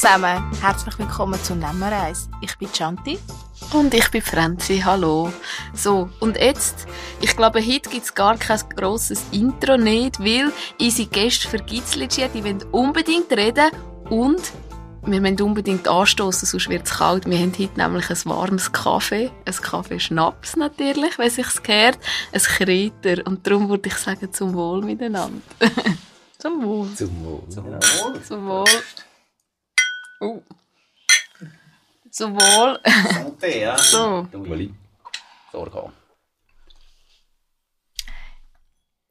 zusammen, 0.00 0.42
herzlich 0.62 0.98
willkommen 0.98 1.38
zu 1.44 1.54
Nemmerreis. 1.54 2.30
Ich 2.40 2.56
bin 2.56 2.72
Chanti. 2.72 3.18
Und 3.74 3.92
ich 3.92 4.10
bin 4.10 4.22
Franzi, 4.22 4.80
hallo. 4.82 5.30
So, 5.74 6.08
und 6.20 6.38
jetzt, 6.38 6.86
ich 7.20 7.36
glaube, 7.36 7.60
heute 7.60 7.90
gibt 7.90 8.06
es 8.06 8.14
gar 8.14 8.38
kein 8.38 8.60
grosses 8.74 9.22
Intro 9.30 9.76
nicht, 9.76 10.18
weil 10.18 10.52
unsere 10.80 11.06
Gäste 11.06 11.48
vergitzelt 11.48 12.16
die 12.16 12.42
wollen 12.42 12.62
unbedingt 12.72 13.30
reden 13.30 13.72
und 14.08 14.40
wir 15.02 15.20
müssen 15.20 15.42
unbedingt 15.42 15.86
anstoßen, 15.86 16.48
sonst 16.48 16.70
wird 16.70 16.86
es 16.86 16.94
kalt. 16.94 17.26
Wir 17.26 17.38
haben 17.38 17.52
heute 17.58 17.78
nämlich 17.78 18.08
ein 18.08 18.24
warmes 18.24 18.72
Kaffee, 18.72 19.30
ein 19.44 19.54
Kaffee-Schnaps 19.54 20.56
natürlich, 20.56 21.18
wenn 21.18 21.28
sich's 21.28 21.62
gehört, 21.62 21.98
ein 22.32 22.40
Kräuter 22.40 23.26
und 23.26 23.46
darum 23.46 23.68
würde 23.68 23.90
ich 23.90 23.96
sagen, 23.96 24.32
zum 24.32 24.54
Wohl 24.54 24.82
miteinander. 24.82 25.42
zum 26.38 26.64
Wohl. 26.64 26.88
Zum 26.94 27.22
Wohl. 27.22 27.42
Zum 27.50 27.66
Wohl. 27.66 28.22
Zum 28.22 28.46
Wohl. 28.48 28.64
Oh. 30.20 30.42
Zum 32.10 32.34
Wohl. 32.34 32.78
Santé, 32.84 33.60
ja. 33.60 33.78
So. 33.92 34.28
Uli. 34.32 34.74
Sorge 35.50 35.92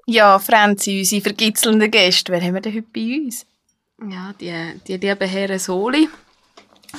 Ja, 0.05 0.39
Franzi, 0.39 0.99
unsere 0.99 1.21
vergitzelnden 1.21 1.89
Gäste, 1.89 2.31
wer 2.31 2.41
haben 2.41 2.53
wir 2.53 2.61
denn 2.61 2.73
heute 2.73 2.87
bei 2.93 3.17
uns? 3.17 3.45
Ja, 4.07 4.33
die, 4.39 4.79
die 4.87 4.97
lieben 4.97 5.27
Herren 5.27 5.59
Soli. 5.59 6.07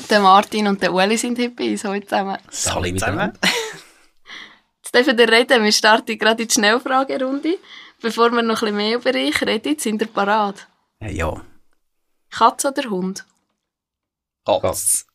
Der 0.09 0.21
Martin 0.21 0.67
und 0.69 0.83
der 0.83 0.93
Ueli 0.93 1.17
sind 1.17 1.39
heute 1.39 1.51
bei 1.51 1.71
uns 1.71 1.85
heute 1.85 2.07
zusammen. 2.07 2.39
Sali 2.51 2.95
zusammen. 2.95 3.33
Jetzt 4.83 4.95
dürfen 4.95 5.19
wir 5.19 5.29
reden. 5.29 5.65
Wir 5.65 5.73
starten 5.73 6.19
gerade 6.19 6.43
in 6.43 6.49
die 6.49 6.55
Schnellfragerunde. 6.55 7.59
Bevor 8.01 8.31
wir 8.31 8.43
noch 8.43 8.63
ein 8.63 8.75
bisschen 8.75 8.77
mehr 8.77 8.97
über 8.97 9.15
euch 9.19 9.43
reden, 9.43 9.79
sind 9.79 10.03
ihr 10.03 10.09
parat. 10.09 10.67
Ja. 11.01 11.45
Katz 12.31 12.65
oder 12.65 12.89
Hund? 12.91 13.25
Katz. 14.59 15.07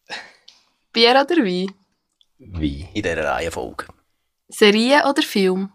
Bier 0.93 1.11
oder 1.21 1.37
Wein? 1.43 1.73
Wie? 2.37 2.87
In 2.93 3.03
dieser 3.03 3.23
Reihenfolge. 3.23 3.87
Serie 4.47 5.03
oder 5.09 5.21
Film? 5.23 5.71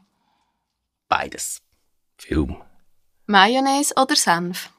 Beides. 1.08 1.60
Film. 2.18 2.56
Mayonnaise 3.26 3.94
oder 3.96 4.16
Senf? 4.16 4.70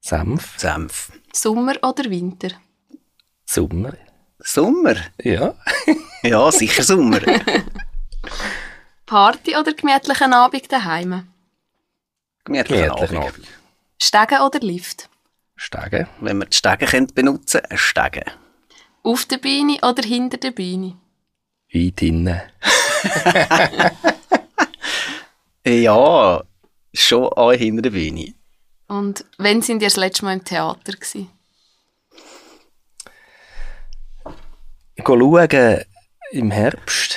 Senf. 0.00 0.58
Senf. 0.58 1.12
Sommer 1.32 1.76
oder 1.82 2.04
Winter? 2.10 2.48
Sommer. 3.44 3.92
Sommer? 4.38 4.96
Ja. 5.22 5.54
Ja, 6.24 6.52
sicher 6.52 6.84
Sommer. 6.84 7.20
Party 9.06 9.56
oder 9.56 9.72
gemütlichen 9.74 10.32
Abend 10.32 10.70
daheim? 10.70 11.26
Gemütlichen 12.44 12.84
Gemütlichen 12.84 13.16
Abend. 13.16 13.28
Abend. 13.34 13.48
Stegen 14.00 14.40
oder 14.40 14.60
Lift? 14.60 15.08
Steigen. 15.62 16.08
Wenn 16.20 16.38
wir 16.38 16.46
die 16.46 16.56
Stege 16.56 17.06
benutzen 17.14 17.60
können, 17.60 17.72
ein 17.72 17.78
Stege. 17.78 18.24
Auf 19.02 19.24
der 19.26 19.38
Beine 19.38 19.78
oder 19.82 20.02
hinter 20.02 20.38
der 20.38 20.50
Beine? 20.50 20.96
Weit 21.72 22.00
hinten. 22.00 22.40
Ja, 25.64 26.42
schon 26.92 27.32
alle 27.34 27.56
hinter 27.56 27.82
der 27.82 27.90
Bühne. 27.90 28.34
Und 28.88 29.24
wann 29.38 29.62
sind 29.62 29.80
ihr 29.80 29.86
das 29.86 29.96
letzte 29.96 30.24
Mal 30.24 30.34
im 30.34 30.44
Theater 30.44 30.92
gewesen? 30.92 31.30
Ich 34.96 35.04
gehe 35.04 35.16
schauen 35.16 35.84
im 36.32 36.50
Herbst. 36.50 37.16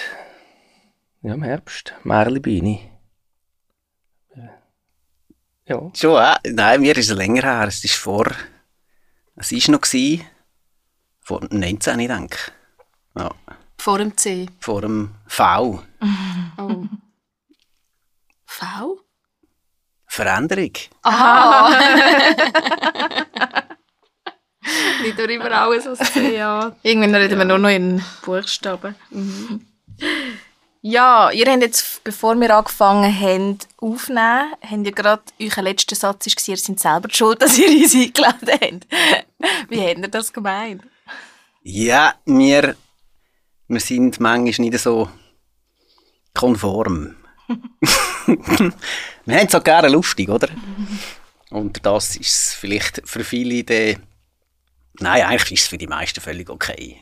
Ja, 1.23 1.33
im 1.33 1.41
Herbst. 1.41 1.95
Merlibeine. 2.03 2.79
Ja. 5.67 5.91
Schon, 5.95 6.21
äh? 6.21 6.35
Nein, 6.51 6.81
mir 6.81 6.95
ist 6.95 7.09
es 7.09 7.17
länger 7.17 7.41
her. 7.41 7.67
Es 7.67 7.83
ist 7.83 7.95
vor... 7.95 8.27
Es 9.35 9.51
war 9.51 9.71
noch... 9.71 9.81
Gewesen, 9.81 10.25
vor 11.21 11.41
19, 11.49 11.99
ich 11.99 12.07
denke. 12.07 12.37
Ja. 13.17 13.31
Vor 13.77 13.97
dem 13.97 14.15
C. 14.15 14.47
Vor 14.59 14.81
dem 14.81 15.15
V. 15.27 15.83
Oh. 16.57 16.85
V? 18.45 18.99
Veränderung. 20.07 20.71
Nicht 25.01 25.17
nur 25.17 25.29
immer 25.29 25.51
alles 25.51 25.83
so 25.83 25.95
C, 25.95 26.37
ja. 26.37 26.73
Irgendwann 26.81 27.15
reden 27.15 27.37
wir 27.37 27.43
nur 27.43 27.57
noch 27.57 27.67
in 27.69 28.01
Buchstaben. 28.23 28.95
Ja, 30.87 31.31
ihr 31.31 31.47
habt 31.47 31.63
jetzt, 31.63 32.03
bevor 32.03 32.39
wir 32.39 32.55
angefangen 32.55 33.19
haben, 33.19 33.57
aufnehmen, 33.77 34.53
habt 34.61 34.85
ihr 34.85 34.91
gerade, 34.91 35.23
euer 35.41 35.63
letzter 35.63 35.95
Satz 35.95 36.27
war, 36.27 36.47
ihr 36.47 36.57
seid 36.57 36.79
selber 36.79 37.09
schuld, 37.11 37.41
dass 37.41 37.57
ihr 37.57 37.69
uns 37.69 37.95
eingeladen 37.95 38.49
habt. 38.51 38.87
Wie 39.67 39.81
habt 39.81 39.97
ihr 39.97 40.07
das 40.07 40.31
gemeint? 40.31 40.83
Ja, 41.63 42.13
wir, 42.25 42.75
wir 43.67 43.79
sind 43.79 44.19
manchmal 44.19 44.69
nicht 44.69 44.77
so 44.77 45.09
konform. 46.35 47.15
wir 48.27 49.37
haben 49.39 49.47
es 49.47 49.55
auch 49.55 49.63
gerne 49.63 49.89
lustig, 49.89 50.29
oder? 50.29 50.49
Und 51.49 51.83
das 51.83 52.15
ist 52.15 52.53
vielleicht 52.53 53.01
für 53.05 53.23
viele 53.23 53.63
der... 53.63 53.97
Nein, 54.99 55.23
eigentlich 55.23 55.53
ist 55.53 55.63
es 55.63 55.67
für 55.67 55.79
die 55.79 55.87
meisten 55.87 56.21
völlig 56.21 56.47
okay. 56.47 57.01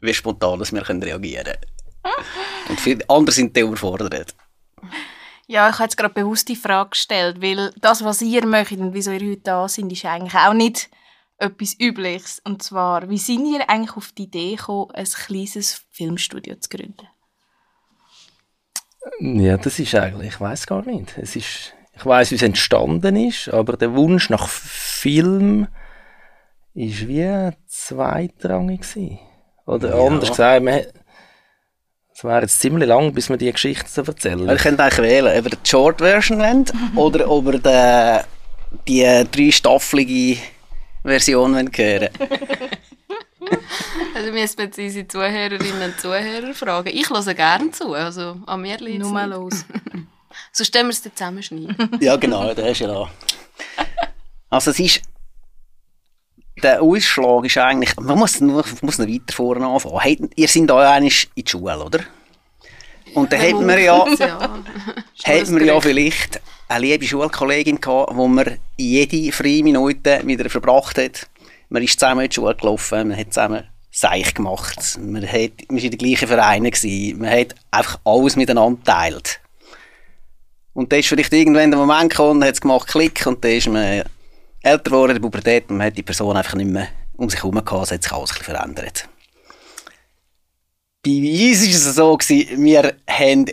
Wie 0.00 0.12
spontan 0.12 0.58
dass 0.58 0.70
wir 0.70 0.86
reagieren 0.86 1.44
können. 1.44 1.79
Und 2.68 2.80
viele 2.80 3.04
andere 3.08 3.32
sind 3.34 3.56
dann 3.56 3.64
überfordert. 3.64 4.34
Ja, 5.46 5.68
ich 5.68 5.74
habe 5.74 5.84
jetzt 5.84 5.96
gerade 5.96 6.14
bewusst 6.14 6.48
die 6.48 6.56
Frage 6.56 6.90
gestellt, 6.90 7.42
weil 7.42 7.72
das, 7.80 8.04
was 8.04 8.22
ihr 8.22 8.46
möchtet 8.46 8.78
und 8.80 8.94
wieso 8.94 9.10
ihr 9.10 9.20
heute 9.32 9.40
da 9.42 9.68
sind, 9.68 9.90
ist 9.92 10.04
eigentlich 10.04 10.34
auch 10.34 10.52
nicht 10.54 10.88
etwas 11.38 11.74
Übliches. 11.80 12.40
Und 12.44 12.62
zwar, 12.62 13.08
wie 13.10 13.18
sind 13.18 13.46
ihr 13.46 13.68
eigentlich 13.68 13.96
auf 13.96 14.12
die 14.12 14.24
Idee 14.24 14.54
gekommen, 14.56 14.90
ein 14.92 15.04
kleines 15.04 15.84
Filmstudio 15.90 16.54
zu 16.56 16.68
gründen? 16.68 17.08
Ja, 19.20 19.56
das 19.56 19.78
ist 19.78 19.94
eigentlich, 19.94 20.34
ich 20.34 20.40
weiß 20.40 20.66
gar 20.66 20.84
nicht. 20.84 21.16
Es 21.18 21.34
ist, 21.34 21.74
ich 21.94 22.04
weiß, 22.06 22.30
wie 22.30 22.34
es 22.36 22.42
entstanden 22.42 23.16
ist, 23.16 23.48
aber 23.48 23.76
der 23.76 23.94
Wunsch 23.94 24.28
nach 24.30 24.46
Film 24.48 25.68
ist 26.74 27.08
wie 27.08 27.50
zweitrangig 27.66 28.82
gewesen. 28.82 29.18
Oder 29.66 29.96
Ja. 29.96 30.06
anders 30.06 30.28
gesagt, 30.30 30.62
man, 30.64 30.74
hat- 30.74 30.92
es 32.20 32.24
wäre 32.24 32.42
jetzt 32.42 32.60
ziemlich 32.60 32.86
lang, 32.86 33.14
bis 33.14 33.30
wir 33.30 33.38
die 33.38 33.50
Geschichte 33.50 33.86
zu 33.86 34.02
erzählen. 34.02 34.46
Ihr 34.46 34.56
könnt 34.56 34.78
eigentlich 34.78 34.98
wählen, 34.98 35.38
ob 35.38 35.44
ihr 35.46 35.56
die 35.56 35.70
Short-Version 35.70 36.38
wollt 36.40 36.72
oder 36.94 37.30
ob 37.30 37.46
ihr 37.46 38.24
die, 38.86 39.24
die 39.24 39.30
dreistaffelige 39.30 40.38
Version 41.02 41.54
wollt 41.54 41.78
hören 41.78 42.10
Also 44.14 44.32
müssen 44.32 44.58
wir 44.58 44.64
jetzt 44.66 44.78
unsere 44.78 45.08
Zuhörerinnen 45.08 45.82
und 45.82 45.98
Zuhörer 45.98 46.52
fragen. 46.52 46.90
Ich 46.92 47.08
höre 47.08 47.34
gerne 47.34 47.70
zu, 47.70 47.94
also 47.94 48.36
an 48.44 48.60
mir 48.60 48.76
liegt 48.76 48.98
Nur 48.98 49.12
mal 49.12 49.30
los. 49.30 49.64
Sonst 50.52 50.72
können 50.74 50.88
wir 50.88 50.92
es 50.92 51.02
dann 51.02 51.16
zusammenschneiden. 51.16 51.98
Ja, 52.00 52.16
genau, 52.16 52.52
da 52.52 52.62
hast 52.62 52.80
du 52.80 52.84
ja 52.84 52.92
da. 52.92 53.10
Also 54.50 54.72
es 54.72 54.78
ist... 54.78 55.02
Der 56.62 56.82
Ausschlag 56.82 57.44
ist 57.44 57.58
eigentlich... 57.58 57.96
Man 57.96 58.18
muss, 58.18 58.40
nur- 58.40 58.64
muss 58.82 58.98
noch 58.98 59.06
weiter 59.06 59.32
vorne 59.32 59.66
anfangen. 59.66 60.00
Hey, 60.00 60.18
ihr 60.36 60.48
seid 60.48 60.68
da 60.68 60.78
einmal 60.92 61.10
in 61.34 61.44
die 61.44 61.50
Schule, 61.50 61.84
oder? 61.84 62.00
Und 63.14 63.32
dann 63.32 63.40
hätten 63.40 63.66
wir 63.66 63.78
ja... 63.80 64.06
ja. 64.18 64.62
hätten 65.24 65.58
wir 65.58 65.66
ja 65.66 65.80
vielleicht 65.80 66.40
eine 66.68 66.86
liebe 66.86 67.06
Schulkollegin 67.06 67.80
gehabt, 67.80 68.14
wo 68.14 68.28
man 68.28 68.58
jede 68.76 69.32
freie 69.32 69.62
Minute 69.62 70.20
mit 70.24 70.40
ihr 70.40 70.50
verbracht 70.50 70.98
hat. 70.98 71.26
Man 71.68 71.82
ist 71.82 71.98
zusammen 71.98 72.22
in 72.24 72.30
die 72.30 72.34
Schule 72.34 72.54
gelaufen, 72.54 73.08
man 73.08 73.18
hat 73.18 73.32
zusammen 73.32 73.64
Seich 73.92 74.34
gemacht, 74.34 75.00
man, 75.00 75.26
hat, 75.26 75.50
man 75.68 75.78
war 75.78 75.84
in 75.84 75.90
den 75.90 75.98
gleichen 75.98 76.28
Vereinen, 76.28 76.70
gewesen, 76.70 77.18
man 77.18 77.30
hat 77.30 77.56
einfach 77.72 77.98
alles 78.04 78.36
miteinander 78.36 78.78
geteilt. 78.78 79.40
Und 80.74 80.92
dann 80.92 81.00
ist 81.00 81.08
vielleicht 81.08 81.32
irgendwann 81.32 81.72
der 81.72 81.80
Moment 81.80 82.10
gekommen, 82.10 82.44
hat 82.44 82.54
es 82.54 82.60
gemacht, 82.60 82.86
Klick, 82.86 83.26
und 83.26 83.44
dann 83.44 83.50
ist 83.50 83.68
man 83.68 84.04
älter 84.62 84.90
geworden, 84.90 85.10
in 85.10 85.22
der 85.22 85.28
Pubertät, 85.28 85.70
und 85.70 85.78
man 85.78 85.86
hat 85.86 85.96
die 85.96 86.02
Person 86.02 86.36
einfach 86.36 86.54
nicht 86.54 86.70
mehr 86.70 86.88
um 87.16 87.28
sich 87.28 87.42
herum 87.42 87.62
gehabt, 87.64 87.84
es 87.84 87.92
hat 87.92 88.02
sich 88.02 88.12
alles 88.12 88.32
ein 88.32 88.42
verändert. 88.42 89.08
Bei 91.02 91.10
uns 91.10 91.60
war 91.60 91.68
es 91.68 91.94
so, 91.94 92.16
gewesen, 92.16 92.62
wir 92.62 92.96
haben 93.08 93.46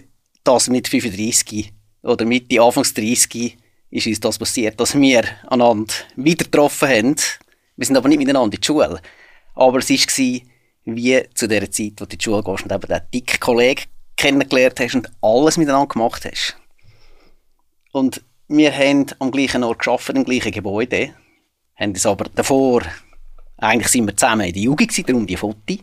das 0.44 0.70
mit 0.70 0.88
35 0.88 1.74
oder 2.04 2.26
Mitte, 2.26 2.62
Anfangs 2.62 2.94
30 2.94 3.58
ist 3.90 4.08
uns 4.08 4.20
das 4.20 4.38
passiert, 4.38 4.80
dass 4.80 4.96
wir 4.96 5.24
einander 5.48 5.94
wieder 6.16 6.46
getroffen 6.46 6.90
haben. 6.90 7.16
Wir 7.76 7.86
sind 7.86 7.98
aber 7.98 8.10
nicht 8.10 8.18
miteinander 8.18 8.56
in 8.56 8.62
die 8.62 8.66
Schule. 8.66 9.02
Aber 9.56 9.80
es 9.80 9.90
war 9.90 10.42
wie 10.86 11.24
zu 11.34 11.48
der 11.48 11.70
Zeit, 11.72 11.94
wo 11.98 12.06
du 12.06 12.14
in 12.14 12.18
die 12.18 12.24
Schule 12.24 12.44
gehst 12.44 12.64
und 12.64 12.72
eben 12.72 12.88
den 12.88 13.02
dicken 13.14 13.40
Kollegen 13.40 13.84
kennengelernt 14.16 14.80
hast 14.80 14.96
und 14.96 15.12
alles 15.22 15.58
miteinander 15.58 15.88
gemacht 15.88 16.26
hast. 16.26 16.58
Und 17.92 18.24
wir 18.48 18.72
haben 18.72 19.08
am 19.20 19.32
gleichen 19.32 19.64
Ort 19.64 19.80
gearbeitet, 19.80 20.16
im 20.16 20.26
gleichen 20.26 20.52
Gebäude, 20.52 21.14
haben 21.76 21.92
es 21.92 22.06
aber 22.06 22.26
davor, 22.34 22.84
eigentlich 23.58 23.90
sind 23.90 24.06
wir 24.06 24.16
zusammen 24.16 24.48
in 24.48 24.54
der 24.54 24.64
Jugend 24.64 24.90
gewesen, 24.90 25.06
darum 25.06 25.28
die 25.28 25.38
Fotos. 25.38 25.78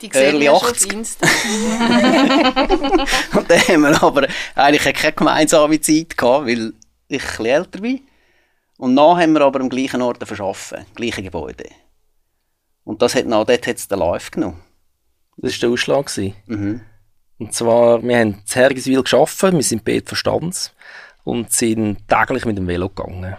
Die 0.00 0.10
sehen 0.12 0.14
Early 0.14 0.46
wir 0.46 0.46
schon 0.46 0.56
auf 0.56 0.72
80. 0.72 0.92
Insta. 0.92 1.26
Und 3.38 3.50
dann 3.50 3.60
haben 3.60 3.80
wir 3.82 4.02
aber 4.02 4.26
eigentlich 4.56 4.94
keine 4.94 5.12
gemeinsame 5.12 5.80
Zeit 5.80 6.16
gehabt, 6.16 6.46
weil 6.46 6.72
ich 7.08 7.22
ein 7.22 7.28
bisschen 7.28 7.46
älter 7.46 7.80
bin. 7.80 8.00
Und 8.78 8.96
dann 8.96 9.16
haben 9.16 9.32
wir 9.34 9.42
aber 9.42 9.60
am 9.60 9.68
gleichen 9.68 10.02
Ort 10.02 10.26
verschaffen, 10.26 10.78
im 10.78 10.94
gleichen 10.94 11.22
Gebäude. 11.22 11.66
Und 12.82 13.00
das 13.00 13.14
hat 13.14 13.24
dann, 13.24 13.30
dort 13.30 13.66
den 13.66 13.98
Live 13.98 14.32
genommen. 14.32 14.60
Das 15.36 15.52
war 15.52 15.60
der 15.60 15.70
Ausschlag. 15.70 16.06
gewesen. 16.06 16.34
Mhm. 16.46 16.80
Und 17.38 17.54
zwar, 17.54 18.02
wir 18.02 18.18
haben 18.18 18.30
in 18.30 18.42
Hergiswil 18.52 19.04
gearbeitet, 19.04 19.54
wir 19.54 19.62
sind 19.62 19.84
beide 19.84 20.06
Verstands 20.06 20.74
und 21.24 21.52
sind 21.52 22.08
täglich 22.08 22.44
mit 22.44 22.58
dem 22.58 22.66
Velo 22.66 22.88
gegangen. 22.88 23.36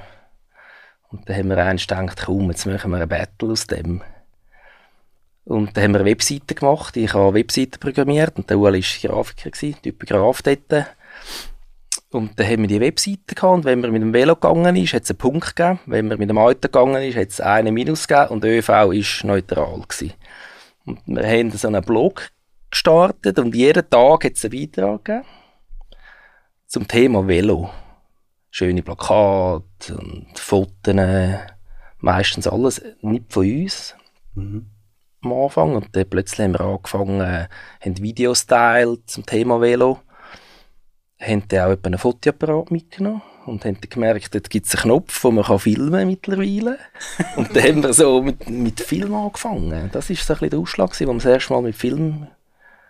Und 1.10 1.30
dann 1.30 1.38
haben 1.38 1.50
wir 1.50 1.58
eins 1.58 1.86
gedacht, 1.86 2.24
komm, 2.26 2.50
jetzt 2.50 2.66
machen 2.66 2.92
wir 2.92 3.02
ein 3.02 3.08
Battle 3.08 3.52
aus 3.52 3.68
dem. 3.68 4.02
Und 5.46 5.76
dann 5.76 5.84
haben 5.84 5.92
wir 5.92 6.00
eine 6.00 6.10
Webseite 6.10 6.56
gemacht. 6.56 6.96
Ich 6.98 7.14
habe 7.14 7.34
Webseiten 7.34 7.80
programmiert 7.80 8.38
und 8.38 8.50
der 8.50 8.58
Ueli 8.58 8.82
war 8.82 9.12
Grafiker, 9.12 9.52
gewesen, 9.52 9.82
Typograf 9.82 10.42
dort. 10.42 10.88
Und 12.12 12.40
dann 12.40 12.48
haben 12.48 12.62
wir 12.62 12.68
die 12.68 12.80
Webseite 12.80 13.36
gehabt 13.36 13.54
und 13.54 13.66
wenn 13.66 13.82
man 13.82 13.92
mit 13.92 14.02
dem 14.02 14.14
Velo 14.14 14.36
gegangen 14.36 14.76
ist, 14.76 14.94
hat 14.94 15.04
es 15.04 15.10
einen 15.10 15.18
Punkt 15.18 15.56
gegeben. 15.56 15.80
Wenn 15.86 16.08
man 16.08 16.18
mit 16.18 16.30
dem 16.30 16.38
Auto 16.38 16.62
gegangen 16.62 17.02
ist, 17.04 17.18
hat 17.18 17.30
es 17.30 17.42
einen 17.42 17.74
Minus 17.74 18.08
gegeben 18.08 18.30
und 18.30 18.46
ÖV 18.46 18.70
war 18.70 19.28
neutral. 19.28 19.82
Gewesen. 19.82 20.14
Und 20.86 21.02
wir 21.06 21.28
haben 21.28 21.52
so 21.52 21.68
einen 21.68 21.84
Blog 21.84 22.30
gestartet 22.70 23.40
und 23.40 23.56
jeden 23.56 23.90
Tag 23.90 24.26
hat 24.26 24.34
es 24.34 24.46
einen 24.46 24.52
Beitrag 24.52 25.06
gegeben 25.06 25.26
zum 26.74 26.88
Thema 26.88 27.28
Velo. 27.28 27.70
Schöne 28.50 28.82
Plakate 28.82 29.96
und 29.96 30.40
Fotos, 30.40 30.96
meistens 32.00 32.48
alles 32.48 32.82
nicht 33.02 33.32
von 33.32 33.46
uns 33.48 33.96
Mhm. 34.34 34.66
am 35.22 35.34
Anfang. 35.34 35.76
Und 35.76 35.96
dann 35.96 36.10
plötzlich 36.10 36.40
haben 36.44 36.54
wir 36.54 36.62
angefangen, 36.62 37.22
äh, 37.22 37.48
haben 37.80 37.98
Videos 38.00 38.48
teilt 38.48 39.08
zum 39.08 39.24
Thema 39.24 39.62
Velo. 39.62 40.00
Haben 41.22 41.44
dann 41.50 41.72
auch 41.74 41.78
einen 41.84 42.00
Fotoapparat 42.00 42.72
mitgenommen 42.72 43.22
und 43.46 43.64
haben 43.66 43.78
dann 43.80 43.90
gemerkt, 43.92 44.34
dort 44.34 44.50
gibt 44.50 44.66
es 44.66 44.74
einen 44.74 44.82
Knopf, 44.82 45.24
wo 45.24 45.30
man 45.30 45.44
kann 45.44 45.60
filmen 45.60 46.08
mittlerweile. 46.08 46.80
und 47.36 47.56
dann 47.56 47.64
haben 47.64 47.84
wir 47.84 47.94
so 47.94 48.24
mit, 48.24 48.50
mit 48.50 48.82
Film 48.82 49.14
angefangen. 49.14 49.92
Das 49.92 50.10
war 50.10 50.16
so 50.16 50.34
ein 50.34 50.40
bisschen 50.40 50.50
der 50.50 50.60
Ausschlag, 50.60 51.00
wo 51.00 51.06
wir 51.06 51.14
das 51.14 51.26
erste 51.26 51.54
Mal 51.54 51.62
mit 51.62 51.76
Film 51.76 52.26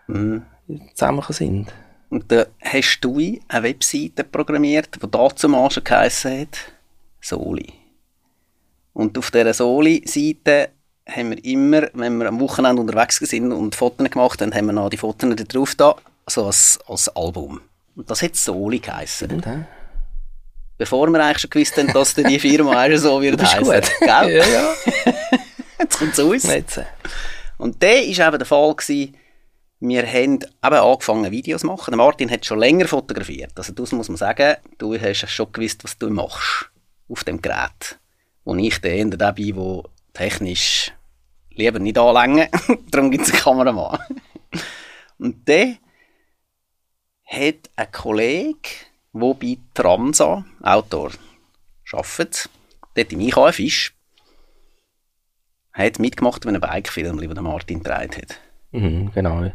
Mhm. 0.07 0.43
zusammengekommen 0.93 1.33
sind. 1.33 1.73
Und 2.13 2.31
dann 2.31 2.45
hast 2.61 2.99
du 3.01 3.17
eine 3.47 3.63
Webseite 3.63 4.23
programmiert, 4.23 5.01
die 5.01 5.09
da 5.09 5.35
zum 5.35 5.55
Arsch 5.55 5.83
geheissen 5.83 6.41
hat, 6.41 6.59
Soli. 7.19 7.73
Und 8.93 9.17
auf 9.17 9.31
dieser 9.31 9.51
Soli-Seite 9.51 10.69
haben 11.09 11.31
wir 11.31 11.43
immer, 11.43 11.89
wenn 11.93 12.19
wir 12.19 12.27
am 12.27 12.39
Wochenende 12.39 12.83
unterwegs 12.83 13.17
sind 13.17 13.51
und 13.51 13.73
Fotos 13.73 14.11
gemacht 14.11 14.39
haben, 14.43 14.53
haben 14.53 14.67
wir 14.67 14.73
noch 14.73 14.91
die 14.91 14.97
Fotos 14.97 15.35
da 15.35 15.43
drauf 15.43 15.73
da, 15.73 15.95
so 16.27 16.45
als, 16.45 16.77
als 16.85 17.09
Album. 17.15 17.61
Und 17.95 18.07
das 18.11 18.21
hat 18.21 18.35
Soli 18.35 18.77
geheissen. 18.77 19.41
Äh, 19.41 19.63
Bevor 20.77 21.07
wir 21.07 21.19
eigentlich 21.19 21.39
schon 21.39 21.49
gewusst 21.49 21.77
haben, 21.77 21.91
dass 21.93 22.13
die 22.13 22.37
Firma 22.37 22.73
auch 22.85 22.95
so 22.95 23.19
wird 23.23 23.39
gut. 23.39 23.91
Gell? 23.99 24.09
ja, 24.09 24.27
ja. 24.27 24.73
Jetzt 25.79 25.97
kommt 25.97 26.13
es 26.13 26.19
uns. 26.19 26.79
Und 27.57 27.81
der 27.81 28.01
war 28.01 28.27
eben 28.27 28.37
der 28.37 28.45
Fall, 28.45 28.75
gewesen, 28.75 29.15
wir 29.85 30.07
haben 30.07 30.35
eben 30.35 30.45
angefangen 30.61 31.29
Videos 31.29 31.61
zu 31.61 31.67
machen. 31.67 31.97
Martin 31.97 32.31
hat 32.31 32.45
schon 32.45 32.59
länger 32.59 32.87
fotografiert. 32.87 33.51
Also 33.57 33.73
das 33.73 33.91
muss 33.91 34.07
man 34.07 34.15
sagen, 34.15 34.55
du 34.77 34.97
hast 34.97 35.29
schon 35.29 35.51
gewusst, 35.51 35.83
was 35.83 35.97
du 35.97 36.09
machst 36.09 36.69
auf 37.09 37.25
dem 37.25 37.41
Gerät. 37.41 37.99
Wo 38.45 38.55
ich 38.55 38.79
dann 38.79 38.91
eher 38.91 39.33
der 39.33 39.83
technisch 40.13 40.93
lieber 41.49 41.79
nicht 41.79 41.97
anlängen. 41.97 42.47
Darum 42.91 43.11
gibt 43.11 43.25
es 43.25 43.33
einen 43.33 43.41
Kameramann. 43.41 43.99
Und 45.17 45.45
der 45.49 45.75
hat 47.25 47.69
ein 47.75 47.91
Kollege, 47.91 48.69
der 49.11 49.33
bei 49.33 49.57
Transa, 49.73 50.45
Autor, 50.61 51.11
arbeitet, 51.91 52.49
dort 52.95 53.11
im 53.11 53.19
IKF 53.19 53.91
hat 55.73 55.99
mitgemacht 55.99 56.43
bei 56.43 56.49
einem 56.49 56.61
Bikefilm, 56.61 57.19
den 57.19 57.43
Martin 57.43 57.83
gedreht 57.83 58.15
hat. 58.17 58.39
Mhm, 58.71 59.11
genau. 59.13 59.51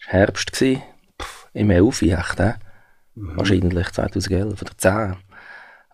Es 0.00 0.06
war 0.06 0.20
Herbst. 0.20 0.52
Gewesen. 0.52 0.82
Puh, 1.18 1.26
Im 1.54 1.70
11. 1.70 2.02
echt, 2.02 2.40
äh? 2.40 2.54
Wahrscheinlich 3.14 3.88
2011 3.88 4.62
oder 4.62 4.72
10. 4.76 5.16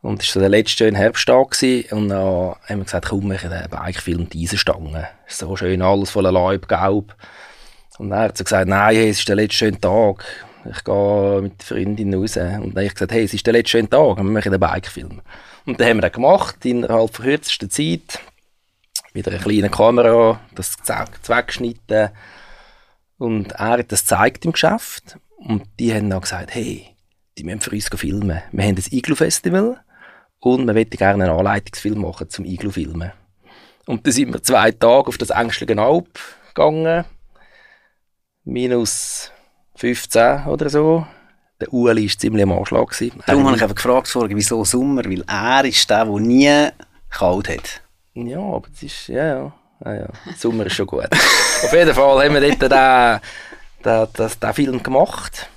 Und 0.02 0.22
es 0.22 0.28
war 0.28 0.32
so 0.34 0.40
der 0.40 0.48
letzte 0.50 0.76
schöne 0.76 0.98
Herbsttag 0.98 1.50
gewesen. 1.50 1.90
und 1.92 2.08
dann 2.10 2.54
haben 2.68 2.78
wir 2.78 2.84
gesagt, 2.84 3.08
komm, 3.08 3.30
wir 3.30 3.42
einen 3.42 3.70
Bikefilm 3.70 4.28
Eisenstangen. 4.32 5.04
Es 5.26 5.34
ist 5.34 5.38
so 5.40 5.56
schön, 5.56 5.82
alles 5.82 6.10
voller 6.10 6.30
Leib, 6.30 6.68
gelb. 6.68 7.14
Und 7.98 8.10
dann 8.10 8.20
hat 8.20 8.38
sie 8.38 8.44
gesagt, 8.44 8.68
nein, 8.68 8.94
hey, 8.94 9.10
es 9.10 9.18
ist 9.18 9.28
der 9.28 9.36
letzte 9.36 9.56
schöne 9.56 9.80
Tag. 9.80 10.24
Ich 10.70 10.84
gehe 10.84 11.42
mit 11.42 11.60
der 11.60 11.66
Freundin 11.66 12.14
raus. 12.14 12.36
Und 12.36 12.44
dann 12.44 12.62
habe 12.62 12.84
ich 12.84 12.94
gesagt, 12.94 13.12
hey, 13.12 13.24
es 13.24 13.34
ist 13.34 13.46
der 13.46 13.54
letzte 13.54 13.70
schöne 13.70 13.90
Tag, 13.90 14.16
wir 14.18 14.24
machen 14.24 14.52
einen 14.52 14.60
Bikefilm. 14.60 15.22
Und 15.64 15.80
dann 15.80 15.88
haben 15.88 15.96
wir 15.96 16.02
das 16.02 16.12
gemacht, 16.12 16.64
innerhalb 16.64 17.12
der 17.16 17.24
kürzesten 17.24 17.70
Zeit. 17.70 18.20
Mit 19.12 19.26
einer 19.26 19.38
kleinen 19.38 19.70
Kamera, 19.70 20.40
das 20.54 20.76
weggeschnitten. 21.26 22.10
Und 23.18 23.52
er 23.52 23.78
hat 23.78 23.92
das 23.92 24.02
gezeigt 24.02 24.44
im 24.44 24.52
Geschäft. 24.52 25.18
Und 25.36 25.64
die 25.78 25.94
haben 25.94 26.10
dann 26.10 26.20
gesagt, 26.20 26.54
hey, 26.54 26.96
die 27.38 27.44
müssen 27.44 27.60
für 27.60 27.70
uns 27.70 27.88
filmen. 27.88 28.42
Wir 28.52 28.64
haben 28.64 28.76
ein 28.76 28.84
Iglu-Festival 28.90 29.80
und 30.40 30.66
wir 30.66 30.74
möchten 30.74 30.96
gerne 30.96 31.24
einen 31.24 31.38
Anleitungsfilm 31.38 32.00
machen 32.00 32.28
zum 32.30 32.44
Iglu-Filmen. 32.44 33.12
Und 33.86 34.06
dann 34.06 34.12
sind 34.12 34.32
wir 34.32 34.42
zwei 34.42 34.72
Tage 34.72 35.08
auf 35.08 35.18
das 35.18 35.30
Ängstliche 35.30 35.78
Alp 35.80 36.18
gegangen. 36.54 37.04
Minus 38.44 39.30
15 39.76 40.46
oder 40.46 40.68
so. 40.68 41.06
Der 41.60 41.72
Ueli 41.72 42.08
war 42.08 42.18
ziemlich 42.18 42.42
am 42.42 42.52
Anschlag. 42.52 42.90
gewesen. 42.90 43.22
Darum 43.26 43.46
habe 43.46 43.56
ich 43.56 43.62
einfach 43.62 43.76
gefragt, 43.76 44.08
vorher, 44.08 44.36
wieso 44.36 44.64
Sommer? 44.64 45.04
Weil 45.04 45.24
er 45.26 45.64
ist 45.64 45.88
der, 45.88 46.04
der 46.04 46.20
nie 46.20 46.68
kalt 47.08 47.48
hat. 47.48 47.82
Ja, 48.14 48.40
aber 48.40 48.68
es 48.72 48.82
ist, 48.82 49.08
ja, 49.08 49.26
ja. 49.26 49.54
Ja, 49.84 49.94
ja. 49.94 50.08
Sommer 50.36 50.66
ist 50.66 50.74
schon 50.74 50.86
gut. 50.86 51.08
Auf 51.64 51.72
jeden 51.72 51.94
Fall 51.94 52.24
haben 52.24 52.34
wir 52.34 52.40
dort 52.40 52.62
den, 52.62 53.20
den, 53.84 54.06
den, 54.16 54.40
den 54.40 54.54
Film 54.54 54.82
gemacht. 54.82 55.48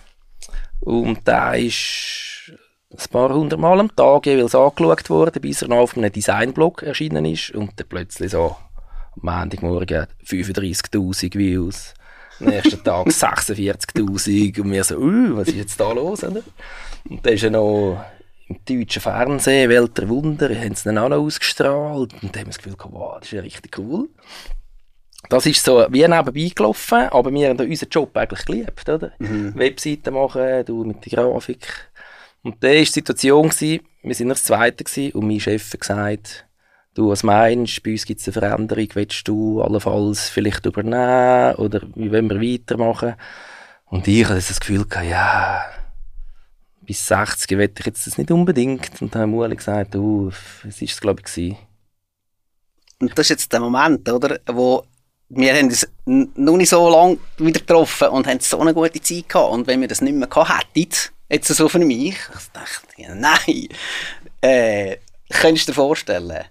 Und 0.82 1.28
der 1.28 1.56
ist 1.56 2.52
ein 2.92 3.12
paar 3.12 3.30
hundert 3.34 3.60
Mal 3.60 3.80
am 3.80 3.96
Tag 3.96 4.26
jeweils 4.26 4.56
angeschaut 4.56 5.10
worden, 5.10 5.42
bis 5.42 5.62
er 5.62 5.68
noch 5.68 5.78
auf 5.78 5.98
einem 5.98 6.12
Designblog 6.12 6.84
erschienen 6.84 7.26
ist. 7.26 7.52
Und 7.52 7.80
dann 7.80 7.88
plötzlich 7.88 8.32
so 8.32 8.56
am 9.22 9.42
Montagmorgen 9.42 10.08
35'000 10.26 11.38
Views. 11.38 11.94
Am 12.40 12.48
nächsten 12.48 12.84
Tag 12.84 13.08
46'000. 13.10 14.62
Und 14.62 14.72
wir 14.72 14.84
so, 14.84 14.98
uh, 14.98 15.38
was 15.38 15.50
ist 15.50 15.58
jetzt 15.58 15.80
da 15.80 15.92
los? 15.92 16.24
Und 16.24 16.44
dann 17.24 17.34
ist 17.34 17.44
er 17.44 17.52
noch 17.52 18.04
im 18.50 18.58
deutschen 18.66 19.02
Fernsehen, 19.02 19.70
Welt 19.70 19.98
der 19.98 20.10
Wunder, 20.10 20.50
haben 20.50 20.76
sie 20.76 20.84
dann 20.86 20.98
auch 20.98 21.10
noch 21.10 21.18
ausgestrahlt. 21.18 22.14
Und 22.22 22.36
haben 22.36 22.46
das 22.48 22.58
Gefühl, 22.58 22.76
gehabt, 22.76 22.94
wow, 22.94 23.16
das 23.20 23.28
ist 23.28 23.34
ja 23.34 23.42
richtig 23.42 23.78
cool. 23.78 24.10
Das 25.30 25.46
ist 25.46 25.64
so 25.64 25.86
wie 25.90 26.08
nebenbei 26.08 26.52
gelaufen, 26.56 27.10
aber 27.12 27.32
wir 27.32 27.50
haben 27.50 27.60
unseren 27.60 27.90
Job 27.90 28.16
eigentlich 28.18 28.46
geliebt, 28.46 28.90
oder? 28.90 29.12
Webseiten 29.20 30.14
machen, 30.14 30.66
du 30.66 30.84
mit 30.84 31.06
der 31.06 31.12
Grafik. 31.12 31.68
Und 32.42 32.64
da 32.64 32.70
war 32.70 32.76
die 32.76 32.86
Situation, 32.86 33.50
gewesen, 33.50 33.86
wir 34.02 34.16
sind 34.16 34.30
noch 34.30 34.36
das 34.36 34.46
Zweite 34.46 34.84
gewesen, 34.84 35.12
und 35.12 35.28
mein 35.28 35.40
Chef 35.40 35.74
hat 35.74 35.82
gesagt, 35.82 36.46
du, 36.96 37.10
was 37.10 37.24
meinst, 37.24 37.84
bei 37.84 37.92
uns 37.92 38.06
gibt 38.06 38.22
es 38.22 38.28
eine 38.28 38.34
Veränderung, 38.34 38.88
willst 38.94 39.28
du 39.28 39.62
allenfalls 39.62 40.30
vielleicht 40.30 40.66
übernehmen 40.66 41.56
oder 41.56 41.82
wie 41.96 42.12
wollen 42.12 42.30
wir 42.30 42.42
weitermachen? 42.42 43.16
Und 43.86 44.08
ich 44.08 44.24
hatte 44.24 44.36
das 44.36 44.60
Gefühl, 44.60 44.86
gehabt, 44.86 45.10
ja, 45.10 45.66
bis 46.90 47.06
60 47.06 47.52
will 47.52 47.72
ich 47.78 47.86
jetzt 47.86 48.08
das 48.08 48.18
nicht 48.18 48.32
unbedingt. 48.32 49.00
Und 49.00 49.14
dann 49.14 49.22
haben 49.22 49.34
Ueli 49.36 49.56
gesagt, 49.56 49.94
du, 49.94 50.32
es 50.68 50.82
ist 50.82 50.94
es 50.94 51.00
glaube 51.00 51.22
ich 51.22 51.32
gewesen. 51.32 51.58
Und 53.00 53.12
das 53.12 53.28
ist 53.28 53.30
jetzt 53.30 53.54
der 53.54 53.60
Moment, 53.60 54.10
oder? 54.10 54.40
Wo 54.48 54.84
wir 55.30 55.54
haben 55.54 55.68
uns 55.68 55.88
noch 56.08 56.58
nicht 56.58 56.70
so 56.70 56.90
lange 56.90 57.20
wieder 57.38 57.60
getroffen 57.60 58.08
und 58.08 58.26
haben 58.26 58.40
so 58.40 58.60
eine 58.60 58.74
gute 58.74 59.00
Zeit 59.00 59.30
gehabt. 59.30 59.52
Und 59.52 59.68
wenn 59.68 59.82
wir 59.82 59.88
das 59.88 60.02
nicht 60.02 60.16
mehr 60.16 60.28
gehabt 60.28 60.66
hätten, 60.76 61.12
jetzt 61.30 61.48
so 61.50 61.70
für 61.70 61.78
mich, 61.78 62.16
ich 62.16 62.48
dachte, 62.54 63.16
nein, 63.16 63.68
äh, 64.42 64.98
könntest 65.30 65.68
du 65.68 65.72
dir 65.72 65.76
vorstellen, 65.76 66.44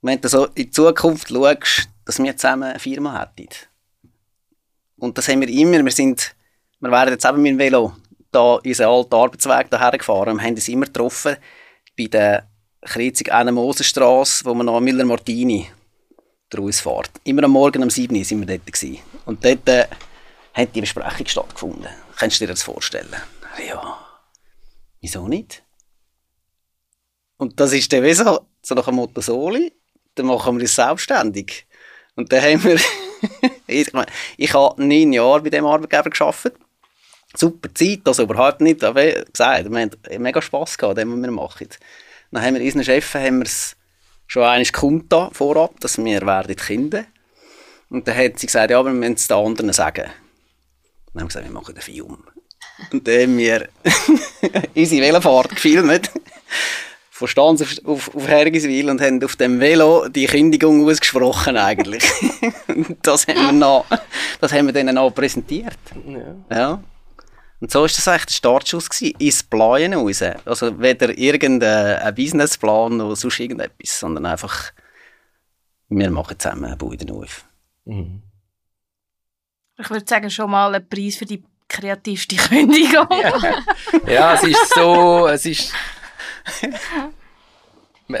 wenn 0.00 0.20
du 0.20 0.28
so 0.28 0.46
in 0.46 0.54
die 0.54 0.70
Zukunft 0.72 1.28
schaust, 1.28 1.88
dass 2.04 2.18
wir 2.18 2.36
zusammen 2.36 2.70
eine 2.70 2.80
Firma 2.80 3.20
hätten. 3.20 3.48
Und 4.98 5.16
das 5.16 5.28
haben 5.28 5.40
wir 5.40 5.48
immer, 5.48 5.84
wir 5.84 5.92
sind, 5.92 6.34
wir 6.80 6.90
wären 6.90 7.10
jetzt 7.10 7.24
eben 7.24 7.40
mit 7.40 7.52
dem 7.52 7.58
Velo 7.60 7.94
da 8.32 8.54
unseren 8.54 8.88
alten 8.88 9.14
Arbeitsweg 9.14 9.70
daher 9.70 9.96
gefahren 9.96 10.34
und 10.34 10.42
haben 10.42 10.54
uns 10.54 10.68
immer 10.68 10.86
getroffen 10.86 11.36
bei 11.96 12.06
der 12.06 12.48
Kreuzung 12.82 13.28
einer 13.28 13.52
Mosenstrasse, 13.52 14.44
wo 14.44 14.54
wir 14.54 14.64
noch 14.64 14.80
Müller 14.80 15.04
Martini 15.04 15.68
draus 16.50 16.80
fährt. 16.80 17.10
Immer 17.24 17.44
am 17.44 17.52
Morgen 17.52 17.82
um 17.82 17.90
7 17.90 18.14
Uhr 18.16 18.24
sind 18.24 18.40
wir 18.40 18.58
dort 18.58 18.66
gewesen. 18.66 18.98
Und 19.24 19.44
dort 19.44 19.68
äh, 19.68 19.86
hat 20.54 20.74
die 20.74 20.80
Besprechung 20.80 21.26
stattgefunden. 21.26 21.88
Kannst 22.16 22.40
du 22.40 22.44
dir 22.44 22.52
das 22.52 22.62
vorstellen? 22.62 23.14
Ja. 23.66 23.98
Wieso 25.00 25.28
nicht? 25.28 25.62
Und 27.36 27.58
das 27.58 27.72
ist 27.72 27.92
dann 27.92 28.02
wie 28.02 28.14
so, 28.14 28.46
so 28.62 28.74
nach 28.74 28.84
dem 28.84 28.96
Motto 28.96 29.20
Soli, 29.20 29.72
dann 30.14 30.26
machen 30.26 30.58
wir 30.58 30.64
es 30.64 30.74
selbstständig. 30.74 31.66
Und 32.14 32.30
dann 32.32 32.42
haben 32.42 32.64
wir, 32.64 32.80
ich, 33.66 33.90
ich 34.36 34.54
habe 34.54 34.84
neun 34.84 35.12
Jahre 35.12 35.40
bei 35.40 35.50
dem 35.50 35.66
Arbeitgeber 35.66 36.10
gearbeitet. 36.10 36.56
Super 37.34 37.74
Zeit, 37.74 38.00
also 38.04 38.24
überhaupt 38.24 38.60
nicht, 38.60 38.84
aber 38.84 39.10
gesagt, 39.10 39.70
wir 39.70 39.80
haben 39.80 39.90
mega 40.18 40.42
Spass 40.42 40.76
gehabt, 40.76 40.98
dem, 40.98 41.12
was 41.12 41.22
wir 41.22 41.30
machen. 41.30 41.68
Dann 42.30 42.42
haben 42.42 42.54
wir 42.54 42.62
unseren 42.62 42.84
Chef 42.84 43.14
haben 43.14 43.40
wir's 43.40 43.76
schon 44.26 44.42
einmal 44.42 44.64
kundgetan, 44.72 45.30
vorab, 45.32 45.80
dass 45.80 45.98
wir 45.98 46.22
werden 46.22 46.56
Kinder. 46.56 47.04
Und 47.90 48.08
dann 48.08 48.16
hat 48.16 48.38
sie 48.38 48.46
gesagt, 48.46 48.70
ja, 48.70 48.78
aber 48.78 48.88
wir 48.88 48.98
müssen 48.98 49.14
es 49.14 49.28
den 49.28 49.36
anderen 49.36 49.72
sagen. 49.72 50.04
Dann 51.12 51.20
haben 51.20 51.24
wir 51.24 51.26
gesagt, 51.26 51.44
wir 51.44 51.52
machen 51.52 51.74
den 51.74 51.82
Film. 51.82 52.24
Und 52.90 53.06
dann 53.06 53.20
haben 53.20 53.36
wir 53.36 53.68
unsere 54.74 55.02
Velofahrt 55.02 55.50
gefilmt. 55.50 56.10
Von 57.10 57.28
Stanz 57.28 57.62
auf, 57.62 57.68
auf, 57.84 58.14
auf 58.14 58.26
Hergiswil 58.26 58.88
und 58.88 59.00
haben 59.00 59.22
auf 59.22 59.36
dem 59.36 59.60
Velo 59.60 60.08
die 60.08 60.26
Kündigung 60.26 60.88
ausgesprochen 60.88 61.56
eigentlich. 61.56 62.04
Das 63.02 63.26
haben 63.26 63.36
wir 63.36 63.52
noch, 63.52 63.84
das 64.40 64.52
haben 64.52 64.66
wir 64.66 64.72
denen 64.72 64.94
noch 64.94 65.10
präsentiert. 65.10 65.76
Ja. 66.06 66.56
Ja. 66.56 66.82
Und 67.62 67.70
so 67.70 67.82
war 67.82 67.86
das 67.86 68.08
eigentlich 68.08 68.26
der 68.26 68.32
Startschuss 68.32 68.90
gewesen, 68.90 69.14
ins 69.20 69.44
Planen 69.44 69.94
raus. 69.94 70.20
Also 70.44 70.80
weder 70.80 71.16
irgendein 71.16 72.12
Businessplan 72.12 73.00
oder 73.00 73.14
sonst 73.14 73.38
irgendetwas, 73.38 74.00
sondern 74.00 74.26
einfach, 74.26 74.72
wir 75.88 76.10
machen 76.10 76.36
zusammen 76.40 76.64
eine 76.64 76.76
Bude 76.76 77.14
auf. 77.14 77.44
Mhm. 77.84 78.20
Ich 79.78 79.88
würde 79.88 80.04
sagen, 80.04 80.28
schon 80.28 80.50
mal 80.50 80.74
ein 80.74 80.88
Preis 80.88 81.14
für 81.14 81.24
die 81.24 81.44
kreativste 81.68 82.34
Kündigung. 82.48 83.06
Ja, 84.08 84.34
es 84.34 84.42
ist 84.42 84.74
so, 84.74 85.28
es 85.28 85.46
ist... 85.46 85.72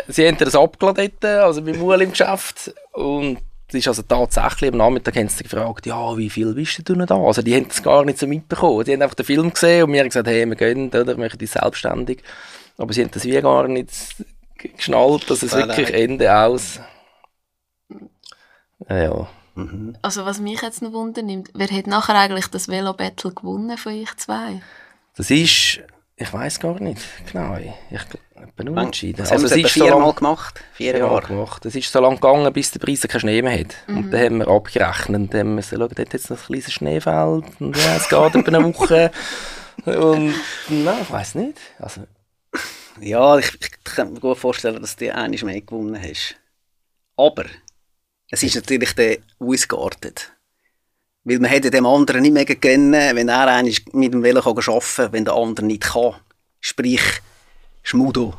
Sie 0.06 0.28
haben 0.28 0.38
das 0.38 0.54
abgeladen 0.54 1.10
also 1.20 1.62
beim 1.62 1.82
Uhl 1.82 2.00
im 2.00 2.12
Geschäft 2.12 2.72
und 2.92 3.38
es 3.74 3.86
ist 3.86 3.88
also 3.88 4.02
tatsächlich, 4.02 4.70
am 4.70 4.78
Nachmittag 4.78 5.16
haben 5.16 5.28
sie 5.28 5.44
gefragt, 5.44 5.86
ja, 5.86 6.16
wie 6.16 6.30
viel 6.30 6.52
bist 6.54 6.78
du 6.78 6.94
denn 6.94 7.06
da? 7.06 7.16
Also 7.16 7.42
die 7.42 7.54
haben 7.54 7.68
das 7.68 7.82
gar 7.82 8.04
nicht 8.04 8.18
so 8.18 8.26
mitbekommen. 8.26 8.84
Die 8.84 8.92
haben 8.92 9.02
einfach 9.02 9.14
den 9.14 9.26
Film 9.26 9.52
gesehen 9.52 9.84
und 9.84 9.92
wir 9.92 10.00
haben 10.00 10.08
gesagt, 10.08 10.26
hey, 10.28 10.46
wir 10.46 10.56
gehen, 10.56 10.88
oder, 10.88 11.06
wir 11.06 11.16
machen 11.16 11.38
die 11.38 11.46
selbstständig. 11.46 12.22
Aber 12.76 12.92
sie 12.92 13.02
haben 13.02 13.10
das 13.10 13.24
wie 13.24 13.40
gar 13.40 13.68
nicht 13.68 13.90
geschnallt, 14.56 15.30
dass 15.30 15.42
es 15.42 15.54
wirklich. 15.54 15.92
Ende 15.92 16.34
aus... 16.36 16.80
Ja, 18.88 19.02
ja. 19.02 19.28
Also 20.00 20.24
was 20.24 20.40
mich 20.40 20.62
jetzt 20.62 20.82
noch 20.82 20.92
wundernimmt, 20.92 21.50
wer 21.54 21.68
hat 21.68 21.86
nachher 21.86 22.14
eigentlich 22.14 22.48
das 22.48 22.68
Velo-Battle 22.68 23.32
gewonnen 23.32 23.76
von 23.76 23.92
euch 23.92 24.16
zwei? 24.16 24.62
Das 25.16 25.30
ist, 25.30 25.80
ich 26.22 26.32
weiß 26.32 26.60
gar 26.60 26.80
nicht 26.80 27.00
genau, 27.30 27.56
ich 27.56 28.52
bin 28.56 28.68
unentschieden. 28.70 29.18
Das 29.18 29.30
haben 29.30 29.42
wir 29.42 29.48
so 29.48 29.68
viermal 29.68 30.00
lang- 30.00 30.14
gemacht. 30.16 30.60
Vier 30.74 30.92
Ja, 30.92 31.06
Jahre. 31.06 31.26
gemacht. 31.28 31.64
Es 31.66 31.74
ist 31.74 31.90
so 31.92 32.00
lange 32.00 32.16
gegangen, 32.16 32.52
bis 32.52 32.70
der 32.70 32.80
Preis 32.80 33.02
keinen 33.02 33.20
Schnee 33.20 33.42
mehr 33.42 33.58
hat. 33.60 33.76
Und 33.88 34.10
dann 34.10 34.20
haben 34.24 34.38
wir 34.38 34.48
abgerechnet. 34.48 35.16
Und 35.20 35.34
dann 35.34 35.40
haben 35.40 35.54
wir 35.56 35.62
so, 35.62 35.76
schau, 35.76 35.86
dort 35.88 35.98
hat 35.98 36.12
jetzt 36.12 36.30
noch 36.30 36.38
ein 36.38 36.46
kleines 36.46 36.72
Schneefeld. 36.72 37.44
Und 37.60 37.76
ja, 37.76 37.96
es 37.96 38.08
geht 38.08 38.34
etwa 38.34 38.56
eine 38.56 38.64
Woche. 38.74 39.10
Und, 39.86 40.34
nein, 40.68 40.98
ich 41.02 41.10
weiß 41.10 41.34
nicht. 41.36 41.58
Also, 41.78 42.02
Ja, 43.00 43.38
ich, 43.38 43.52
ich 43.60 43.70
kann 43.84 44.12
mir 44.12 44.20
gut 44.20 44.38
vorstellen, 44.38 44.80
dass 44.80 44.96
du 44.96 45.12
einmal 45.14 45.44
mehr 45.44 45.60
gewonnen 45.60 46.00
hast. 46.00 46.36
Aber 47.16 47.44
es 48.30 48.42
ist 48.42 48.54
natürlich 48.56 48.94
dann 48.94 49.16
ausgeartet. 49.38 50.32
Weil 51.24 51.38
man 51.38 51.50
hätte 51.50 51.70
dem 51.70 51.86
anderen 51.86 52.22
nicht 52.22 52.32
mehr 52.32 52.44
gönnen, 52.44 53.16
wenn 53.16 53.28
er 53.28 53.46
einmal 53.46 53.72
mit 53.92 54.12
dem 54.12 54.22
Velo 54.22 54.40
arbeiten 54.40 54.80
kann, 54.96 55.12
wenn 55.12 55.24
der 55.24 55.34
andere 55.34 55.66
nicht 55.66 55.84
kann. 55.84 56.16
Sprich, 56.60 57.02
Schmudo. 57.82 58.34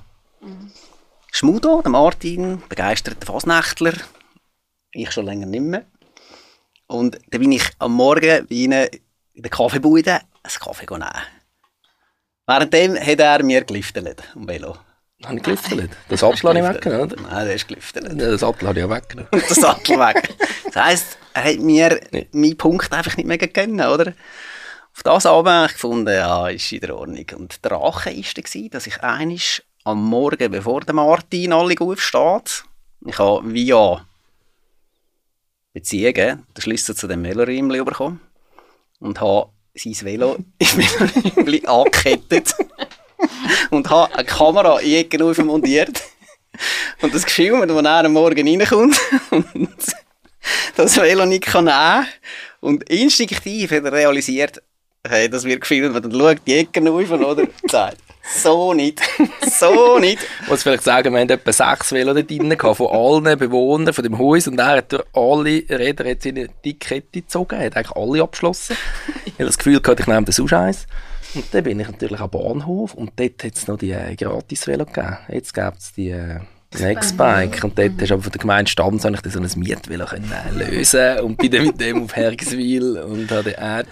Schmudo, 1.32 1.82
der 1.82 1.92
Martin, 1.92 2.62
begeisterter 2.68 3.26
Fasnächtler. 3.26 3.94
Ich 4.92 5.12
schon 5.12 5.26
länger 5.26 5.46
nicht 5.46 5.62
mehr. 5.62 5.86
Und 6.88 7.20
dann 7.30 7.42
bin 7.42 7.52
ich 7.54 7.64
am 7.80 7.94
Morgen 7.94 8.46
bei 8.48 8.56
ihnen 8.56 8.88
in 9.34 9.42
der 9.42 9.50
Kaffeebude 9.50 10.14
einen 10.14 10.60
Kaffee 10.60 10.86
nehmen. 10.86 11.10
Währenddem 12.46 12.96
hat 12.96 13.20
er 13.20 13.44
mir 13.44 13.64
geliftet 13.64 14.24
am 14.36 14.48
Velo. 14.48 14.78
Habe 15.26 15.38
ich 15.38 15.44
gelüftelt. 15.44 15.92
Das 16.10 16.20
Sattel 16.20 16.50
habe 16.50 16.60
ich 16.60 16.66
weggenommen, 16.76 17.12
oder? 17.12 17.22
Nein, 17.22 17.46
der 17.46 17.56
ist 17.56 17.68
geliftet. 17.68 18.04
Ja, 18.04 18.14
Den 18.14 18.38
Sattel 18.38 18.68
habe 18.68 18.80
ich 18.80 18.86
auch 18.86 18.90
weggenommen. 18.90 19.30
Der 19.32 19.42
Sattel 19.42 20.00
weg. 20.00 20.30
Das 20.66 20.76
heisst, 20.84 21.18
er 21.34 21.44
hat 21.46 21.60
mir 21.60 22.00
Nee. 22.12 22.28
meinen 22.32 22.58
Punkt 22.58 22.92
einfach 22.92 23.18
nicht 23.18 23.26
mehr 23.28 23.38
gegeben, 23.38 23.80
oder? 23.82 24.14
Auf 24.96 25.04
das 25.04 25.26
Abend 25.26 25.50
habe 25.52 25.66
ich 25.68 25.74
gefunden, 25.74 26.14
ja, 26.14 26.48
ist 26.50 26.72
in 26.72 26.80
der 26.82 26.96
Ordnung. 26.96 27.26
Und 27.36 27.64
der 27.64 27.72
Rache 27.72 28.16
war 28.16 28.70
dass 28.70 28.88
ich 28.88 29.02
einisch 29.02 29.64
am 29.84 30.04
Morgen, 30.04 30.52
bevor 30.52 30.82
der 30.82 30.94
Martin 30.94 31.52
alle 31.54 31.76
aufsteht, 31.80 32.64
ich 33.06 33.20
habe 33.20 33.54
via 33.54 34.06
Beziehungen 35.74 36.46
den 36.56 36.62
Schlüssel 36.62 36.96
zu 36.96 37.08
dem 37.08 37.24
Veloräumchen 37.24 37.84
bekommen 37.86 38.22
und 39.00 39.20
habe 39.20 39.50
sein 39.76 39.96
Velo 40.02 40.36
im 40.60 40.68
Veloräumchen 40.68 41.66
angekettet 41.68 42.56
und 43.70 43.90
habe 43.90 44.14
eine 44.14 44.26
Kamera 44.26 44.80
in 44.80 45.10
die 45.10 45.22
auf 45.22 45.38
montiert 45.40 46.02
und 47.02 47.14
das 47.14 47.26
gefilmt, 47.26 47.72
wo 47.72 47.80
er 47.80 48.06
am 48.06 48.14
Morgen 48.14 48.48
reinkommt 48.48 49.00
und 49.32 49.70
das 50.76 50.98
Velo 50.98 51.26
nicht 51.26 51.46
kann 51.46 51.70
und 52.62 52.90
instinktiv 52.90 53.72
hat 53.72 53.86
er 53.86 53.92
realisiert, 53.92 54.62
hey, 55.08 55.30
das 55.30 55.44
wird 55.44 55.62
gefilmt 55.62 55.96
und 55.96 56.06
dann 56.06 56.20
schaut 56.20 56.38
die 56.48 56.56
Ecke 56.56 56.92
auf 56.92 57.12
oder 57.12 57.48
sagt, 57.70 57.98
so 58.36 58.74
nicht, 58.74 59.02
so 59.60 60.00
nicht. 60.00 60.20
Ich 60.44 60.48
muss 60.48 60.64
vielleicht 60.64 60.84
sagen, 60.84 61.14
wir 61.14 61.20
haben 61.20 61.30
etwa 61.30 61.52
sechs 61.52 61.92
Velo 61.92 62.14
dort 62.14 62.30
drin 62.30 62.58
von 62.58 62.88
allen 62.88 63.38
Bewohnern 63.38 63.94
von 63.94 64.04
dem 64.04 64.18
Haus 64.18 64.48
und 64.48 64.58
er 64.60 64.78
hat 64.78 64.94
durch 64.94 65.04
alle 65.14 65.64
Räder 65.70 66.06
jetzt 66.06 66.26
in 66.26 66.50
dicke 66.64 66.88
Kette 66.88 67.22
gezogen, 67.22 67.60
hat 67.60 67.76
eigentlich 67.76 67.96
alle 67.96 68.24
abgeschlossen. 68.24 68.78
ich 69.26 69.34
habe 69.34 69.46
das 69.46 69.58
Gefühl 69.58 69.82
gehabt, 69.82 70.00
ich 70.00 70.08
nehme 70.08 70.32
sonst 70.32 70.54
eins. 70.54 70.88
Und 71.36 71.46
dann 71.52 71.64
bin 71.64 71.80
ich 71.80 71.88
natürlich 71.88 72.20
am 72.20 72.30
Bahnhof 72.30 72.94
und 72.94 73.12
dort 73.16 73.44
hat 73.44 73.56
es 73.56 73.68
noch 73.68 73.78
die 73.78 73.92
äh, 73.92 74.16
Gratis-Velo 74.16 74.86
gegeben. 74.86 75.18
Jetzt 75.30 75.54
gibt 75.54 75.80
es 75.80 75.92
die 75.94 76.10
äh, 76.10 76.40
Nextbike 76.80 77.64
und 77.64 77.78
dort 77.78 77.94
hast 78.00 78.10
du 78.10 78.14
aber 78.14 78.24
von 78.24 78.32
der 78.32 78.42
Gemeinde 78.42 78.70
Stamm 78.70 79.00
so, 79.00 79.10
ich 79.10 79.22
dann 79.22 79.32
so 79.32 79.40
ein 79.40 79.60
Mietvelo 79.60 80.06
können 80.06 80.32
äh, 80.32 80.52
lösen 80.52 81.20
und 81.20 81.38
bin 81.38 81.52
dann 81.52 81.66
mit 81.66 81.80
dem 81.80 82.04
auf 82.04 82.16
Hergiswil 82.16 82.98
und 83.00 83.32
habe 83.32 83.44
den 83.44 83.56
Edge 83.56 83.90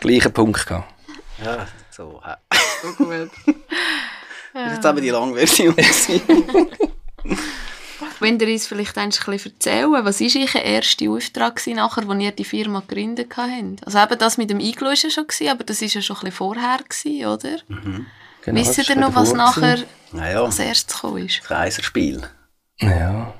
gleichen 0.00 0.32
Punkt 0.32 0.66
gehabt. 0.66 0.92
Ja, 1.44 1.66
so. 1.90 2.20
hä. 2.24 2.34
Gut. 2.96 3.30
Das 4.54 4.72
ist 4.72 4.76
jetzt 4.76 4.86
eben 4.86 5.02
die 5.02 5.10
lange 5.10 5.34
Version. 5.34 5.74
Wenn 8.20 8.38
ihr 8.40 8.48
uns 8.48 8.66
vielleicht 8.66 8.96
ein 8.98 9.08
bisschen 9.10 9.52
erzählen, 9.52 10.04
was 10.04 10.20
war 10.20 10.42
euer 10.42 10.62
erster 10.64 11.10
Auftrag 11.10 11.56
gewesen, 11.56 11.76
nachher, 11.76 12.08
als 12.08 12.22
ihr 12.22 12.32
die 12.32 12.44
Firma 12.44 12.80
gegründet 12.80 13.32
habt? 13.36 13.86
Also 13.86 13.98
eben 13.98 14.18
das 14.18 14.38
mit 14.38 14.50
dem 14.50 14.60
Iglo 14.60 14.86
war 14.88 14.94
ja 14.94 15.10
schon, 15.10 15.26
gewesen, 15.26 15.48
aber 15.48 15.64
das 15.64 15.80
war 15.82 15.88
ja 15.88 16.00
schon 16.00 16.16
ein 16.16 16.20
bisschen 16.20 16.36
vorher, 16.36 16.78
gewesen, 16.78 17.26
oder? 17.26 17.56
Genau, 18.42 18.60
Wisst 18.60 18.88
ihr 18.88 18.96
noch, 18.96 19.14
was 19.14 19.32
nachher 19.32 19.78
naja, 20.12 20.42
als 20.42 20.58
erstes 20.58 20.94
gekommen 20.94 21.26
ist? 21.26 21.40
das 21.40 21.48
Kaiserspiel. 21.48 22.22
Ja, 22.78 23.34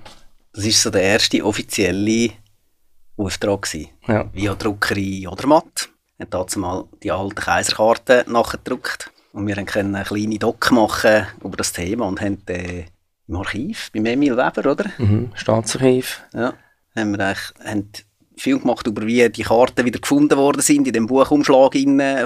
Das 0.53 0.65
war 0.65 0.73
so 0.73 0.91
der 0.91 1.03
erste 1.03 1.45
offizielle 1.45 2.31
Auftrag. 3.17 3.63
Gewesen. 3.63 3.89
ja. 4.09 4.29
Via 4.33 4.55
Druckerei 4.55 5.27
Odermatt. 5.29 5.89
Hat 6.19 6.33
dazu 6.33 6.59
mal 6.59 6.85
die 7.03 7.13
alten 7.13 7.35
Kaiserkarten 7.35 8.31
nachgedruckt. 8.33 9.11
Und 9.33 9.47
wir 9.47 9.55
können 9.65 9.95
eine 9.95 10.05
kleine 10.05 10.39
Doc 10.39 10.71
machen 10.73 11.27
über 11.45 11.57
das 11.59 11.73
Thema 11.73 12.07
und 12.07 12.21
haben 12.21 12.43
äh, 12.49 12.85
im 13.29 13.37
Archiv, 13.37 13.91
beim 13.93 14.07
Emil 14.07 14.37
Weber, 14.37 14.71
oder? 14.71 14.91
Mhm. 14.99 15.33
Staatsarchiv. 15.35 16.23
Ja. 16.33 16.55
Haben 16.97 17.13
wir 17.13 17.27
eigentlich, 17.27 17.53
haben 17.65 17.91
viel 18.37 18.59
gemacht 18.59 18.87
über 18.87 19.07
wie 19.07 19.29
die 19.29 19.43
Karten 19.43 19.85
wieder 19.85 19.99
gefunden 19.99 20.37
worden 20.37 20.61
sind 20.63 20.87
in 20.87 20.93
dem 20.93 21.07
Buchumschlag 21.07 21.75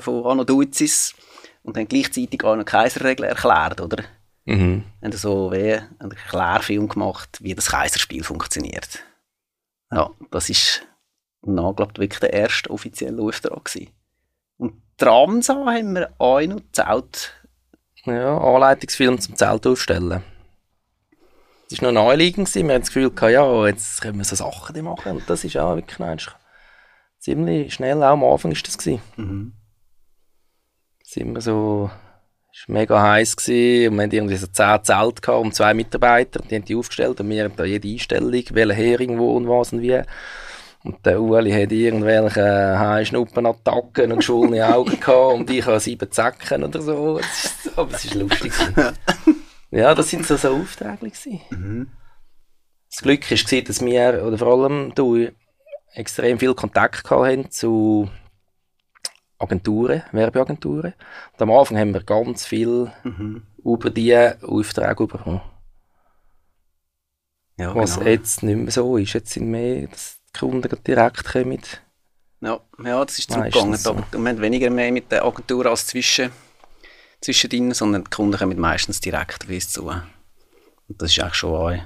von 0.02 0.26
Anno 0.26 0.44
Duizis. 0.44 1.14
Und 1.62 1.76
haben 1.76 1.88
gleichzeitig 1.88 2.42
auch 2.42 2.52
eine 2.52 2.64
Kaiserregel 2.64 3.26
erklärt, 3.26 3.80
oder? 3.80 4.02
Mhm. 4.46 4.84
haben 5.02 5.12
so 5.12 5.52
wie 5.52 5.74
einen 5.74 6.10
Erklärfilm 6.10 6.88
gemacht, 6.88 7.38
wie 7.40 7.54
das 7.54 7.70
Kaiserspiel 7.70 8.24
funktioniert. 8.24 9.00
Ja, 9.92 10.10
das 10.30 10.48
ist 10.48 10.82
na, 11.42 11.72
glaub, 11.72 11.98
wirklich 11.98 12.20
der 12.20 12.32
erste 12.32 12.70
offizielle 12.70 13.22
Auftrag 13.22 13.64
gewesen. 13.64 13.90
Und 14.56 14.74
die 15.00 15.04
Ramsa 15.04 15.54
haben 15.54 15.94
wir 15.94 16.10
auch 16.18 16.40
noch 16.42 16.60
Zelt. 16.72 17.34
Ja, 18.04 18.38
Anleitungsfilm 18.38 19.18
zum 19.20 19.36
Zelt 19.36 19.66
aufstellen. 19.66 20.22
Das 21.70 21.80
war 21.80 21.92
noch 21.92 22.02
naheliegend. 22.02 22.48
gewesen. 22.48 22.66
Wir 22.66 22.74
haben 22.74 22.82
das 22.82 22.88
Gefühl, 22.88 23.10
gehabt, 23.10 23.32
ja, 23.32 23.66
jetzt 23.66 24.02
können 24.02 24.18
wir 24.18 24.24
so 24.24 24.36
Sachen 24.36 24.84
machen. 24.84 25.12
Und 25.12 25.30
das 25.30 25.44
ist 25.44 25.56
auch 25.56 25.76
wirklich 25.76 25.98
ziemlich 27.20 27.72
schnell, 27.72 28.02
auch 28.02 28.12
am 28.12 28.24
Anfang 28.24 28.50
ist 28.52 28.66
das 28.66 28.78
gewesen. 28.78 29.02
Mhm. 29.16 29.52
Sind 31.04 31.34
wir 31.34 31.40
so, 31.40 31.90
es 32.52 32.68
war 32.68 32.74
mega 32.74 33.00
heiß 33.00 33.36
gewesen, 33.36 33.92
und 33.92 33.96
wir 33.98 34.04
hatten 34.04 34.14
irgendwie 34.14 34.36
so 34.36 34.46
zehn 34.46 34.84
Zelte 34.84 35.20
gehabt 35.20 35.44
und 35.44 35.54
zwei 35.54 35.74
Mitarbeiter, 35.74 36.40
die 36.40 36.54
haben 36.54 36.64
die 36.64 36.76
aufgestellt 36.76 37.20
und 37.20 37.28
wir 37.28 37.44
haben 37.44 37.56
da 37.56 37.64
jede 37.64 37.88
Einstellung, 37.88 38.32
welcher 38.50 38.74
Hering 38.74 39.18
wo 39.18 39.36
und 39.36 39.48
was 39.48 39.72
und 39.72 39.82
wie. 39.82 40.00
Und 40.82 41.04
der 41.04 41.20
Ueli 41.20 41.50
hat 41.50 41.72
irgendwelche 41.72 42.78
Haischnuppenattacken 42.78 44.12
und 44.12 44.18
geschwollene 44.18 44.74
Augen 44.74 44.98
gehabt 45.00 45.34
und 45.34 45.50
ich 45.50 45.66
habe 45.66 45.78
sieben 45.78 46.10
Zecken 46.10 46.64
oder 46.64 46.80
so. 46.80 47.20
Aber 47.76 47.92
es 47.92 48.04
ist 48.06 48.14
lustig. 48.14 48.52
ja, 49.70 49.94
das 49.94 50.10
sind 50.10 50.26
so, 50.26 50.36
so 50.36 50.48
Aufträge 50.56 50.96
gewesen. 50.96 51.40
Mhm. 51.50 51.90
Das 52.90 53.02
Glück 53.02 53.30
war, 53.30 53.60
dass 53.62 53.80
wir, 53.80 54.24
oder 54.26 54.38
vor 54.38 54.48
allem 54.48 54.94
du, 54.94 55.28
extrem 55.94 56.38
viel 56.38 56.54
Kontakt 56.54 57.08
haben 57.10 57.50
zu 57.50 58.10
Agenturen, 59.38 60.02
Werbeagenturen. 60.12 60.92
Und 61.32 61.42
am 61.42 61.50
Anfang 61.52 61.78
haben 61.78 61.94
wir 61.94 62.02
ganz 62.02 62.46
viel 62.46 62.92
Mhm. 63.04 63.42
über 63.64 63.90
die 63.90 64.14
Aufträge 64.42 65.06
bekommen. 65.06 65.40
Ja, 67.56 67.74
Was 67.74 67.98
genau. 67.98 68.10
jetzt 68.10 68.42
nicht 68.42 68.56
mehr 68.56 68.70
so 68.70 68.96
ist. 68.96 69.12
Jetzt 69.12 69.32
sind 69.32 69.50
mehr, 69.50 69.86
dass 69.88 70.18
die 70.34 70.38
Kunden 70.38 70.68
direkt 70.86 71.24
kommen. 71.24 71.60
Ja, 72.40 72.58
ja, 72.82 73.04
das 73.04 73.18
ist 73.18 73.30
zurückgegangen. 73.30 73.76
so. 73.76 73.92
Da- 73.94 74.18
Wir 74.18 74.28
haben 74.30 74.40
weniger 74.40 74.70
mehr 74.70 74.90
mit 74.92 75.12
der 75.12 75.24
Agentur 75.24 75.66
als 75.66 75.86
zwischen, 75.86 76.30
zwischendrin, 77.20 77.72
sondern 77.72 78.04
die 78.04 78.10
Kunden 78.10 78.38
kommen 78.38 78.58
meistens 78.58 79.00
direkt 79.00 79.44
auf 79.44 79.50
uns 79.50 79.70
zu. 79.70 79.86
Und 79.86 80.02
das 80.88 81.10
ist 81.10 81.20
eigentlich 81.20 81.34
schon, 81.34 81.72
äh, 81.72 81.82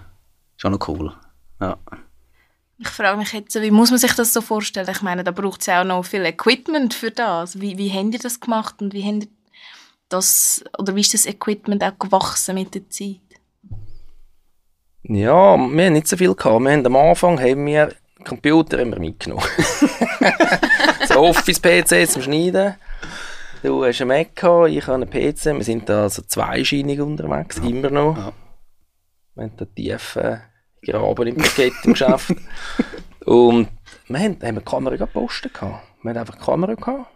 schon 0.56 0.72
noch 0.72 0.88
cool. 0.88 1.14
Ja. 1.60 1.76
Ich 2.78 2.88
frage 2.88 3.18
mich 3.18 3.32
jetzt, 3.32 3.54
wie 3.60 3.70
muss 3.70 3.90
man 3.90 3.98
sich 3.98 4.12
das 4.14 4.32
so 4.32 4.40
vorstellen? 4.40 4.88
Ich 4.90 5.02
meine, 5.02 5.22
da 5.22 5.30
braucht 5.30 5.60
es 5.60 5.66
ja 5.66 5.80
auch 5.80 5.84
noch 5.84 6.04
viel 6.04 6.24
Equipment 6.24 6.92
für 6.92 7.10
das. 7.10 7.60
Wie, 7.60 7.78
wie 7.78 7.92
habt 7.92 8.12
ihr 8.12 8.18
das 8.18 8.40
gemacht 8.40 8.82
und 8.82 8.92
wie 8.92 9.04
habt 9.04 9.24
ihr 9.24 9.28
das, 10.08 10.64
oder 10.78 10.94
wie 10.96 11.00
ist 11.00 11.14
das 11.14 11.26
Equipment 11.26 11.82
auch 11.84 11.98
gewachsen 11.98 12.54
mit 12.56 12.74
der 12.74 12.88
Zeit? 12.88 13.20
Ja, 15.04 15.56
wir 15.56 15.86
haben 15.86 15.92
nicht 15.92 16.08
so 16.08 16.16
viel 16.16 16.34
gehabt. 16.34 16.60
Wir 16.62 16.72
haben 16.72 16.86
am 16.86 16.96
Anfang 16.96 17.38
haben 17.38 17.66
wir 17.66 17.94
Computer 18.24 18.78
immer 18.78 18.98
mitgenommen. 18.98 19.44
so 21.08 21.20
Office-PC 21.20 22.10
zum 22.10 22.22
Schneiden. 22.22 22.74
Du 23.64 23.82
hast 23.82 24.02
einen 24.02 24.08
Mac 24.08 24.36
gehabt, 24.36 24.68
ich 24.68 24.86
habe 24.86 24.96
einen 24.96 25.08
PC. 25.08 25.46
Wir 25.46 25.64
sind 25.64 25.88
da 25.88 26.10
so 26.10 26.20
zweischeinig 26.20 27.00
unterwegs, 27.00 27.56
immer 27.60 27.88
noch. 27.88 28.14
Ja. 28.14 28.32
Wir 29.36 29.44
haben 29.44 29.56
da 29.56 29.64
tief 29.64 30.16
äh, 30.16 30.36
graben 30.82 31.28
im 31.28 31.36
Paket 31.38 31.72
im 31.84 31.94
Geschäft. 31.94 32.34
Und 33.24 33.68
wir 34.06 34.18
haben, 34.18 34.34
haben 34.34 34.42
eine 34.42 34.60
Kamera 34.60 34.96
gepostet 34.96 35.54
gehabt. 35.54 35.82
Wir 36.02 36.10
haben 36.10 36.18
einfach 36.18 36.34
eine 36.34 36.44
Kamera 36.44 36.74
gehabt. 36.74 37.06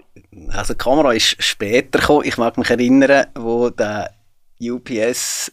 Also 0.49 0.73
die 0.73 0.79
Kamera 0.79 1.13
ist 1.13 1.37
später 1.43 1.99
gekommen. 1.99 2.25
Ich 2.25 2.39
mag 2.39 2.57
mich 2.57 2.71
erinnern, 2.71 3.27
wo 3.35 3.69
der 3.69 4.15
UPS 4.59 5.53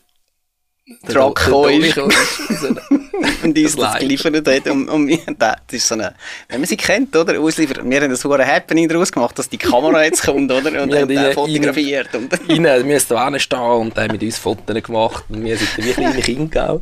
Truck 1.07 1.43
gekommen 1.45 1.81
ist 1.81 1.97
und 3.43 3.57
uns 3.57 3.75
das 3.75 3.99
geliefert 3.99 4.47
hat. 4.47 4.67
Und, 4.67 4.87
und 4.87 5.07
wir, 5.07 5.19
das 5.37 5.55
ist 5.71 5.87
so 5.87 5.95
eine, 5.95 6.13
wenn 6.47 6.59
man 6.61 6.67
sie 6.67 6.77
kennt, 6.77 7.15
oder? 7.15 7.39
Ausliefert. 7.39 7.81
Wir 7.83 8.01
haben 8.01 8.15
so 8.15 8.31
ein 8.31 8.45
Happening 8.47 8.87
daraus 8.87 9.11
gemacht, 9.11 9.37
dass 9.39 9.49
die 9.49 9.57
Kamera 9.57 10.03
jetzt 10.03 10.23
kommt, 10.23 10.51
oder? 10.51 10.83
Und 10.83 10.91
Wir 10.91 11.01
haben 11.01 11.09
ihn- 11.09 11.33
fotografiert. 11.33 12.13
Und, 12.13 12.31
Rein, 12.49 12.63
wir 12.63 12.93
mussten 12.93 13.13
da 13.15 13.39
stehen 13.39 13.59
und 13.59 13.97
haben 13.97 14.11
mit 14.11 14.21
uns 14.21 14.37
Fotos 14.37 14.83
gemacht. 14.83 15.25
Und 15.29 15.43
wir 15.43 15.57
sind 15.57 15.77
wie 15.77 15.91
kleine 15.93 16.21
Kinder. 16.21 16.81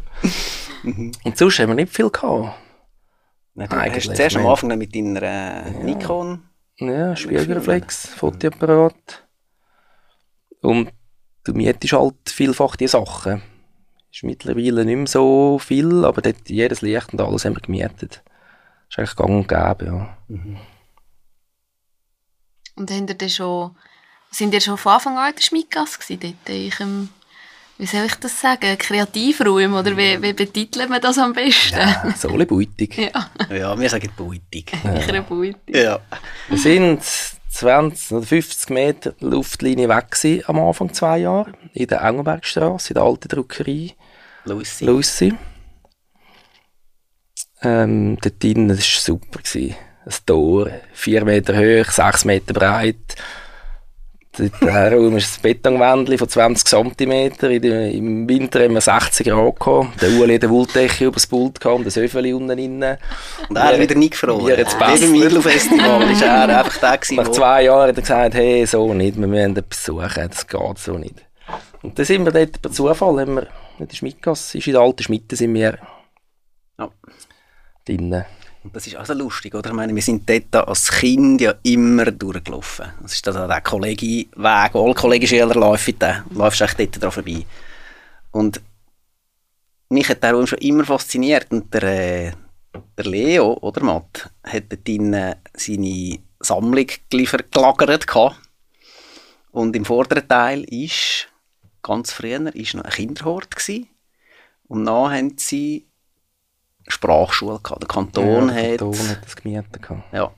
gell? 0.83 1.12
Und 1.24 1.38
sonst 1.38 1.60
haben 1.60 1.69
wir 1.69 1.75
nicht 1.75 1.93
viel 1.93 2.10
gehabt. 2.10 2.55
Nein, 3.55 3.69
du 3.69 3.75
Eigentlich, 3.77 4.10
hast 4.10 4.17
zuerst 4.17 4.36
am. 4.36 4.48
Anfang 4.48 4.77
mit 4.77 4.93
deiner 4.93 5.22
äh, 5.24 5.69
Nikon. 5.83 6.43
Ja, 6.77 7.15
Spiegelreflex, 7.15 8.07
Fotoapparat. 8.07 9.24
Und 10.62 10.89
du 11.45 11.53
mietest 11.53 11.93
halt 11.93 12.15
vielfach 12.27 12.75
die 12.75 12.88
Sachen. 12.88 13.41
Ist 14.13 14.24
mittlerweile 14.24 14.86
nicht 14.86 14.96
mehr 14.98 15.08
so 15.08 15.58
viel, 15.60 16.05
aber 16.05 16.22
dort 16.22 16.48
jedes 16.48 16.82
Licht 16.82 17.13
und 17.13 17.22
alles 17.22 17.46
haben 17.46 17.55
wir 17.55 17.62
gemietet. 17.62 18.22
Ist 18.89 19.00
eigentlich 19.00 19.15
gang 19.15 19.29
und 19.32 19.48
gäbe, 19.48 19.86
ja. 19.86 20.17
Und 22.75 22.91
habt 22.91 23.10
ihr 23.10 23.15
dann 23.15 23.29
schon, 23.29 23.75
sind 24.29 24.53
ihr 24.53 24.62
schon 24.62 24.77
von 24.77 24.93
Anfang 24.93 25.17
an 25.17 25.29
in 25.29 25.36
der 25.36 25.41
Schmiedgasse 25.41 25.98
gewesen, 26.00 26.20
dort 26.46 26.55
in 26.55 26.72
eurem, 26.72 27.10
wie 27.79 27.86
soll 27.88 28.05
ich 28.05 28.15
das 28.15 28.39
sagen, 28.39 28.77
Kreativraum, 28.77 29.74
oder 29.74 29.98
wie, 29.98 30.22
wie 30.22 30.34
betitelt 30.34 30.89
man 30.89 31.01
das 31.01 31.17
am 31.17 31.34
besten? 31.34 31.75
ja 31.79 32.13
Solebeutung. 32.15 32.89
Ja, 32.96 33.32
Ja, 33.50 33.79
wir 33.79 33.89
sagen 33.89 34.12
Beutung. 34.15 34.39
sicher 34.51 34.79
eine 35.10 35.24
Beute. 35.24 35.58
Ja. 35.67 36.00
Wir 36.50 36.57
sind 36.59 37.03
20 37.50 38.11
oder 38.11 38.25
50 38.27 38.70
Meter 38.70 39.14
Luftlinie 39.20 39.90
weg 39.90 40.11
gewesen, 40.11 40.44
am 40.48 40.59
Anfang 40.59 40.94
zwei 40.94 41.20
Jahre, 41.20 41.53
in 41.74 41.88
der 41.88 42.01
Engelbergstraße, 42.01 42.90
in 42.90 42.94
der 42.96 43.03
alten 43.03 43.27
Druckerei. 43.27 43.96
Lucy. 44.46 44.86
Lucy. 44.86 45.34
Ähm, 47.62 48.18
dort 48.22 48.44
drinnen, 48.44 48.70
das 48.70 48.79
war 48.79 49.01
super. 49.16 49.40
Gewesen. 49.40 49.75
Ein 50.06 50.14
Tor, 50.25 50.70
vier 50.92 51.24
Meter 51.24 51.56
hoch, 51.56 51.90
sechs 51.90 52.25
Meter 52.25 52.53
breit. 52.53 53.16
Dort 54.38 54.62
herum 54.62 55.16
ist 55.16 55.38
ein 55.38 55.42
Betonwändchen 55.44 56.18
von 56.18 56.27
20 56.27 56.68
cm. 56.68 57.38
Der, 57.40 57.92
Im 57.92 58.27
Winter 58.27 58.64
haben 58.64 58.74
wir 58.74 58.82
60 58.82 59.27
Grad 59.27 59.60
gehabt. 59.60 60.01
Der 60.01 60.10
Ueli 60.10 60.36
hat 60.36 60.44
eine 60.44 60.51
Wolldeche 60.51 61.06
über 61.06 61.14
das 61.14 61.27
Pult 61.27 61.62
gehabt 61.62 61.79
und 61.79 61.86
ein 61.86 62.03
Öffeli 62.03 62.34
unten 62.34 62.50
drin. 62.50 62.84
Und 63.48 63.56
er 63.56 63.64
hat 63.64 63.79
wieder 63.79 63.96
nicht 63.96 64.12
gefroren. 64.12 64.46
Wir 64.46 64.58
jetzt 64.58 64.75
Wie 64.75 64.79
beim 64.79 64.92
Bastler. 64.92 65.14
Idlo-Festival 65.14 66.12
ist 66.12 66.22
er 66.22 66.60
einfach 66.60 66.77
der 66.77 66.98
gewesen, 66.98 67.16
Nach 67.16 67.32
zwei 67.32 67.64
Jahren 67.64 67.90
hat 67.90 67.96
er 67.96 68.01
gesagt, 68.01 68.34
hey, 68.34 68.66
so 68.66 68.94
nicht, 68.94 69.18
wir 69.18 69.27
müssen 69.27 69.56
etwas 69.56 69.86
suchen, 69.86 70.27
das 70.29 70.48
geht 70.48 70.79
so 70.79 70.98
nicht. 70.98 71.24
Und 71.83 72.00
dann 72.00 72.05
sind 72.05 72.25
wir 72.25 72.31
dort 72.31 72.61
per 72.61 72.72
Zufall, 72.72 73.19
haben 73.19 73.35
wir, 73.35 73.48
in 73.77 73.87
der 73.87 73.96
Schmidgasse, 73.96 74.57
ist 74.57 74.67
in 74.67 74.74
der 74.74 74.81
alten 74.81 75.03
Schmiede, 75.03 75.35
sind 75.35 75.53
wir 75.53 75.77
Ja. 76.79 76.89
drinnen. 77.85 78.25
Und 78.63 78.74
das 78.74 78.87
ist 78.87 78.96
also 78.96 79.13
lustig, 79.13 79.53
oder? 79.53 79.69
Ich 79.69 79.75
meine, 79.75 79.93
wir 79.93 80.01
sind 80.01 80.27
dort 80.27 80.55
als 80.67 80.89
Kind 80.89 81.41
ja 81.41 81.53
immer 81.63 82.05
durchgelaufen. 82.11 82.85
Das 83.01 83.13
ist 83.13 83.27
da 83.27 83.46
der 83.46 83.61
Kollegieweg, 83.61 84.74
wo 84.74 84.85
alle 84.85 84.93
Kollegischüler 84.93 85.53
laufen, 85.53 86.00
da 86.00 86.24
läufst 86.31 86.61
du 86.61 86.63
echt 86.63 86.79
dort 86.79 87.01
dran 87.03 87.11
vorbei. 87.11 87.46
Und 88.31 88.61
mich 89.89 90.07
hat 90.07 90.24
der 90.24 90.31
Raum 90.33 90.48
schon 90.48 90.59
immer 90.59 90.85
fasziniert. 90.85 91.51
Und 91.51 91.74
der, 91.74 91.83
äh, 91.83 92.31
der 92.98 93.05
Leo, 93.05 93.57
oder 93.61 93.83
Matt, 93.83 94.29
hat 94.43 94.72
dort 94.72 94.87
drinnen 94.87 95.35
seine 95.53 96.19
Sammlung 96.39 96.87
geliefert, 97.09 97.51
gelagert 97.51 98.07
gehabt. 98.07 98.37
Und 99.51 99.75
im 99.75 99.83
vorderen 99.83 100.27
Teil 100.27 100.63
ist, 100.63 101.27
ganz 101.83 102.11
früher, 102.11 102.55
ist 102.55 102.74
noch 102.74 102.85
ein 102.85 102.91
Kinderhort 102.91 103.55
gewesen. 103.55 103.87
Und 104.67 104.85
dann 104.85 105.11
haben 105.11 105.37
sie 105.37 105.85
Sprachschule 106.87 107.59
gehabt. 107.61 107.83
Der 107.83 107.87
Kanton 107.87 108.50
ja, 108.50 108.53
der 108.53 108.74
hat... 108.74 108.79
Kanton 108.79 109.09
hat 109.09 109.25
das 109.25 109.35
gemietet. 109.35 109.81
gehabt. 109.81 110.13
Ja. 110.13 110.31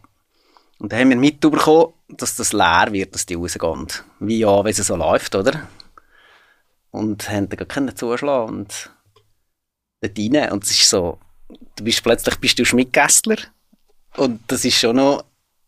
Und 0.79 0.91
dann 0.91 0.99
haben 0.99 1.09
wir 1.09 1.17
mitbekommen, 1.17 1.93
dass 2.09 2.35
das 2.35 2.51
leer 2.53 2.87
wird, 2.91 3.15
dass 3.15 3.25
die 3.25 3.35
rausgehen. 3.35 3.87
Wie 4.19 4.39
ja, 4.39 4.63
wenn 4.63 4.71
es 4.71 4.77
so 4.77 4.95
läuft, 4.95 5.35
oder? 5.35 5.67
Und 6.91 7.29
haben 7.29 7.49
dann 7.49 7.57
gar 7.57 7.67
keinen 7.67 7.95
zuschlagen 7.95 8.59
und 8.59 8.89
dort 10.01 10.17
rein. 10.17 10.51
Und 10.51 10.63
es 10.63 10.71
ist 10.71 10.89
so, 10.89 11.19
du 11.75 11.83
bist 11.83 12.03
plötzlich 12.03 12.37
bist 12.37 12.59
du 12.59 12.65
Schmidtgässler. 12.65 13.37
Und 14.17 14.41
das 14.47 14.65
ist 14.65 14.79
schon 14.79 14.97
noch, 14.97 15.23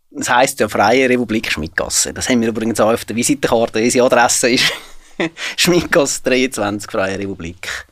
das 0.10 0.30
heisst 0.30 0.60
ja 0.60 0.70
Freie 0.70 1.10
Republik 1.10 1.52
Schmidgasse. 1.52 2.14
Das 2.14 2.30
haben 2.30 2.42
wir 2.42 2.50
übrigens 2.50 2.80
auch 2.80 2.94
auf 2.94 3.06
der 3.06 3.16
Visitenkarte. 3.16 3.82
Unsere 3.82 4.06
Adresse 4.06 4.50
ist 4.50 4.72
Schmidgasse 5.58 6.22
23 6.24 6.90
Freie 6.90 7.20
Republik. 7.20 7.88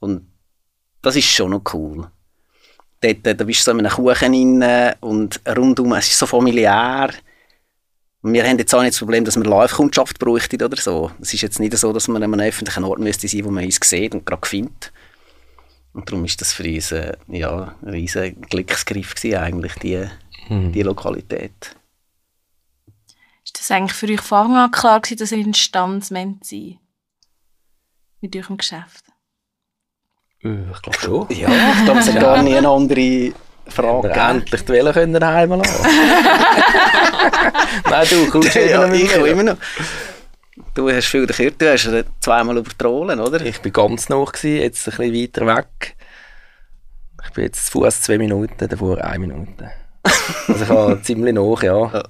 Und 0.00 0.26
das 1.00 1.16
ist 1.16 1.26
schon 1.26 1.50
noch 1.50 1.62
cool. 1.72 2.10
Dort, 3.00 3.26
äh, 3.26 3.34
da 3.34 3.44
bist 3.44 3.60
du 3.60 3.64
so 3.64 3.70
in 3.72 3.84
einem 3.84 3.90
Kuchen 3.90 4.62
rein 4.62 4.94
und 5.00 5.40
rundum, 5.56 5.92
es 5.94 6.08
ist 6.08 6.18
so 6.18 6.26
familiär. 6.26 7.10
Wir 8.22 8.44
haben 8.44 8.58
jetzt 8.58 8.72
auch 8.72 8.82
nicht 8.82 8.92
das 8.92 9.00
Problem, 9.00 9.24
dass 9.24 9.36
wir 9.36 9.44
Live-Kundschaft 9.44 10.20
bräuchten 10.20 10.62
oder 10.62 10.76
so. 10.76 11.10
Es 11.20 11.34
ist 11.34 11.40
jetzt 11.40 11.58
nicht 11.58 11.76
so, 11.76 11.92
dass 11.92 12.06
man 12.06 12.22
an 12.22 12.32
einem 12.32 12.48
öffentlichen 12.48 12.84
Ort 12.84 13.00
müsste 13.00 13.26
sein, 13.26 13.44
wo 13.44 13.50
man 13.50 13.64
uns 13.64 13.80
sieht 13.82 14.14
und 14.14 14.24
gerade 14.24 14.46
findet. 14.46 14.92
Und 15.92 16.08
darum 16.08 16.24
ist 16.24 16.40
das 16.40 16.52
für 16.52 16.62
uns 16.62 16.92
äh, 16.92 17.14
ja, 17.26 17.74
ein 17.82 17.88
riesen 17.88 18.40
Glücksgriff 18.42 19.16
gewesen, 19.16 19.36
eigentlich, 19.36 19.74
die, 19.74 20.06
die 20.48 20.82
Lokalität. 20.82 21.76
Ist 23.54 23.60
das 23.60 23.70
eigentlich 23.70 23.92
für 23.92 24.06
euch 24.08 24.20
von 24.20 24.38
Anfang 24.38 24.56
an 24.56 24.70
klar 24.70 25.00
gewesen, 25.00 25.18
dass 25.18 25.32
ihr 25.32 25.44
ein 25.44 25.54
Standsmensch 25.54 26.38
seid? 26.42 26.78
Mit 28.22 28.34
eurem 28.36 28.56
Geschäft? 28.56 29.04
Äh, 30.42 30.70
Ich 30.72 30.82
glaube 30.82 30.98
schon. 30.98 31.26
Ja, 31.36 31.48
ich 31.48 31.84
glaube, 31.84 32.00
es 32.00 32.12
hat 32.12 32.20
gar 32.20 32.42
nie 32.42 32.56
eine 32.56 32.68
andere 32.68 33.32
Frage 33.68 34.04
Wir 34.04 34.08
gegeben. 34.10 34.28
endlich 34.40 34.62
die 34.62 34.68
Welle 34.72 34.92
können 34.92 35.20
daheim 35.20 35.50
lassen. 35.50 35.86
Nein, 37.90 38.06
du 38.10 38.30
kommst 38.30 38.54
Ja, 38.54 38.84
immer 38.84 38.88
noch 38.88 38.94
ich 38.94 39.14
immer 39.14 39.42
noch. 39.42 39.56
Du 40.74 40.90
hast 40.90 41.06
viel 41.08 41.26
gekürt, 41.26 41.60
du 41.60 41.70
hast 41.70 41.90
zweimal 42.20 42.56
über 42.56 42.70
die 42.70 42.84
Rollen, 42.84 43.20
oder? 43.20 43.40
Ich 43.44 43.60
bin 43.60 43.72
ganz 43.72 44.08
nah 44.08 44.24
jetzt 44.42 44.88
ein 44.88 44.96
bisschen 44.96 45.14
weiter 45.14 45.46
weg. 45.46 45.96
Ich 47.26 47.30
bin 47.32 47.44
jetzt 47.44 47.66
zu 47.66 47.72
Fuß 47.72 48.00
zwei 48.00 48.16
Minuten, 48.18 48.68
davor 48.68 48.98
eine 49.04 49.18
Minute. 49.18 49.70
Also 50.48 50.64
ich 50.64 50.68
habe 50.70 51.00
ziemlich 51.02 51.34
nach, 51.34 51.62
ja. 51.62 51.90
Ja. 51.92 52.02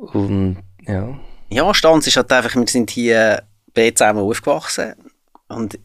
Und 0.00 0.58
ja. 0.86 1.18
Ja, 1.48 1.74
Stanz 1.74 2.06
ist 2.06 2.16
halt 2.16 2.32
einfach, 2.32 2.54
wir 2.54 2.66
sind 2.66 2.90
hier 2.90 3.42
beide 3.72 3.94
zusammen 3.94 4.20
aufgewachsen 4.20 4.94
und 5.48 5.78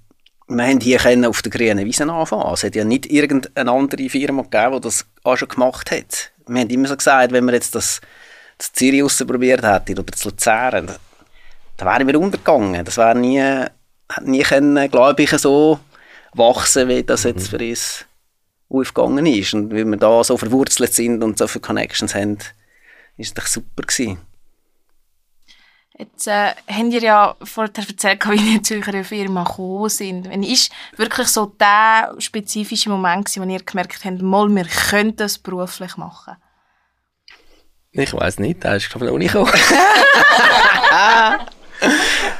wir 0.47 0.67
haben 0.67 0.79
hier 0.79 0.97
können 0.97 1.25
auf 1.25 1.41
der 1.41 1.51
grünen 1.51 1.85
Wiese 1.85 2.11
anfangen. 2.11 2.53
Es 2.53 2.63
hat 2.63 2.75
ja 2.75 2.83
nicht 2.83 3.05
irgendeine 3.05 3.71
andere 3.71 4.09
Firma 4.09 4.41
gegeben, 4.41 4.73
die 4.75 4.81
das 4.81 5.05
auch 5.23 5.37
schon 5.37 5.47
gemacht 5.47 5.91
hat. 5.91 6.31
Wir 6.47 6.61
haben 6.61 6.69
immer 6.69 6.87
so 6.87 6.97
gesagt, 6.97 7.31
wenn 7.31 7.45
wir 7.45 7.53
jetzt 7.53 7.75
das, 7.75 8.01
das 8.57 8.73
Zürich 8.73 9.03
ausprobiert 9.03 9.63
hätten 9.63 9.99
oder 9.99 10.11
das 10.11 10.25
Luzern, 10.25 10.91
dann 11.77 11.87
wären 11.87 12.07
wir 12.07 12.19
untergegangen. 12.19 12.83
Das 12.83 12.97
wäre 12.97 13.17
nie, 13.17 13.65
nie 14.23 14.43
können, 14.43 14.89
glaube 14.89 15.23
ich, 15.23 15.31
so 15.31 15.79
wachsen, 16.33 16.89
wie 16.89 17.03
das 17.03 17.23
jetzt 17.23 17.49
für 17.49 17.59
uns 17.59 18.05
aufgegangen 18.67 19.25
ist. 19.25 19.53
Und 19.53 19.71
weil 19.71 19.85
wir 19.85 19.97
da 19.97 20.23
so 20.23 20.37
verwurzelt 20.37 20.93
sind 20.93 21.23
und 21.23 21.37
so 21.37 21.47
viele 21.47 21.61
Connections 21.61 22.13
haben 22.15 22.39
ist 23.21 23.37
doch 23.37 23.45
super 23.45 23.83
gewesen. 23.83 24.17
Jetzt 25.97 26.27
äh, 26.27 26.53
habt 26.67 26.93
ihr 26.93 27.01
ja 27.01 27.35
vorher 27.43 27.71
erzählt, 27.77 28.25
wie 28.29 28.53
ihr 28.55 28.63
zu 28.63 28.75
eurer 28.75 29.03
Firma 29.03 29.43
gekommen 29.43 29.89
sind. 29.89 30.29
Wann 30.29 30.41
ist 30.43 30.71
wirklich 30.97 31.27
so 31.27 31.45
der 31.59 32.15
spezifische 32.17 32.89
Moment 32.89 33.25
gewesen, 33.25 33.43
wo 33.47 33.53
ihr 33.53 33.59
gemerkt 33.63 34.03
habt, 34.03 34.21
mal, 34.21 34.49
wir 34.49 34.65
können 34.65 35.15
das 35.15 35.37
beruflich 35.37 35.97
machen? 35.97 36.35
Ich 37.91 38.13
weiß 38.13 38.39
nicht, 38.39 38.63
der 38.63 38.77
ist 38.77 38.89
glaube 38.89 39.05
ich 39.05 39.11
noch 39.11 39.17
nicht 39.19 39.33
gekommen. 39.33 39.51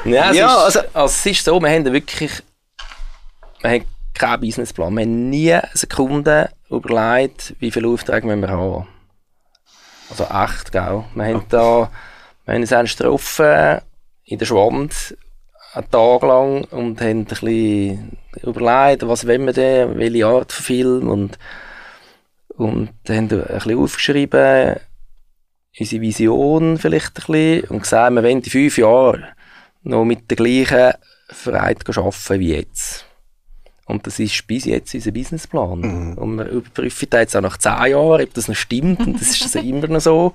ja, 0.06 0.30
es, 0.32 0.38
Ja, 0.38 0.68
ist, 0.68 0.78
also- 0.78 0.80
also, 0.94 1.06
es 1.06 1.26
ist 1.26 1.44
so, 1.46 1.60
wir 1.60 1.70
haben 1.70 1.86
wirklich 1.92 2.32
wir 3.62 3.70
haben 3.72 3.86
keinen 4.14 4.42
Businessplan. 4.42 4.94
Wir 4.96 5.02
haben 5.04 5.30
nie 5.30 5.54
eine 5.54 5.70
Sekunde 5.74 6.50
überlegt, 6.70 7.56
wie 7.60 7.70
viele 7.72 7.88
Aufträge 7.90 8.28
wir 8.28 8.50
haben. 8.50 8.88
Also 10.12 10.26
echt, 10.26 10.74
gell? 10.74 11.06
Wir 11.16 11.26
haben 11.26 11.46
da, 11.48 11.90
wir 12.46 12.54
haben 12.54 12.62
uns 12.62 12.98
getroffen 12.98 13.80
in 14.26 14.38
der 14.38 14.46
Schwand 14.46 15.18
einen 15.74 15.90
Tag 15.90 16.22
lang 16.24 16.66
und 16.66 17.00
haben 17.00 17.20
ein 17.20 17.26
bisschen 17.26 18.18
überlegt, 18.44 19.08
was 19.08 19.26
wollen 19.26 19.46
wir 19.46 19.54
denn, 19.54 19.98
welche 19.98 20.28
Art 20.28 20.52
von 20.52 20.66
Film 20.66 21.10
und, 21.10 21.40
und 22.50 22.90
haben 23.08 23.18
ein 23.18 23.28
bisschen 23.28 23.80
aufgeschrieben, 23.80 24.76
unsere 25.80 26.02
Vision 26.02 26.78
vielleicht 26.78 27.18
ein 27.18 27.26
bisschen 27.26 27.70
und 27.70 27.84
gesagt, 27.84 28.14
wir 28.14 28.22
wollen 28.22 28.40
in 28.40 28.44
fünf 28.44 28.78
Jahren 28.78 29.26
noch 29.84 30.04
mit 30.04 30.30
der 30.30 30.36
gleichen 30.36 30.94
Freiheit 31.30 31.88
arbeiten 31.88 32.40
wie 32.42 32.54
jetzt. 32.54 33.06
Und 33.92 34.08
das 34.08 34.20
ist 34.20 34.48
bis 34.48 34.64
jetzt 34.64 34.94
unser 34.96 35.12
Businessplan. 35.12 36.16
Und 36.18 36.36
wir 36.38 36.46
überprüfen 36.46 37.10
da 37.10 37.20
jetzt 37.20 37.36
auch 37.36 37.42
nach 37.42 37.58
zehn 37.58 37.92
Jahren, 37.92 38.22
ob 38.22 38.34
das 38.34 38.48
noch 38.48 38.56
stimmt. 38.56 39.02
Und 39.02 39.20
das 39.20 39.32
ist 39.32 39.44
also 39.44 39.60
immer 39.68 39.88
noch 39.88 40.00
so. 40.00 40.34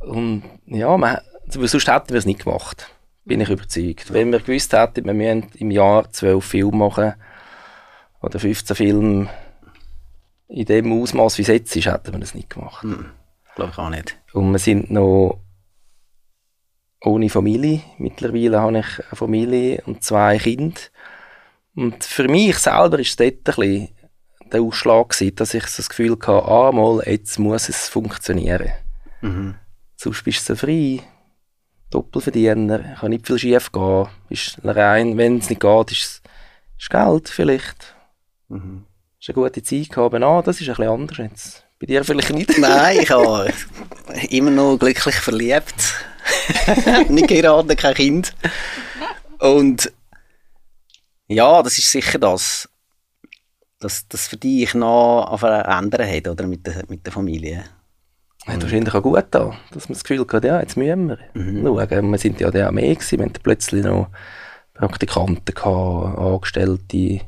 Und 0.00 0.42
ja, 0.66 0.94
man, 0.98 1.18
sonst 1.48 1.88
hätten 1.88 2.10
wir 2.10 2.18
es 2.18 2.26
nicht 2.26 2.44
gemacht. 2.44 2.90
Bin 3.24 3.40
ich 3.40 3.48
überzeugt. 3.48 4.12
Wenn 4.12 4.30
wir 4.30 4.40
gewusst 4.40 4.74
hätten, 4.74 5.06
wir 5.06 5.14
müssen 5.14 5.46
im 5.54 5.70
Jahr 5.70 6.10
zwölf 6.12 6.44
Filme 6.44 6.76
machen 6.76 7.14
oder 8.20 8.38
15 8.38 8.76
Filme 8.76 9.30
in 10.48 10.66
dem 10.66 10.92
Ausmaß, 10.92 11.38
wie 11.38 11.42
es 11.42 11.48
jetzt 11.48 11.76
ist, 11.76 11.86
hätten 11.86 12.12
wir 12.12 12.20
das 12.20 12.34
nicht 12.34 12.50
gemacht. 12.50 12.84
Glaube 13.54 13.70
ich 13.72 13.78
auch 13.78 13.88
nicht. 13.88 14.18
Und 14.34 14.52
wir 14.52 14.58
sind 14.58 14.90
noch 14.90 15.40
ohne 17.02 17.30
Familie. 17.30 17.80
Mittlerweile 17.96 18.60
habe 18.60 18.80
ich 18.80 18.98
eine 18.98 19.16
Familie 19.16 19.82
und 19.86 20.04
zwei 20.04 20.36
Kinder. 20.36 20.78
Und 21.74 22.04
für 22.04 22.28
mich 22.28 22.58
selber 22.58 22.98
ist 22.98 23.18
dort 23.18 23.32
ein 23.34 23.42
bisschen 23.42 23.88
der 24.52 24.62
Ausschlag 24.62 25.10
gewesen, 25.10 25.36
dass 25.36 25.54
ich 25.54 25.66
so 25.66 25.78
das 25.78 25.88
Gefühl 25.88 26.12
hatte, 26.12 26.44
ah, 26.44 26.72
mal, 26.72 27.02
jetzt 27.06 27.38
muss 27.38 27.68
es 27.68 27.88
funktionieren. 27.88 28.72
Mhm. 29.20 29.54
Sonst 29.96 30.24
bist 30.24 30.48
du 30.48 30.54
so 30.54 30.66
frei. 30.66 31.00
Doppelverdiener, 31.90 32.96
kann 33.00 33.10
nicht 33.10 33.26
viel 33.26 33.38
schief 33.38 33.72
gehen. 33.72 34.06
Ist 34.28 34.58
rein, 34.64 35.16
wenn 35.16 35.38
es 35.38 35.50
nicht 35.50 35.60
geht, 35.60 35.92
ist 35.92 36.22
es 36.78 36.88
Geld 36.88 37.28
vielleicht. 37.28 37.94
Mhm. 38.48 38.86
Ist 39.20 39.28
eine 39.28 39.34
gute 39.34 39.62
Zeit 39.62 39.90
gehabt, 39.90 40.14
aber 40.14 40.26
ah, 40.26 40.42
das 40.42 40.60
ist 40.60 40.68
ein 40.68 40.76
bisschen 40.76 40.90
anders 40.90 41.18
jetzt. 41.18 41.66
Bei 41.78 41.86
dir 41.86 42.04
vielleicht 42.04 42.32
nicht. 42.32 42.58
Nein, 42.58 43.00
ich 43.02 43.10
habe 43.10 43.52
immer 44.30 44.50
noch 44.50 44.78
glücklich 44.78 45.16
verliebt. 45.16 45.94
nicht 47.08 47.28
geheiratet, 47.28 47.78
kein 47.78 47.94
Kind. 47.94 48.34
Und 49.38 49.92
ja, 51.30 51.62
das 51.62 51.78
ist 51.78 51.90
sicher 51.90 52.18
das, 52.18 52.68
dass 53.78 54.06
das 54.08 54.28
für 54.28 54.36
dich 54.36 54.74
noch 54.74 55.42
ändern 55.42 56.08
hat, 56.08 56.28
oder 56.28 56.46
mit 56.46 56.66
der, 56.66 56.84
mit 56.88 57.04
der 57.06 57.12
Familie. 57.12 57.64
Hat 58.46 58.62
wahrscheinlich 58.62 58.94
auch 58.94 59.02
gut 59.02 59.26
da, 59.30 59.54
dass 59.72 59.88
man 59.88 59.94
das 59.94 60.04
Gefühl 60.04 60.26
hat, 60.32 60.44
ja, 60.44 60.60
jetzt 60.60 60.76
müssen 60.76 61.08
wir 61.08 61.18
schauen. 61.34 62.10
Wir 62.10 62.18
sind 62.18 62.40
ja 62.40 62.50
dann 62.50 62.68
auch 62.68 62.72
mehr 62.72 62.94
gewesen, 62.94 63.18
wir 63.18 63.26
hatten 63.26 63.42
plötzlich 63.42 63.84
noch 63.84 64.08
Praktikanten 64.74 65.54
gehabt, 65.54 66.18
Angestellte. 66.18 67.20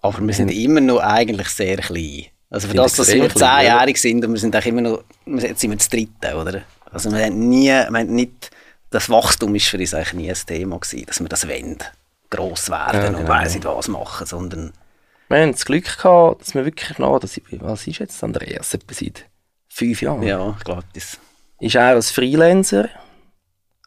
Aber 0.00 0.26
wir 0.26 0.34
sind 0.34 0.50
immer 0.50 0.80
noch 0.80 1.00
eigentlich 1.00 1.48
sehr 1.48 1.76
klein. 1.78 2.26
Also 2.50 2.68
für 2.68 2.74
das, 2.74 2.94
dass 2.94 3.08
wir 3.12 3.26
ja. 3.26 3.28
zehnjährig 3.28 4.00
sind 4.00 4.24
und 4.24 4.32
wir 4.32 4.40
sind 4.40 4.56
auch 4.56 4.64
immer 4.64 4.80
noch, 4.80 5.04
wir- 5.26 5.48
jetzt 5.48 5.60
sind 5.60 5.70
wir 5.70 5.76
das 5.76 5.88
Dritte, 5.90 6.34
oder? 6.34 6.62
Also 6.90 7.12
wir 7.12 7.24
haben 7.26 7.38
nie, 7.48 7.66
wir 7.68 7.84
haben 7.86 8.14
nicht, 8.14 8.50
das 8.88 9.10
Wachstum 9.10 9.54
ist 9.54 9.66
für 9.68 9.76
uns 9.76 9.92
eigentlich 9.92 10.14
nie 10.14 10.30
ein 10.30 10.36
Thema 10.46 10.78
gewesen, 10.78 11.04
dass 11.04 11.20
wir 11.20 11.28
das 11.28 11.46
wollen, 11.46 11.76
gross 12.30 12.70
werden 12.70 13.00
Ja, 13.02 13.08
und 13.08 13.16
genau. 13.16 13.28
weiss 13.28 13.54
nicht 13.54 13.64
was 13.64 13.88
machen, 13.88 14.26
sondern 14.26 14.72
Wir 15.28 15.38
haben 15.40 15.52
das 15.52 15.64
Glück 15.64 15.96
gehabt, 15.96 16.42
dass 16.42 16.54
wir 16.54 16.64
wirklich 16.64 16.98
noch, 16.98 17.22
ich, 17.22 17.42
was 17.60 17.86
ist 17.86 17.98
jetzt 17.98 18.22
Andreas, 18.24 18.74
etwa 18.74 18.94
seit 18.94 19.26
fünf 19.68 20.02
Jahren? 20.02 20.22
ja, 20.22 20.54
ich 20.58 20.64
glaube, 20.64 20.84
das, 20.94 21.18
Ist 21.60 21.74
er 21.74 21.88
als 21.94 22.10
Freelancer? 22.10 22.88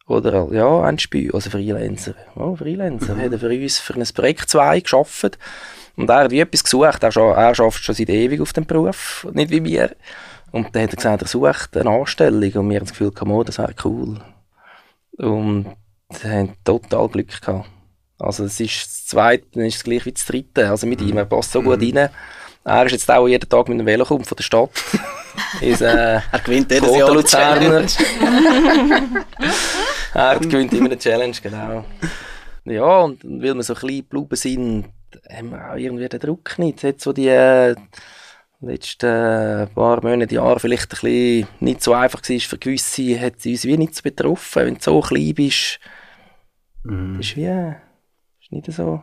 Oder, 0.07 0.47
ja, 0.51 0.81
ein 0.81 0.99
Spiel, 0.99 1.31
also 1.33 1.49
Freelancer. 1.49 2.15
Oh, 2.35 2.55
Freelancer. 2.55 3.15
Hat 3.15 3.31
er 3.31 3.39
für 3.39 3.49
uns 3.49 3.79
für 3.79 3.93
ein 3.93 4.03
Projekt 4.13 4.49
2 4.49 4.81
geschafft. 4.81 5.37
Und 5.95 6.09
er 6.09 6.23
hat 6.23 6.31
wie 6.31 6.39
etwas 6.41 6.63
gesucht. 6.63 7.01
Er, 7.03 7.15
er 7.15 7.27
arbeitet 7.37 7.75
schon 7.83 7.95
seit 7.95 8.09
ewig 8.09 8.41
auf 8.41 8.51
dem 8.51 8.65
Beruf, 8.65 9.25
nicht 9.31 9.51
wie 9.51 9.63
wir. 9.63 9.95
Und 10.51 10.75
dann 10.75 10.83
hat 10.83 10.89
er 10.91 10.95
gesagt, 10.97 11.21
er 11.21 11.27
sucht 11.27 11.77
eine 11.77 11.89
Anstellung. 11.89 12.51
Und 12.53 12.69
wir 12.69 12.77
haben 12.77 12.85
das 12.85 12.91
Gefühl, 12.91 13.11
oh, 13.21 13.43
das 13.43 13.57
wäre 13.57 13.73
cool. 13.85 14.19
Und 15.17 15.67
wir 16.21 16.31
haben 16.31 16.55
total 16.65 17.07
Glück 17.07 17.39
gehabt. 17.41 17.69
Also, 18.21 18.45
es 18.45 18.59
ist 18.59 18.85
das 18.85 19.05
zweite, 19.07 19.45
dann 19.53 19.65
ist 19.65 19.77
es 19.77 19.83
gleich 19.83 20.05
wie 20.05 20.11
das 20.11 20.25
dritte. 20.25 20.69
Also, 20.69 20.87
mit 20.87 21.01
ihm, 21.01 21.17
er 21.17 21.25
passt 21.25 21.51
so 21.51 21.61
gut 21.61 21.81
rein. 21.81 22.09
Er 22.63 22.85
ist 22.85 22.91
jetzt 22.91 23.09
auch 23.09 23.27
jeden 23.27 23.49
Tag 23.49 23.67
mit 23.69 23.79
dem 23.79 23.85
Velo 23.85 24.05
kommt 24.05 24.27
von 24.27 24.35
der 24.35 24.43
Stadt. 24.43 24.69
ist, 25.61 25.81
äh, 25.81 26.19
er 26.31 26.39
gewinnt 26.43 26.71
jedes 26.71 26.95
Jahr 26.95 27.13
Luzerner. 27.13 27.87
Challenge. 27.87 29.25
er 30.13 30.39
gewinnt 30.39 30.73
immer 30.73 30.85
eine 30.85 30.99
Challenge, 30.99 31.35
genau. 31.41 31.85
Ja, 32.65 32.99
und 32.99 33.23
weil 33.23 33.55
wir 33.55 33.63
so 33.63 33.73
klein 33.73 34.05
geblieben 34.07 34.35
sind, 34.35 34.85
haben 35.29 35.49
wir 35.49 35.71
auch 35.71 35.75
irgendwie 35.75 36.07
den 36.07 36.19
Druck 36.19 36.59
nicht. 36.59 36.83
Jetzt 36.83 37.03
so 37.03 37.13
die 37.13 37.29
äh, 37.29 37.75
letzten 38.59 39.67
paar 39.73 40.03
Monate, 40.03 40.35
Jahre 40.35 40.59
vielleicht 40.59 40.85
ein 40.85 40.89
bisschen 40.89 41.47
nicht 41.59 41.83
so 41.83 41.93
einfach 41.93 42.21
war 42.21 42.39
für 42.39 42.57
gewisse, 42.59 43.19
hat 43.19 43.37
es 43.39 43.45
uns 43.47 43.65
wie 43.65 43.77
nicht 43.77 43.95
so 43.95 44.03
betroffen. 44.03 44.65
Wenn 44.65 44.75
du 44.75 44.81
so 44.81 45.01
klein 45.01 45.33
bist, 45.33 45.79
ist 47.19 47.35
wie, 47.35 47.45
äh, 47.45 47.73
nicht 48.51 48.71
so. 48.71 49.01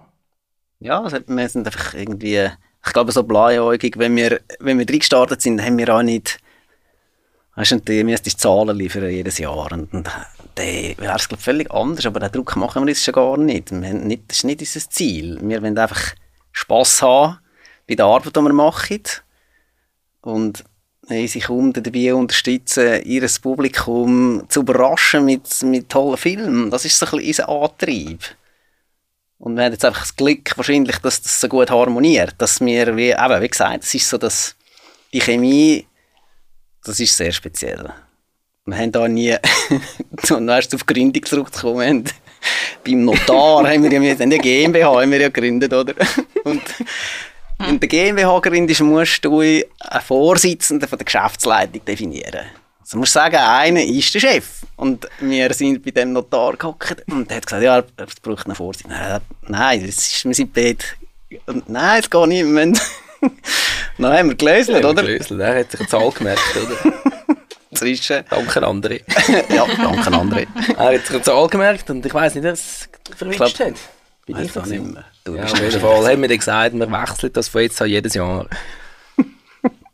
Ja, 0.81 1.03
wir 1.05 1.49
sind 1.49 1.67
einfach 1.67 1.95
irgendwie, 1.95 2.49
ich 2.87 2.93
glaube, 2.93 3.13
so 3.13 3.25
bleiäugig, 3.25 3.99
wenn 3.99 4.15
wir, 4.17 4.41
wenn 4.61 4.79
wir 4.79 4.89
reingestartet 4.89 5.43
sind, 5.43 5.63
haben 5.63 5.79
wir 5.79 5.93
auch 5.95 6.03
nicht, 6.03 6.39
weißt 7.57 7.73
du, 7.73 7.81
du 7.81 8.05
müsstest 8.05 8.41
Zahlen 8.41 8.77
liefern 8.77 9.11
jedes 9.11 9.39
Jahr 9.39 9.73
und, 9.73 9.93
und 9.93 10.09
dann 10.55 10.65
wäre 10.65 11.17
es 11.17 11.29
völlig 11.39 11.71
anders, 11.73 12.07
aber 12.07 12.21
den 12.21 12.33
Druck 12.33 12.57
machen 12.57 12.85
wir 12.85 12.91
uns 12.91 13.03
schon 13.05 13.15
gar 13.15 13.37
nicht. 13.37 13.71
Wir 13.71 13.95
nicht. 13.95 14.23
Das 14.29 14.39
ist 14.39 14.45
nicht 14.45 14.61
unser 14.61 14.91
Ziel. 14.91 15.39
Wir 15.43 15.63
wollen 15.63 15.79
einfach 15.79 16.15
Spass 16.53 17.03
haben 17.03 17.39
bei 17.89 17.95
der 17.95 18.07
Arbeit, 18.07 18.37
die 18.37 18.41
wir 18.41 18.53
machen 18.53 19.03
und 20.21 20.65
unsere 21.09 21.47
Kunden 21.47 21.83
dabei 21.83 22.15
unterstützen, 22.15 23.03
ihr 23.05 23.27
Publikum 23.41 24.45
zu 24.49 24.61
überraschen 24.61 25.25
mit, 25.25 25.63
mit 25.63 25.89
tollen 25.89 26.17
Filmen. 26.17 26.71
Das 26.71 26.85
ist 26.85 26.99
so 26.99 27.07
ein 27.07 27.19
bisschen 27.19 27.47
unser 27.47 27.49
Antrieb. 27.49 28.21
Und 29.39 29.57
wir 29.57 29.65
haben 29.65 29.73
jetzt 29.73 29.85
einfach 29.85 30.01
das 30.01 30.17
Glück, 30.17 30.57
wahrscheinlich, 30.57 30.99
dass 30.99 31.23
das 31.23 31.41
so 31.41 31.49
gut 31.49 31.71
harmoniert, 31.71 32.35
dass 32.39 32.61
wir, 32.61 32.97
wie, 32.97 33.11
eben, 33.11 33.43
wie 33.43 33.49
gesagt, 33.49 33.85
es 33.85 33.95
ist 33.95 34.09
so, 34.09 34.19
dass 34.19 34.57
die 35.13 35.21
Chemie, 35.21 35.87
das 36.85 36.99
ist 36.99 37.17
sehr 37.17 37.33
speziell. 37.33 37.93
Wir 38.67 38.77
haben 38.77 38.93
da 38.93 39.07
nie, 39.07 39.37
und 40.31 40.49
erst 40.49 40.75
auf 40.75 40.85
Gründung 40.85 41.25
haben, 41.25 42.05
beim 42.85 43.05
Notar 43.05 43.69
haben 43.69 43.83
wir 43.83 43.93
ja, 43.93 44.01
wir 44.01 44.19
haben 44.19 44.33
ja 44.33 44.39
GmbH 44.39 45.01
haben 45.01 45.11
wir 45.11 45.21
ja 45.21 45.29
gegründet, 45.29 45.73
oder? 45.73 45.95
Und 46.45 46.63
wenn 47.59 47.81
der 47.81 47.89
GmbH 47.89 48.39
gründest, 48.41 48.81
musst 48.83 49.25
du 49.25 49.41
einen 49.41 49.65
Vorsitzenden 50.07 50.89
von 50.89 50.99
der 50.99 51.05
Geschäftsleitung 51.05 51.85
definieren. 51.85 52.47
Also 52.89 52.99
musst 53.01 53.13
sagen, 53.13 53.37
einer 53.37 53.85
ist 53.85 54.15
der 54.15 54.21
Chef. 54.21 54.47
Und 54.77 55.07
wir 55.21 55.53
sind 55.53 55.85
bei 55.85 55.91
dem 55.91 56.15
Notar 56.15 56.57
gehockt 56.57 57.05
und 57.11 57.31
er 57.31 57.37
hat 57.37 57.47
gesagt, 57.47 57.63
ja, 57.63 57.81
es 57.81 58.15
braucht 58.23 58.47
einen 58.47 58.55
Vorsitzenden. 58.55 59.21
Nein, 59.47 59.85
das 59.87 59.97
ist, 59.99 60.25
wir 60.25 60.35
sind. 60.35 60.57
Und 61.45 61.69
nein, 61.69 62.01
es 62.01 62.09
geht 62.09 62.27
nicht. 62.29 62.45
Wir 62.47 62.67
müssen- 62.67 62.81
Dann 63.99 64.17
haben 64.17 64.29
wir 64.31 64.37
gelöst, 64.37 64.71
oder? 64.71 64.95
Gelöselt. 64.95 65.39
Er 65.39 65.59
hat 65.61 65.71
sich 65.71 65.81
eine 65.81 65.89
Zahl 65.91 66.11
gemerkt, 66.13 66.41
oder? 66.57 67.37
Zwischen. 67.75 68.25
Danke, 68.31 68.67
andere. 68.67 68.95
Ja, 69.51 69.67
danke, 69.67 70.11
André. 70.11 70.47
Er 70.79 70.95
hat 70.95 71.01
sich 71.03 71.11
eine 71.17 71.23
Zahl 71.23 71.47
gemerkt 71.49 71.91
und 71.91 72.07
ich 72.07 72.15
weiss 72.15 72.37
nicht, 72.37 72.45
es 72.47 72.89
verwischt 73.15 73.61
hat. 73.61 73.75
Bin 74.25 74.35
Weiß 74.37 74.47
ich 74.47 74.57
auch 74.57 74.65
nicht 74.65 74.83
mehr. 74.83 75.05
Du 75.25 75.35
Ja, 75.35 75.43
bist 75.43 75.53
auf 75.55 75.61
jeden 75.61 75.81
Fall 75.81 76.07
haben 76.11 76.23
wir 76.23 76.29
gesagt, 76.39 76.75
wir 76.75 76.91
wechseln 76.91 77.33
das 77.35 77.49
von 77.49 77.61
jetzt 77.61 77.83
an 77.83 77.89
jedes 77.91 78.15
Jahr. 78.15 78.47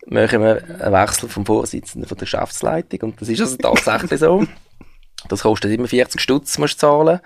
Machen 0.06 0.42
wir 0.42 0.62
einen 0.80 0.92
Wechsel 0.92 1.28
vom 1.28 1.46
Vorsitzenden 1.46 2.08
von 2.08 2.18
der 2.18 2.26
Geschäftsleitung 2.26 3.00
und 3.00 3.20
das 3.20 3.28
ist 3.28 3.40
also 3.40 3.56
tatsächlich 3.62 4.20
so. 4.20 4.44
Das 5.28 5.42
kostet 5.42 5.72
immer 5.72 5.88
40 5.88 6.20
Stutz, 6.20 6.58
musst 6.58 6.74
du 6.74 6.86
zahlen. 6.86 7.20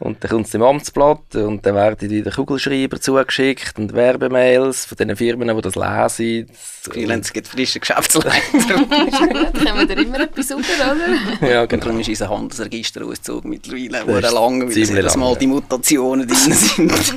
Und 0.00 0.22
dann 0.24 0.30
kommt 0.30 0.46
es 0.48 0.54
im 0.54 0.62
Amtsblatt 0.62 1.36
und 1.36 1.64
dann 1.64 1.76
werden 1.76 2.10
wieder 2.10 2.32
Kugelschreiber 2.32 3.00
zugeschickt 3.00 3.78
und 3.78 3.92
Werbemails 3.92 4.86
von 4.86 4.96
den 4.96 5.16
Firmen, 5.16 5.56
die 5.56 5.62
das 5.62 5.76
lesen. 5.76 6.50
Freelance 6.52 7.32
gibt 7.32 7.46
frische 7.46 7.78
Geschäftsleiter. 7.78 8.34
da 8.68 8.74
kommen 8.74 9.88
wir 9.88 9.98
immer 9.98 10.20
etwas 10.20 10.50
über, 10.50 10.60
oder? 10.60 11.48
Ja, 11.48 11.62
Und 11.62 11.68
genau. 11.68 11.84
darum 11.84 12.00
ist 12.00 12.08
unser 12.08 12.28
Handelsregisterauszug 12.28 13.44
mittlerweile 13.44 14.04
Das 14.20 14.24
ist 14.24 14.32
lang, 14.32 14.62
weil 14.62 14.70
ziemlich 14.70 14.90
jedes 14.96 15.16
Mal 15.16 15.30
lang, 15.30 15.38
die 15.38 15.46
Mutationen 15.46 16.26
drin 16.26 16.52
sind. 16.52 16.92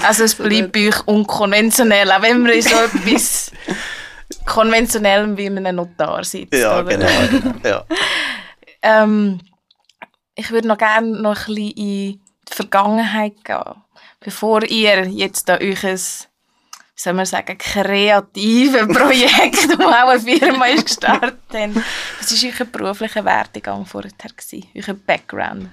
Also 0.00 0.24
es 0.24 0.34
bleibt 0.34 0.72
bei 0.72 0.88
euch 0.88 1.06
unkonventionell, 1.06 2.10
auch 2.10 2.22
wenn 2.22 2.42
man 2.42 2.52
in 2.52 2.62
so 2.62 2.76
etwas 2.76 3.52
konventionellem 4.46 5.36
wie 5.36 5.46
in 5.46 5.58
einem 5.58 5.76
Notar 5.76 6.24
sitzt. 6.24 6.54
ja, 6.54 6.80
oder? 6.80 6.96
genau. 6.96 7.54
ja. 7.64 7.84
Ähm, 8.84 9.38
ich 10.34 10.50
würde 10.50 10.66
noch 10.66 10.76
gerne 10.76 11.06
noch 11.06 11.46
ein 11.46 11.54
bisschen 11.54 11.70
in 11.70 11.74
die 11.76 12.20
Vergangenheit 12.50 13.44
gehen, 13.44 13.76
bevor 14.18 14.64
ihr 14.64 15.08
jetzt 15.08 15.48
da 15.48 15.54
euch 15.58 15.84
ein, 15.84 16.00
soll 16.96 17.12
man 17.12 17.24
sagen, 17.24 17.56
kreatives 17.58 18.88
Projekt, 18.88 19.68
das 19.70 19.78
auch 19.78 20.08
eine 20.08 20.18
Firma 20.18 20.66
ist, 20.66 20.86
gestartet 20.86 21.38
habt. 21.52 21.76
Was 22.18 22.42
war 22.42 22.50
euer 22.58 22.66
beruflicher 22.66 23.24
Werdegang 23.24 23.86
vorher? 23.86 24.10
Gewesen? 24.10 24.66
Euer 24.74 24.94
Background? 24.94 25.68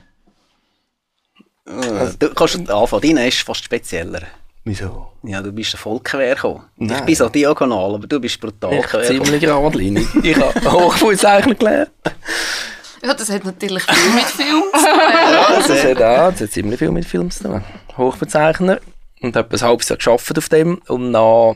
Äh, 1.70 2.10
Du 2.18 2.34
kannst 2.34 2.70
anfangen, 2.70 3.02
deiner 3.02 3.28
ist 3.28 3.42
fast 3.42 3.64
spezieller. 3.64 4.22
Wieso? 4.66 5.14
Ja, 5.24 5.42
du 5.42 5.52
bist 5.52 5.78
voll 5.78 6.00
quer 6.02 6.36
gekommen. 6.36 6.64
Ich 6.78 7.02
bin 7.02 7.16
so 7.16 7.30
diagonal, 7.30 7.96
aber 7.96 8.08
du 8.08 8.20
bist 8.20 8.40
brutal 8.40 8.74
Ich 8.74 8.86
quer 8.86 9.04
ziemlich 9.04 9.42
geradlinig. 9.42 10.08
Ich 10.24 10.36
habe 10.38 10.72
Hochfußzeichner 10.72 11.56
gelernt. 11.56 11.92
Ja, 13.02 13.14
das 13.14 13.30
hat 13.30 13.46
natürlich 13.46 13.84
viel 13.84 14.14
mit 14.14 14.26
Film 14.26 14.64
zu 14.74 14.78
tun. 14.84 15.68
Das 15.68 15.84
hat 15.84 15.98
auch 16.02 16.32
das 16.32 16.42
hat 16.42 16.52
ziemlich 16.52 16.80
viel 16.80 16.92
mit 16.92 17.06
Filmen 17.06 17.32
zu 17.32 17.44
tun. 17.44 17.64
Hochbezeichner. 17.98 18.80
Und 19.22 19.36
habe 19.36 19.56
ein 19.56 19.62
halbes 19.62 19.90
Jahr 19.90 19.98
gearbeitet 19.98 20.38
auf 20.38 20.50
dem. 20.50 20.76
Und 20.88 21.14
dann 21.14 21.56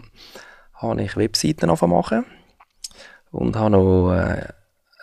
habe 0.76 1.02
ich 1.02 1.16
Webseiten 1.18 1.66
angefangen 1.70 1.94
machen. 1.94 2.26
Und 3.32 3.56
habe 3.56 3.72
noch 3.72 4.12
äh, 4.14 4.16
einen 4.16 4.54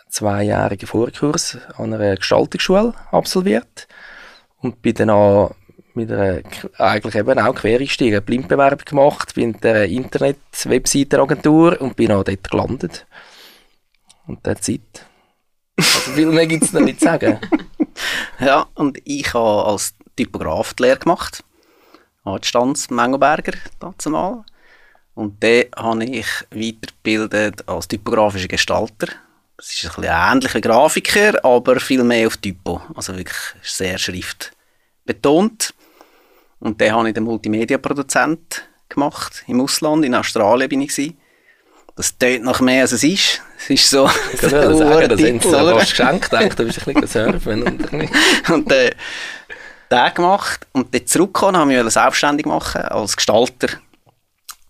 zweijährigen 0.09 0.87
Vorkurs 0.87 1.57
an 1.77 1.93
einer 1.93 2.15
Gestaltungsschule 2.15 2.93
absolviert. 3.11 3.87
Und 4.61 4.81
bin 4.81 4.93
dann 4.93 5.09
auch 5.09 5.55
mit 5.93 6.11
einer, 6.11 6.41
eigentlich 6.77 7.15
eben 7.15 7.39
auch 7.39 7.55
quer 7.55 7.79
eingestiegen, 7.79 8.23
Blindbewerbung 8.23 8.85
gemacht, 8.85 9.35
bin 9.35 9.53
in 9.53 9.59
der 9.61 9.85
Internet-Webseitenagentur 9.85 11.81
und 11.81 11.95
bin 11.95 12.11
auch 12.11 12.23
dort 12.23 12.49
gelandet. 12.49 13.05
Und 14.27 14.45
der 14.45 14.61
Zeit. 14.61 15.05
Also 15.77 16.11
viel 16.11 16.27
mehr 16.27 16.47
gibt 16.47 16.63
es 16.63 16.73
noch 16.73 16.81
nicht 16.81 16.99
zu 16.99 17.05
sagen. 17.05 17.39
Ja, 18.39 18.67
und 18.73 18.97
ich 19.03 19.33
habe 19.33 19.65
als 19.65 19.93
Typograf 20.15 20.73
die 20.73 20.83
Lehre 20.83 20.97
gemacht. 20.97 21.43
An 22.23 22.37
der 22.37 22.43
Stanz 22.43 22.89
Mengelberger 22.89 23.53
dazumal. 23.79 24.43
Und 25.13 25.43
dann 25.43 25.65
habe 25.75 26.05
ich 26.05 26.27
weitergebildet 26.51 27.67
als 27.67 27.87
typografischer 27.87 28.47
Gestalter. 28.47 29.07
Das 29.61 29.69
ist 29.69 29.83
ein 29.83 29.89
bisschen 29.89 30.11
ähnlich 30.11 30.55
wie 30.55 30.61
Grafiker, 30.61 31.45
aber 31.45 31.79
viel 31.79 32.03
mehr 32.03 32.25
auf 32.25 32.37
Typo. 32.37 32.81
Also 32.95 33.15
wirklich 33.15 33.37
sehr 33.61 33.99
schriftbetont. 33.99 35.75
Und 36.59 36.81
dann 36.81 36.91
habe 36.93 37.09
ich 37.09 37.13
den 37.13 37.25
Multimedia-Produzent 37.25 38.67
gemacht. 38.89 39.43
Im 39.45 39.61
Ausland, 39.61 40.03
in 40.03 40.15
Australien 40.15 40.67
bin 40.67 40.81
ich. 40.81 40.89
Gewesen. 40.89 41.15
Das 41.95 42.17
tönt 42.17 42.43
noch 42.43 42.59
mehr, 42.59 42.81
als 42.81 42.93
es 42.93 43.03
ist. 43.03 43.43
Es 43.59 43.69
ist 43.69 43.89
so... 43.91 44.09
Ich 44.33 44.41
würde 44.41 44.75
sagen, 44.75 45.09
das 45.09 45.19
sind 45.19 45.43
sie 45.43 45.49
oder? 45.49 45.77
fast 45.77 45.91
geschenkt. 45.91 46.33
Dachte, 46.33 46.55
du 46.55 46.65
bist 46.65 46.87
ein 46.87 46.93
bisschen 46.95 47.31
surfen. 47.31 47.61
Und 47.61 47.93
und 48.49 48.71
äh, 48.71 48.89
den 49.91 50.13
gemacht 50.15 50.65
und 50.71 50.91
dann 50.91 51.05
zurückgekommen, 51.05 51.57
habe 51.57 51.71
ich 51.71 51.83
mich 51.83 51.93
selbstständig 51.93 52.47
machen 52.47 52.81
als 52.81 53.15
Gestalter 53.15 53.67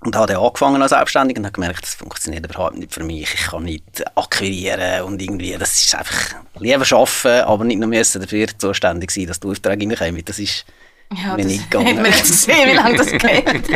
und 0.04 0.16
habe 0.16 0.34
dann 0.34 0.44
angefangen 0.44 0.82
als 0.82 0.92
selbstständig 0.92 1.38
und 1.38 1.46
habe 1.46 1.54
gemerkt, 1.54 1.84
das 1.84 1.94
funktioniert 1.94 2.46
überhaupt 2.46 2.76
nicht 2.76 2.94
für 2.94 3.04
mich. 3.04 3.34
Ich 3.34 3.48
kann 3.48 3.64
nicht 3.64 4.04
akquirieren 4.18 5.04
und 5.04 5.22
irgendwie, 5.22 5.56
das 5.58 5.82
ist 5.82 5.96
einfach 5.96 6.36
lieber 6.60 6.86
arbeiten, 6.92 7.48
aber 7.48 7.64
nicht 7.64 7.80
nur 7.80 7.88
müssen 7.88 8.22
dafür 8.22 8.48
zuständig 8.58 9.12
sein, 9.12 9.28
dass 9.28 9.40
die 9.40 9.48
Aufträge 9.48 9.88
reinkommen. 10.00 10.26
Das 10.26 10.40
ist 10.40 10.66
Ja, 11.14 11.36
mir 11.36 11.46
nicht 11.46 11.70
gegangen. 11.70 11.96
man 11.98 12.06
jetzt 12.06 12.22
gesehen, 12.28 12.70
wie 12.70 12.76
lange 12.76 12.98
das 12.98 13.12
geht. 13.12 13.70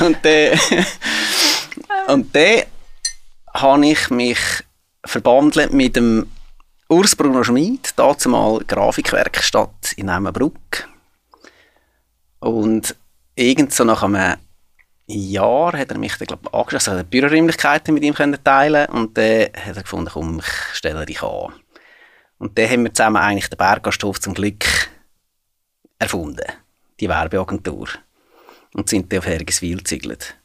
Und 0.00 0.18
dann, 0.22 0.58
und 2.08 2.34
dann 2.34 2.62
habe 3.54 3.86
ich 3.86 4.10
mich 4.10 4.38
verbandelt 5.04 5.72
mit 5.72 5.96
dem 5.96 6.30
Urs 6.88 7.16
Bruno 7.16 7.42
Schmid, 7.44 7.92
dazumal 7.96 8.60
Grafikwerkstatt 8.66 9.92
in 9.96 10.08
Emmenbruck. 10.08 10.88
Und 12.40 12.94
irgend 13.34 13.72
so 13.72 13.84
nach 13.84 14.02
einem 14.02 14.36
Jahr 15.06 15.76
hat 15.76 15.90
er 15.90 15.98
mich 15.98 16.16
dann, 16.16 16.26
glaub, 16.26 16.54
angeschlossen, 16.54 16.90
also 16.90 17.04
Büroräumlichkeiten 17.04 17.94
mit 17.94 18.04
ihm 18.04 18.14
teilen 18.14 18.86
und 18.90 19.16
dann 19.18 19.48
hat 19.54 19.76
er 19.76 19.82
gefunden, 19.82 20.10
komm, 20.12 20.38
ich 20.38 20.76
stelle 20.76 21.06
dich 21.06 21.22
an. 21.22 21.52
Und 22.38 22.58
dann 22.58 22.68
haben 22.68 22.84
wir 22.84 22.94
zusammen 22.94 23.22
eigentlich 23.22 23.50
den 23.50 23.58
Berggasthof 23.58 24.20
zum 24.20 24.34
Glück 24.34 24.64
erfunden, 25.98 26.44
die 26.98 27.08
Werbeagentur. 27.08 27.88
Und 28.74 28.88
sind 28.88 29.12
dann 29.12 29.20
auf 29.20 29.26
Hergiswil 29.26 29.78
gezügelt. 29.78 30.36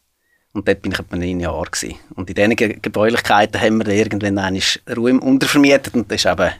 Und 0.53 0.67
dort 0.67 0.81
bin 0.81 0.91
ich 0.91 0.99
etwa 0.99 1.15
neun 1.15 1.39
Jahre. 1.39 1.65
Gewesen. 1.65 1.99
Und 2.15 2.29
in 2.29 2.35
diesen 2.35 2.55
Ge 2.55 2.77
Gebäulichkeiten 2.81 3.61
haben 3.61 3.77
wir 3.77 3.85
dann 3.85 3.95
irgendwann 3.95 4.37
einmal 4.37 4.61
Ruhe 4.95 5.19
untervermietet. 5.19 5.93
Und 5.93 6.11
dann 6.11 6.15
ist 6.15 6.25
eben 6.25 6.51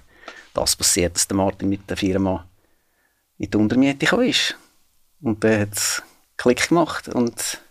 das 0.54 0.76
passiert, 0.76 1.16
dass 1.16 1.28
der 1.28 1.38
Martin 1.38 1.70
mit 1.70 1.90
der 1.90 1.98
Firma 1.98 2.48
in 3.38 3.52
die 3.52 3.58
Untermiete 3.58 4.06
gekommen 4.06 4.30
ist. 4.30 4.56
Und 5.22 5.44
dann 5.44 5.62
hat 5.62 5.74
es 5.74 6.02
Klick 6.38 6.70
gemacht. 6.70 7.10
Und 7.10 7.62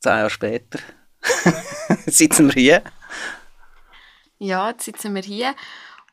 zehn 0.00 0.12
Jahre 0.12 0.30
später 0.30 0.78
sitzen 2.06 2.54
wir 2.54 2.62
hier. 2.62 2.82
Ja, 4.38 4.70
jetzt 4.70 4.84
sitzen 4.84 5.14
wir 5.14 5.22
hier. 5.22 5.54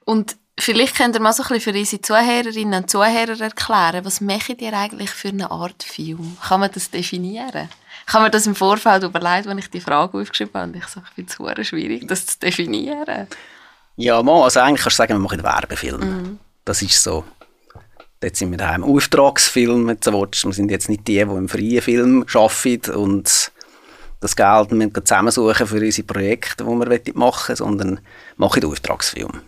Und 0.04 0.36
vielleicht 0.60 0.96
könnt 0.96 1.16
ihr 1.16 1.22
mal 1.22 1.34
so 1.34 1.44
ein 1.44 1.50
bisschen 1.50 1.74
für 1.74 1.80
unsere 1.80 2.02
Zuhörerinnen 2.02 2.84
und 2.84 2.90
Zuhörer 2.90 3.40
erklären, 3.40 4.06
was 4.06 4.22
macht 4.22 4.62
ihr 4.62 4.74
eigentlich 4.74 5.12
für 5.12 5.30
eine 5.30 5.52
Art 5.52 5.84
Film? 5.84 6.38
Kann 6.42 6.60
man 6.60 6.72
das 6.72 6.90
definieren? 6.90 7.70
Ich 8.08 8.14
habe 8.14 8.26
mir 8.26 8.32
das 8.32 8.46
im 8.46 8.56
Vorfeld 8.56 9.04
überlegt, 9.04 9.48
als 9.48 9.60
ich 9.60 9.70
die 9.70 9.82
Frage 9.82 10.18
aufgeschrieben 10.18 10.54
habe. 10.54 10.72
Und 10.72 10.76
ich 10.78 10.86
sage, 10.86 11.08
ich 11.10 11.28
finde 11.28 11.62
es 11.62 11.68
schwierig, 11.68 12.08
das 12.08 12.26
zu 12.26 12.40
definieren. 12.40 13.28
Ja, 13.96 14.22
mal, 14.22 14.44
also 14.44 14.60
eigentlich 14.60 14.82
kannst 14.82 15.00
du 15.00 15.02
sagen, 15.02 15.14
wir 15.14 15.20
machen 15.20 15.40
einen 15.40 15.44
Werbefilm. 15.44 16.40
Das 16.66 16.82
ist 16.82 17.02
so. 17.02 17.24
Dort 18.20 18.36
sind 18.36 18.52
wir 18.52 18.58
daheim. 18.58 18.84
Auftragsfilm, 18.84 19.88
willst. 19.88 20.46
Wir 20.46 20.54
sind 20.54 20.72
jetzt 20.72 20.90
nicht 20.90 21.08
die, 21.08 21.16
die 21.16 21.22
im 21.22 21.50
freien 21.50 21.82
Film 21.82 22.26
arbeiten 22.34 22.96
und 22.96 23.52
das 24.26 24.36
Geld 24.36 24.72
müssen 24.72 24.94
zusammensuchen 24.94 25.68
für 25.68 25.80
unsere 25.80 26.08
Projekte, 26.08 26.64
die 26.64 26.70
wir 26.70 27.14
machen 27.14 27.48
wollen, 27.48 27.56
sondern 27.56 28.00
machen 28.38 28.62
den 28.62 28.70
Auftragsfilm. 28.70 29.42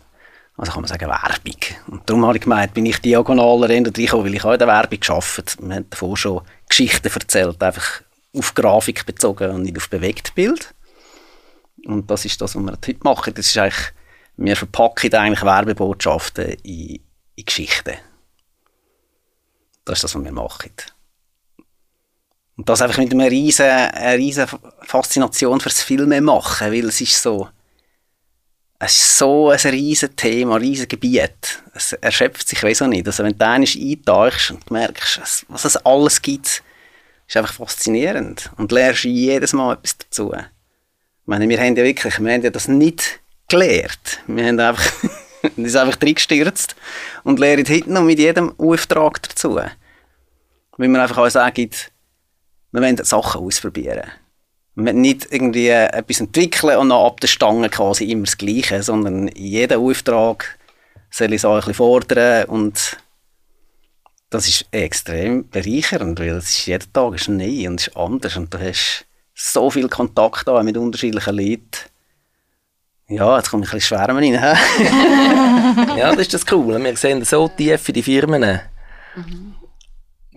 Also 0.58 0.72
kann 0.72 0.82
man 0.82 0.90
sagen 0.90 1.08
Werbung. 1.08 1.78
Und 1.88 2.10
darum 2.10 2.26
habe 2.26 2.38
ich 2.38 2.44
gemeint, 2.44 2.74
bin 2.74 2.86
ich 2.86 3.00
diagonaler 3.00 3.70
reingekommen, 3.70 4.26
weil 4.26 4.34
ich 4.34 4.44
auch 4.44 4.54
in 4.54 4.60
der 4.60 4.68
Werbung 4.68 5.00
gearbeitet 5.00 5.58
Wir 5.60 5.76
haben 5.76 5.90
davor 5.90 6.18
schon 6.18 6.42
Geschichten 6.68 7.08
erzählt, 7.08 7.62
einfach 7.62 8.02
auf 8.36 8.54
Grafik 8.56 9.06
bezogen 9.06 9.52
und 9.52 9.64
nicht 9.64 9.78
auf 9.78 9.90
Bewegtbild. 9.90 10.74
Und 11.86 12.10
das 12.10 12.26
ist 12.26 12.42
das, 12.42 12.56
was 12.56 12.62
wir 12.62 12.72
heute 12.72 12.96
machen. 13.04 13.34
Das 13.36 13.46
ist 13.48 13.58
eigentlich, 13.58 13.94
wir 14.36 14.56
verpacken 14.56 15.14
eigentlich 15.14 15.44
Werbebotschaften 15.44 16.56
in, 16.64 17.00
in 17.36 17.46
Geschichten. 17.46 17.96
Das 19.86 20.00
ist 20.00 20.04
das, 20.04 20.16
was 20.16 20.24
wir 20.24 20.32
machen. 20.32 20.72
Und 22.58 22.68
das 22.68 22.82
einfach 22.82 22.98
mit 22.98 23.14
einer 23.14 23.30
riesen, 23.30 23.66
einer 23.66 24.18
riesen 24.18 24.48
Faszination 24.82 25.60
fürs 25.60 25.82
Filme 25.82 26.20
machen, 26.22 26.72
weil 26.72 26.86
es 26.86 27.00
ist 27.00 27.22
so, 27.22 27.50
es 28.80 28.96
ist 28.96 29.18
so 29.18 29.50
ein 29.50 29.60
riesen 29.60 30.16
Thema, 30.16 30.56
ein 30.56 30.62
riesen 30.62 30.88
Gebiet. 30.88 31.64
Es 31.74 31.94
erschöpft 31.94 32.48
sich, 32.48 32.62
weiß 32.62 32.82
auch 32.82 32.88
nicht. 32.88 33.06
Also 33.06 33.24
wenn 33.24 33.38
du 33.38 33.46
einmal 33.46 33.68
eintauchst 33.68 34.52
und 34.52 34.72
merkst, 34.72 35.46
was 35.50 35.66
es 35.66 35.78
alles 35.78 36.22
gibt, 36.22 36.64
ist 37.28 37.38
einfach 37.38 37.54
faszinierend. 37.54 38.50
Und 38.58 38.72
lernst 38.72 39.04
jedes 39.04 39.54
Mal 39.54 39.74
etwas 39.74 39.98
dazu. 39.98 40.34
Ich 40.34 41.28
meine, 41.28 41.48
wir 41.48 41.60
haben 41.60 41.76
ja 41.76 41.84
wirklich, 41.84 42.20
wir 42.20 42.34
haben 42.34 42.42
ja 42.42 42.50
das 42.50 42.68
nicht 42.68 43.20
gelehrt. 43.48 44.20
Wir 44.26 44.48
haben 44.48 44.60
einfach, 44.60 44.92
uns 45.58 45.76
einfach 45.76 46.02
reingestürzt 46.02 46.76
und 47.24 47.40
lernen 47.40 47.68
heute 47.68 47.92
noch 47.92 48.04
mit 48.04 48.18
jedem 48.18 48.54
Auftrag 48.60 49.22
dazu. 49.22 49.56
Weil 49.56 50.90
wir 50.90 51.02
einfach 51.02 51.18
auch 51.18 51.30
sagen, 51.30 51.70
wir 52.72 52.82
wollen 52.82 52.98
Sachen 52.98 53.42
ausprobieren. 53.42 54.12
Wir 54.76 54.86
wollen 54.86 55.02
nicht 55.02 55.28
irgendwie 55.32 55.70
etwas 55.70 56.20
entwickeln 56.20 56.78
und 56.78 56.90
dann 56.90 57.06
ab 57.06 57.20
der 57.20 57.28
Stange 57.28 57.70
quasi 57.70 58.12
immer 58.12 58.26
das 58.26 58.38
Gleiche, 58.38 58.84
sondern 58.84 59.30
jeder 59.36 59.80
Auftrag 59.80 60.58
soll 61.10 61.34
ich 61.34 61.42
so 61.42 61.52
ein 61.52 61.58
bisschen 61.58 61.74
fordern 61.74 62.46
und 62.46 62.98
das 64.30 64.48
ist 64.48 64.66
extrem 64.72 65.50
bereichernd, 65.50 66.20
weil 66.20 66.30
es 66.30 66.50
ist, 66.50 66.66
jeden 66.66 66.92
Tag 66.92 67.16
ist 67.16 67.30
neu 67.30 67.68
und 67.68 67.82
ist 67.82 67.96
anders 67.96 68.36
und 68.36 68.54
du 68.54 68.60
hast 68.60 69.06
so 69.34 69.70
viel 69.70 69.88
Kontakt 69.88 70.48
mit 70.64 70.78
unterschiedlichen 70.78 71.36
Leuten. 71.36 71.70
Ja, 73.08 73.38
jetzt 73.38 73.50
kommt 73.52 73.64
ein 73.64 73.72
bisschen 73.72 73.98
Schwärme 73.98 74.20
rein. 74.20 74.34
Ja, 75.98 76.12
das 76.12 76.22
ist 76.22 76.34
das 76.34 76.46
Coole. 76.46 76.84
Wir 76.84 76.98
sehen 76.98 77.24
so 77.24 77.48
tief 77.48 77.88
in 77.88 77.94
die 77.94 78.04
Firmen. 78.04 78.60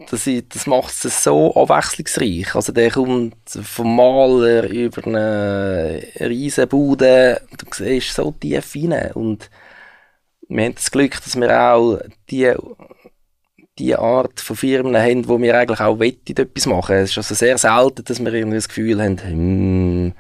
Das, 0.09 0.29
das 0.49 0.67
macht 0.67 1.05
es 1.05 1.25
so 1.25 1.55
abwechslungsreich. 1.55 2.55
Also 2.55 2.73
der 2.73 2.91
kommt 2.91 3.37
vom 3.49 3.97
Maler 3.97 4.69
über 4.69 5.07
eine 5.07 6.03
riesen 6.21 6.69
Bude. 6.69 7.43
Du 7.59 7.67
siehst 7.71 8.15
so 8.15 8.31
tief 8.31 8.75
rein. 8.75 9.13
Und 9.13 9.51
wir 10.49 10.65
haben 10.65 10.75
das 10.75 10.91
Glück, 10.91 11.23
dass 11.23 11.39
wir 11.39 11.61
auch 11.61 11.99
die, 12.31 12.53
die 13.79 13.95
Art 13.95 14.41
von 14.41 14.57
Firmen 14.57 14.97
haben, 14.97 15.29
wo 15.29 15.41
wir 15.41 15.57
eigentlich 15.57 15.81
auch 15.81 15.99
wettet 15.99 16.39
etwas 16.39 16.67
machen. 16.67 16.97
Es 16.97 17.11
ist 17.11 17.19
also 17.19 17.35
sehr 17.35 17.59
selten, 17.59 18.05
dass 18.05 18.21
wir 18.21 18.33
irgendwie 18.33 18.57
das 18.57 18.69
Gefühl 18.69 19.03
haben, 19.03 19.23
hm, 19.23 20.15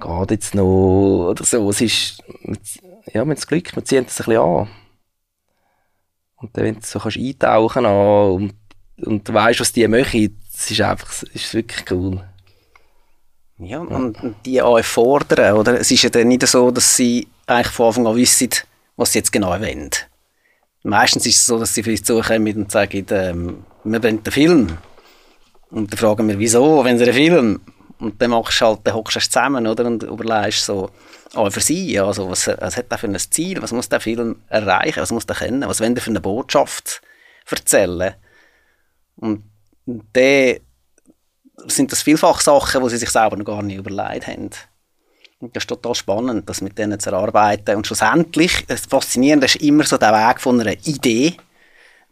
geht 0.00 0.30
jetzt 0.30 0.54
noch 0.54 1.30
oder 1.30 1.44
so. 1.44 1.68
Es 1.70 1.80
ist, 1.80 2.22
ja, 3.06 3.14
wir 3.14 3.20
haben 3.22 3.30
das 3.34 3.46
Glück, 3.46 3.74
wir 3.74 3.84
ziehen 3.84 4.04
das 4.04 4.20
ein 4.20 4.26
bisschen 4.26 4.42
an. 4.42 4.68
Und 6.36 6.56
dann, 6.56 6.64
wenn 6.64 6.74
du 6.76 6.80
so 6.82 6.98
kannst 6.98 7.18
eintauchen 7.18 7.84
an 7.84 8.32
und, 8.32 8.59
und 9.04 9.28
du 9.28 9.32
weißt, 9.32 9.60
was 9.60 9.72
die 9.72 9.86
machen, 9.88 10.38
das 10.52 10.70
ist 10.70 10.80
einfach, 10.80 11.08
das 11.08 11.22
ist 11.34 11.54
wirklich 11.54 11.90
cool. 11.90 12.22
Ja, 13.58 13.80
und 13.80 14.16
die 14.46 14.62
auch 14.62 14.82
fordern, 14.82 15.56
oder? 15.56 15.78
Es 15.78 15.90
ist 15.90 16.02
ja 16.02 16.10
dann 16.10 16.28
nicht 16.28 16.46
so, 16.46 16.70
dass 16.70 16.96
sie 16.96 17.28
eigentlich 17.46 17.68
von 17.68 17.88
Anfang 17.88 18.06
an 18.06 18.16
wissen, 18.16 18.48
was 18.96 19.12
sie 19.12 19.18
jetzt 19.18 19.32
genau 19.32 19.50
wollen. 19.50 19.90
Meistens 20.82 21.26
ist 21.26 21.36
es 21.36 21.46
so, 21.46 21.58
dass 21.58 21.74
sie 21.74 21.82
vielleicht 21.82 22.06
zukommen 22.06 22.56
und 22.56 22.72
sagen, 22.72 23.04
ähm, 23.10 23.64
wir 23.84 24.02
wollen 24.02 24.22
den 24.22 24.32
Film. 24.32 24.78
Und 25.70 25.92
dann 25.92 25.98
fragen 25.98 26.26
wir, 26.28 26.38
wieso, 26.38 26.84
wenn 26.84 26.96
sie 26.96 27.04
einen 27.04 27.12
Film? 27.12 27.60
Und 27.98 28.20
dann 28.22 28.30
machst 28.30 28.62
du 28.62 28.66
halt, 28.66 28.80
dann 28.84 28.94
hockst 28.94 29.16
du 29.16 29.20
zusammen, 29.20 29.66
oder? 29.66 29.84
Und 29.84 30.04
überlegst 30.04 30.64
so, 30.64 30.90
auch 31.34 31.50
für 31.50 31.60
sie, 31.60 31.98
also 32.00 32.30
was, 32.30 32.48
was 32.48 32.76
hat 32.78 32.90
der 32.90 32.98
für 32.98 33.08
ein 33.08 33.18
Ziel? 33.18 33.60
Was 33.60 33.72
muss 33.72 33.90
der 33.90 34.00
Film 34.00 34.36
erreichen? 34.48 35.00
Was 35.00 35.12
muss 35.12 35.26
der 35.26 35.36
kennen? 35.36 35.68
Was 35.68 35.80
will 35.80 35.92
der 35.92 36.02
für 36.02 36.10
eine 36.10 36.20
Botschaft 36.20 37.02
erzählen? 37.48 38.14
Und 39.20 39.44
dann 39.86 40.56
sind 41.66 41.92
das 41.92 42.02
vielfach 42.02 42.40
Sachen, 42.40 42.82
die 42.82 42.90
sie 42.90 42.96
sich 42.96 43.10
selber 43.10 43.36
noch 43.36 43.44
gar 43.44 43.62
nicht 43.62 43.78
überlegt 43.78 44.26
haben. 44.26 44.50
Und 45.40 45.56
das 45.56 45.62
ist 45.62 45.68
total 45.68 45.94
spannend, 45.94 46.48
das 46.48 46.60
mit 46.60 46.76
denen 46.78 47.00
zu 47.00 47.10
erarbeiten. 47.10 47.76
Und 47.76 47.86
schlussendlich, 47.86 48.66
das 48.66 48.86
Faszinierende 48.86 49.46
ist 49.46 49.56
immer 49.56 49.84
so 49.84 49.96
der 49.96 50.12
Weg 50.12 50.40
von 50.40 50.60
einer 50.60 50.72
Idee, 50.72 51.36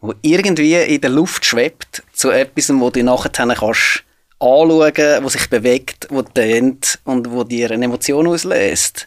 die 0.01 0.13
irgendwie 0.21 0.75
in 0.75 1.01
der 1.01 1.09
Luft 1.09 1.45
schwebt, 1.45 2.03
zu 2.13 2.31
etwas, 2.31 2.69
wo 2.69 2.89
du 2.89 3.03
nachher 3.03 3.29
kannst 3.29 4.03
anschauen, 4.39 5.23
wo 5.23 5.29
sich 5.29 5.49
bewegt, 5.49 6.07
wo 6.09 6.21
tönt 6.21 6.99
und 7.03 7.29
wo 7.29 7.43
dir 7.43 7.71
eine 7.71 7.85
Emotion 7.85 8.25
auslöst. 8.27 9.05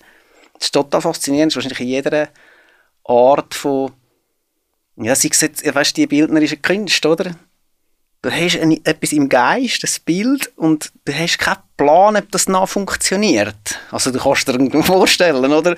Das 0.54 0.66
ist 0.66 0.72
total 0.72 1.00
faszinierend. 1.00 1.50
Das 1.50 1.64
ist 1.64 1.70
wahrscheinlich 1.70 1.88
in 1.88 1.94
jeder 1.94 2.28
Art 3.04 3.54
von, 3.54 3.92
ja, 4.96 5.16
sei 5.16 5.30
es 5.32 5.40
jetzt, 5.40 5.74
weißt, 5.74 5.96
die 5.96 6.06
bildnerische 6.06 6.58
Kunst, 6.58 7.04
oder? 7.06 7.34
Du 8.22 8.30
hast 8.30 8.56
ein, 8.56 8.84
etwas 8.84 9.12
im 9.12 9.28
Geist, 9.28 9.82
das 9.82 9.98
Bild, 9.98 10.52
und 10.54 10.92
du 11.04 11.12
hast 11.12 11.38
keinen 11.38 11.58
Plan, 11.76 12.16
ob 12.16 12.30
das 12.30 12.48
noch 12.48 12.68
funktioniert. 12.68 13.80
Also 13.90 14.12
du 14.12 14.20
kannst 14.20 14.46
dir 14.46 14.52
irgendwie 14.52 14.80
vorstellen, 14.84 15.52
oder? 15.52 15.74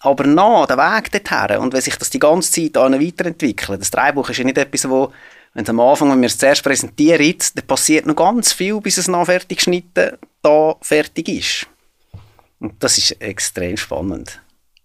Aber 0.00 0.26
noch, 0.26 0.64
der 0.64 0.78
Weg 0.78 1.12
dorthin, 1.12 1.58
und 1.58 1.74
wenn 1.74 1.82
sich 1.82 1.96
das 1.96 2.08
die 2.08 2.18
ganze 2.18 2.50
Zeit 2.50 2.76
weiterentwickelt, 2.76 3.82
das 3.82 3.90
Drehbuch 3.90 4.30
ist 4.30 4.38
ja 4.38 4.44
nicht 4.44 4.56
etwas, 4.56 4.88
wo, 4.88 5.12
wenn 5.52 5.64
es 5.64 5.68
am 5.68 5.80
Anfang, 5.80 6.10
wenn 6.10 6.22
wir 6.22 6.28
es 6.28 6.38
zuerst 6.38 6.62
präsentieren, 6.62 7.36
dann 7.54 7.66
passiert 7.66 8.06
noch 8.06 8.16
ganz 8.16 8.54
viel, 8.54 8.80
bis 8.80 8.96
es 8.96 9.06
noch 9.06 9.26
fertig 9.26 9.58
geschnitten, 9.58 10.16
da 10.40 10.74
fertig 10.80 11.28
ist. 11.28 11.66
Und 12.58 12.82
das 12.82 12.96
ist 12.96 13.20
extrem 13.20 13.76
spannend. 13.76 14.40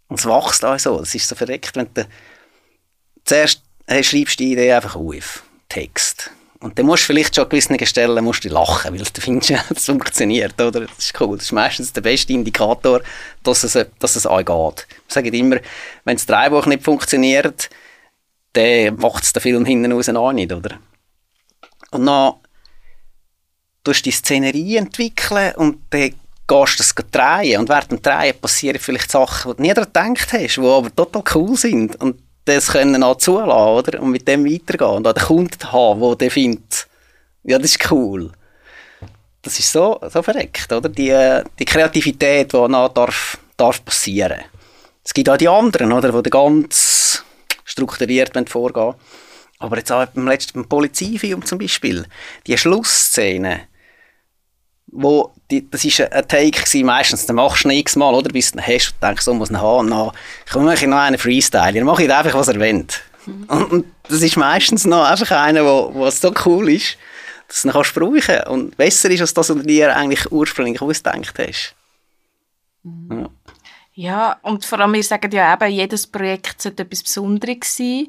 Und 0.10 0.20
es 0.20 0.26
wächst 0.26 0.66
auch 0.66 0.78
so, 0.78 1.00
das 1.00 1.16
ist 1.16 1.30
so 1.30 1.36
verreckt, 1.36 1.78
wenn 1.78 1.88
du 1.94 2.06
zuerst 3.24 3.62
hey, 3.86 4.04
schreibst 4.04 4.40
die 4.40 4.52
Idee 4.52 4.74
einfach 4.74 4.98
auf, 4.98 5.44
Text. 5.70 6.32
Und 6.60 6.78
dann 6.78 6.88
musst 6.88 7.04
du 7.04 7.08
vielleicht 7.08 7.36
schon 7.36 7.44
an 7.44 7.50
gewissen 7.50 7.86
Stellen 7.86 8.24
musst 8.24 8.44
du 8.44 8.50
lachen, 8.50 8.92
weil 8.92 9.06
du 9.06 9.22
findest, 9.22 9.54
das 9.70 9.86
funktioniert, 9.86 10.60
oder? 10.60 10.82
Das 10.82 10.98
ist 10.98 11.22
cool. 11.22 11.38
Das 11.38 11.46
ist 11.46 11.52
meistens 11.52 11.94
der 11.94 12.02
beste 12.02 12.34
Indikator, 12.34 13.02
dass 13.44 13.64
es, 13.64 13.78
dass 14.00 14.16
es 14.16 14.26
auch 14.26 14.38
geht. 14.40 14.48
Wir 14.48 14.76
sagen 15.08 15.34
immer, 15.34 15.58
wenn 16.04 16.18
das 16.18 16.26
Drehbuch 16.26 16.66
nicht 16.66 16.84
funktioniert, 16.84 17.70
dann 18.54 18.96
macht 18.96 19.24
es 19.24 19.34
den 19.34 19.42
Film 19.42 19.66
hinten 19.66 19.92
raus 19.92 20.10
auch 20.10 20.32
nicht, 20.32 20.52
oder? 20.52 20.80
Und 21.92 22.06
dann 22.06 22.34
tust 23.84 24.00
du 24.00 24.10
die 24.10 24.12
Szenerie 24.12 24.78
entwickeln 24.78 25.54
und 25.56 25.82
dann 25.92 26.14
gehst 26.48 26.80
das 26.80 26.96
drehen. 27.12 27.60
Und 27.60 27.70
während 27.70 27.92
dem 27.92 28.02
Drehen 28.02 28.40
passieren 28.40 28.80
vielleicht 28.80 29.12
Sachen, 29.12 29.52
die 29.52 29.58
du 29.58 29.62
nie 29.62 29.74
gedacht 29.74 30.34
hast, 30.34 30.56
die 30.56 30.62
aber 30.62 30.96
total 30.96 31.24
cool 31.36 31.56
sind. 31.56 31.96
Und 31.98 32.22
das 32.48 32.68
können 32.68 33.04
auch 33.04 33.18
zulassen, 33.18 33.52
oder? 33.52 34.02
Und 34.02 34.12
mit 34.12 34.28
dem 34.28 34.46
weitergehen. 34.46 34.90
Und 34.90 35.08
auch 35.08 35.14
den 35.14 35.24
Kunden 35.24 35.72
haben, 35.72 36.18
der 36.18 36.32
findet, 36.32 36.88
ja, 37.44 37.60
das 37.60 37.72
ist 37.72 37.92
cool. 37.92 38.32
Das 39.42 39.60
ist 39.60 39.72
so, 39.72 40.00
so 40.10 40.22
verreckt, 40.22 40.72
oder? 40.72 40.90
Die, 40.90 41.42
die 41.60 41.66
Kreativität, 41.66 42.54
die 42.54 42.68
noch 42.68 42.90
darf, 42.90 43.38
darf 43.56 43.84
passieren. 43.84 44.42
Es 45.04 45.14
gibt 45.14 45.30
auch 45.30 45.38
die 45.38 45.48
anderen, 45.48 45.92
oder? 45.92 46.22
Die 46.22 46.30
ganz 46.30 47.24
strukturiert 47.64 48.50
vorgehen 48.50 48.94
Aber 49.60 49.78
jetzt 49.78 49.92
auch 49.92 50.06
beim 50.08 50.28
letzten 50.28 50.62
beim 50.62 50.70
Polizeifilm 50.70 51.46
zum 51.46 51.60
Beispiel, 51.60 52.06
die 52.46 52.58
Schlussszene, 52.58 53.68
wo 55.00 55.32
die, 55.52 55.70
das 55.70 55.86
ist 55.86 56.02
ein 56.02 56.28
Take 56.28 56.52
gewesen, 56.52 56.86
meistens, 56.86 57.26
den 57.28 57.36
machst 57.36 57.66
du 57.66 57.70
x-mal, 57.70 58.16
oder, 58.16 58.30
bis 58.30 58.52
du 58.52 58.58
ihn 58.58 58.66
hast 58.66 58.94
und 58.94 59.04
denkst, 59.04 59.24
so 59.24 59.34
muss 59.34 59.52
ihn 59.52 59.62
haben, 59.62 59.90
dann 59.90 60.12
komm, 60.52 60.70
ich 60.70 60.82
noch 60.88 60.98
einen 60.98 61.20
Freestyle, 61.20 61.74
dann 61.74 61.84
mache 61.84 62.04
ich 62.04 62.12
einfach, 62.12 62.34
was 62.34 62.48
er 62.48 62.60
will. 62.60 62.86
Und, 63.26 63.72
und 63.72 63.86
das 64.10 64.22
ist 64.22 64.38
meistens 64.38 64.86
noch 64.86 65.04
einfach 65.04 65.32
einer, 65.32 65.64
wo, 65.64 65.94
wo 65.94 66.10
so 66.10 66.34
cool 66.46 66.72
ist, 66.72 66.98
dass 67.48 67.62
du 67.62 67.68
ihn 67.68 67.74
kannst 67.74 67.94
brauchen 67.94 68.48
und 68.48 68.76
besser 68.76 69.12
ist, 69.12 69.22
als 69.22 69.34
das, 69.34 69.50
was 69.50 69.58
du 69.58 69.64
dir 69.64 69.96
eigentlich 69.96 70.32
ursprünglich 70.32 70.82
ausgedacht 70.82 71.38
hast. 71.38 71.76
Ja. 72.84 73.30
Ja, 73.94 74.38
und 74.44 74.64
vor 74.64 74.80
allem, 74.80 74.94
wir 74.94 75.04
sagen 75.04 75.32
ja 75.32 75.54
eben, 75.54 75.72
jedes 75.72 76.06
Projekt 76.06 76.62
sollte 76.62 76.84
etwas 76.84 77.02
Besonderes 77.02 77.76
sein. 77.76 78.08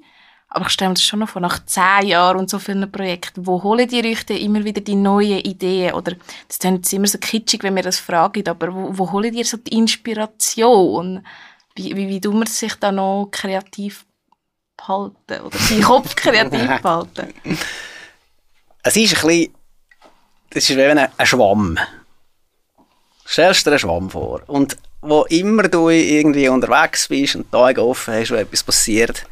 Aber 0.50 0.66
ich 0.66 0.72
stelle 0.72 0.88
mir 0.88 0.94
das 0.94 1.04
schon 1.04 1.18
noch 1.18 1.28
vor, 1.28 1.42
nach 1.42 1.64
zehn 1.66 2.06
Jahren 2.08 2.38
und 2.38 2.48
so 2.48 2.58
vielen 2.58 2.90
Projekten, 2.90 3.46
wo 3.46 3.62
holen 3.62 3.86
die 3.86 4.02
euch 4.04 4.24
denn 4.24 4.38
immer 4.38 4.64
wieder 4.64 4.80
die 4.80 4.94
neuen 4.94 5.40
Ideen? 5.40 5.92
Oder, 5.92 6.16
das 6.48 6.58
klingt 6.58 6.78
jetzt 6.78 6.92
immer 6.92 7.06
so 7.06 7.18
kitschig, 7.18 7.62
wenn 7.62 7.76
wir 7.76 7.82
das 7.82 7.98
fragen, 7.98 8.48
aber 8.48 8.74
wo, 8.74 8.96
wo 8.96 9.12
holen 9.12 9.34
ihr 9.34 9.44
so 9.44 9.58
die 9.58 9.76
Inspiration? 9.76 11.24
Wie, 11.74 11.94
wie, 11.94 12.08
wie 12.08 12.20
tun 12.20 12.38
man 12.38 12.46
sich 12.46 12.74
da 12.76 12.90
noch 12.90 13.28
kreativ 13.30 14.06
behalten? 14.76 15.40
Oder 15.44 15.58
seinen 15.58 15.82
Kopf 15.82 16.16
kreativ 16.16 16.66
behalten? 16.82 17.34
Es 18.82 18.96
ist 18.96 19.16
ein 19.16 19.28
bisschen, 19.28 19.54
das 20.48 20.70
ist 20.70 20.76
wie 20.76 20.82
ein, 20.82 20.98
ein 20.98 21.26
Schwamm. 21.26 21.78
Stellst 23.26 23.66
dir 23.66 23.72
einen 23.72 23.78
Schwamm 23.78 24.08
vor. 24.08 24.40
Und 24.46 24.78
wo 25.02 25.24
immer 25.24 25.64
du 25.64 25.90
irgendwie 25.90 26.48
unterwegs 26.48 27.08
bist 27.08 27.36
und 27.36 27.52
die 27.52 27.56
Augen 27.56 27.80
offen 27.80 28.14
hast, 28.14 28.30
wo 28.30 28.36
etwas 28.36 28.62
passiert, 28.62 29.26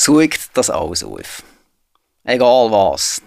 sucht 0.00 0.50
das 0.54 0.70
alles 0.70 1.04
auf. 1.04 1.42
Egal 2.24 2.70
was. 2.70 3.20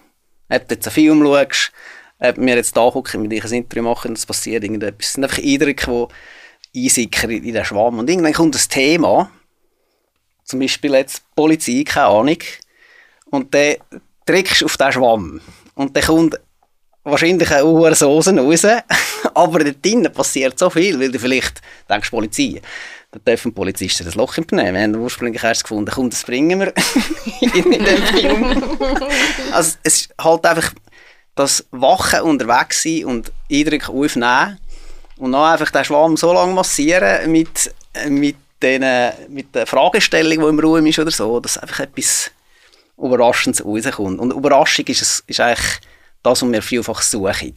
Ob 0.49 0.67
du 0.67 0.75
jetzt 0.75 0.88
einen 0.88 0.93
Film 0.93 1.23
schaust, 1.23 1.71
ob 2.19 2.38
wir 2.38 2.55
jetzt 2.55 2.75
da 2.75 2.89
gucken, 2.89 3.21
mit 3.21 3.31
dir 3.31 3.43
ein 3.43 3.53
Interview 3.53 3.83
machen, 3.83 4.13
es 4.13 4.25
passiert 4.25 4.63
irgendetwas. 4.63 5.07
Es 5.07 5.13
sind 5.13 5.23
einfach 5.23 5.38
Eindrücke, 5.38 6.07
die 6.73 6.86
einsickern 6.86 7.29
in 7.29 7.53
den 7.53 7.65
Schwamm. 7.65 7.99
Und 7.99 8.09
irgendwann 8.09 8.33
kommt 8.33 8.55
ein 8.55 8.69
Thema, 8.69 9.29
zum 10.45 10.59
Beispiel 10.59 10.93
jetzt 10.93 11.23
Polizei, 11.36 11.83
keine 11.86 12.07
Ahnung, 12.07 12.39
und 13.25 13.53
dann 13.53 13.75
drückst 14.25 14.62
du 14.62 14.65
auf 14.65 14.77
den 14.77 14.91
Schwamm. 14.91 15.41
Und 15.75 15.95
dann 15.95 16.03
kommt 16.03 16.39
wahrscheinlich 17.03 17.51
eine 17.51 17.65
hohe 17.65 17.93
Soße 17.93 18.36
raus, 18.36 18.65
aber 19.33 19.63
dort 19.63 19.86
drinnen 19.86 20.12
passiert 20.12 20.57
so 20.57 20.69
viel, 20.69 20.99
weil 20.99 21.12
du 21.12 21.19
vielleicht 21.19 21.62
denkst, 21.89 22.09
Polizei, 22.09 22.62
da 23.13 23.19
dürfen 23.19 23.54
Polizisten 23.54 24.06
das 24.06 24.15
Loch 24.15 24.38
entnehmen. 24.38 24.73
Wir 24.73 24.82
haben 24.82 24.95
ursprünglich 24.95 25.43
erst 25.43 25.64
gefunden, 25.64 25.91
komm, 25.93 26.09
das 26.09 26.24
bringen 26.24 26.59
wir 26.59 26.74
in 27.41 27.72
dem 27.72 28.03
Film. 28.07 28.64
Also 29.51 29.78
es 29.84 30.01
ist 30.01 30.16
halt 30.20 30.45
einfach 30.45 30.74
das 31.36 31.66
Wachen 31.70 32.22
unterwegs 32.22 32.82
sein 32.82 33.05
und 33.05 33.32
Eindrücke 33.51 33.91
aufnehmen 33.91 34.57
und 35.18 35.32
dann 35.32 35.51
einfach 35.53 35.70
den 35.70 35.86
Schwamm 35.86 36.18
so 36.18 36.34
lange 36.34 36.53
massieren 36.53 37.32
mit, 37.32 37.74
mit, 38.09 38.36
den, 38.61 39.14
mit 39.30 39.53
der 39.53 39.68
Fragestellung, 39.68 40.39
die 40.39 40.49
im 40.49 40.59
Raum 40.59 40.86
ist 40.88 40.97
oder 40.97 41.11
so, 41.11 41.39
dass 41.39 41.59
einfach 41.59 41.82
etwas 41.82 42.32
Überraschendes 42.97 43.64
rauskommt. 43.64 44.20
Und 44.20 44.34
Überraschung 44.34 44.86
ist, 44.88 45.24
ist 45.28 45.39
eigentlich 45.39 45.82
das, 46.24 46.41
was 46.41 46.51
wir 46.51 46.61
vielfach 46.64 47.01
suchen. 47.03 47.53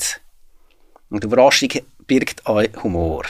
Und 1.09 1.25
Überraschung 1.25 1.71
birgt 2.07 2.47
auch 2.47 2.63
Humor. 2.83 3.25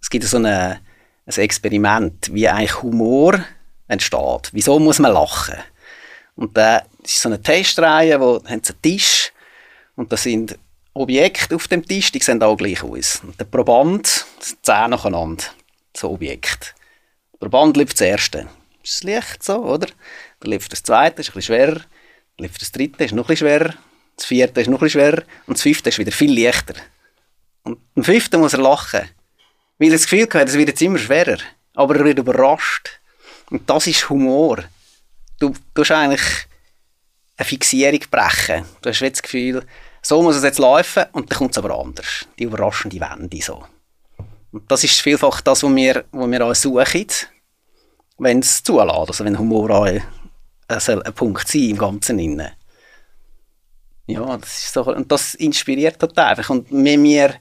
Es 0.00 0.08
gibt 0.08 0.24
so 0.24 0.38
eine, 0.38 0.80
ein 1.26 1.34
Experiment, 1.34 2.32
wie 2.32 2.48
eigentlich 2.48 2.82
Humor 2.82 3.44
entsteht. 3.88 4.50
Wieso 4.52 4.78
muss 4.78 4.98
man 4.98 5.12
lachen? 5.12 5.56
Und 6.34 6.56
da 6.56 6.82
ist 7.02 7.20
so 7.20 7.28
eine 7.28 7.40
Testreihe, 7.40 8.20
wo 8.20 8.42
haben 8.44 8.62
sie 8.62 8.72
einen 8.72 8.82
Tisch 8.82 9.32
und 9.96 10.12
da 10.12 10.16
sind 10.16 10.58
Objekte 10.94 11.54
auf 11.54 11.68
dem 11.68 11.86
Tisch, 11.86 12.12
die 12.12 12.20
sehen 12.20 12.42
alle 12.42 12.56
gleich 12.56 12.82
aus. 12.82 13.20
Und 13.22 13.38
der 13.38 13.44
Proband, 13.44 14.26
zehn 14.40 14.90
nacheinander. 14.90 15.44
so 15.96 16.10
Objekt. 16.10 16.74
Der 17.40 17.48
Band 17.48 17.76
läuft 17.76 17.94
das 17.94 18.02
erste. 18.02 18.48
Das 18.82 19.02
Licht 19.02 19.42
so, 19.42 19.56
oder? 19.64 19.88
Dann 20.40 20.52
läuft 20.52 20.72
das 20.72 20.82
zweite, 20.82 21.20
ist 21.20 21.30
ein 21.30 21.34
bisschen 21.34 21.54
schwerer. 21.54 21.80
Dann 22.36 22.46
läuft 22.46 22.60
das 22.60 22.72
dritte, 22.72 23.04
ist 23.04 23.12
noch 23.12 23.24
ein 23.24 23.28
bisschen 23.28 23.48
schwerer. 23.48 23.74
Das 24.16 24.26
vierte 24.26 24.60
ist 24.60 24.68
noch 24.68 24.80
ein 24.80 24.84
bisschen 24.84 25.00
schwerer. 25.00 25.22
Und 25.46 25.56
das 25.56 25.62
fünfte 25.62 25.88
ist 25.88 25.98
wieder 25.98 26.12
viel 26.12 26.38
leichter. 26.38 26.74
Und 27.62 27.78
am 27.96 28.04
fünften 28.04 28.40
muss 28.40 28.52
er 28.52 28.60
lachen. 28.60 29.08
Weil 29.82 29.88
er 29.88 29.94
das 29.94 30.04
Gefühl 30.04 30.28
hat, 30.32 30.48
es 30.48 30.54
wird 30.54 30.68
jetzt 30.68 30.80
immer 30.80 30.96
schwerer. 30.96 31.38
Aber 31.74 31.96
er 31.96 32.04
wird 32.04 32.20
überrascht. 32.20 33.00
Und 33.50 33.68
das 33.68 33.88
ist 33.88 34.08
Humor. 34.08 34.62
Du, 35.40 35.52
hast 35.76 35.90
eigentlich 35.90 36.22
eine 37.36 37.44
Fixierung 37.44 37.98
brechen. 38.08 38.64
Du 38.80 38.90
hast 38.90 39.00
jetzt 39.00 39.18
das 39.18 39.22
Gefühl, 39.24 39.66
so 40.00 40.22
muss 40.22 40.36
es 40.36 40.44
jetzt 40.44 40.60
laufen 40.60 41.06
und 41.10 41.32
dann 41.32 41.36
kommt 41.36 41.50
es 41.50 41.58
aber 41.58 41.76
anders. 41.76 42.28
Die 42.38 42.44
überraschende 42.44 43.00
Wende 43.00 43.42
so. 43.42 43.64
Und 44.52 44.70
das 44.70 44.84
ist 44.84 45.00
vielfach 45.00 45.40
das, 45.40 45.64
was 45.64 45.74
wir, 45.74 46.04
was 46.12 46.30
wir 46.30 46.46
auch 46.46 46.54
suchen, 46.54 47.06
wenn 48.18 48.38
es 48.38 48.62
zulässt. 48.62 49.08
Also 49.08 49.24
wenn 49.24 49.36
Humor 49.36 49.70
auch 49.70 49.86
ein, 49.86 50.00
ein 50.68 51.12
Punkt 51.12 51.48
sein 51.48 51.70
im 51.70 51.78
Ganzen. 51.78 52.20
Innen. 52.20 52.52
Ja, 54.06 54.36
das 54.36 54.58
ist 54.62 54.74
so, 54.74 54.84
und 54.84 55.10
das 55.10 55.34
inspiriert 55.34 56.00
halt 56.00 56.16
einfach. 56.16 56.50
Und 56.50 56.68
wenn 56.70 57.02
wir, 57.02 57.34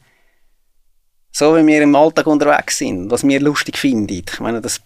so 1.32 1.56
wie 1.56 1.66
wir 1.66 1.82
im 1.82 1.96
Alltag 1.96 2.28
unterwegs 2.28 2.78
sind, 2.78 3.10
was 3.10 3.26
wir 3.26 3.40
lustig 3.40 3.78
finden, 3.78 4.24
ich 4.30 4.40
meine, 4.40 4.62
das, 4.62 4.82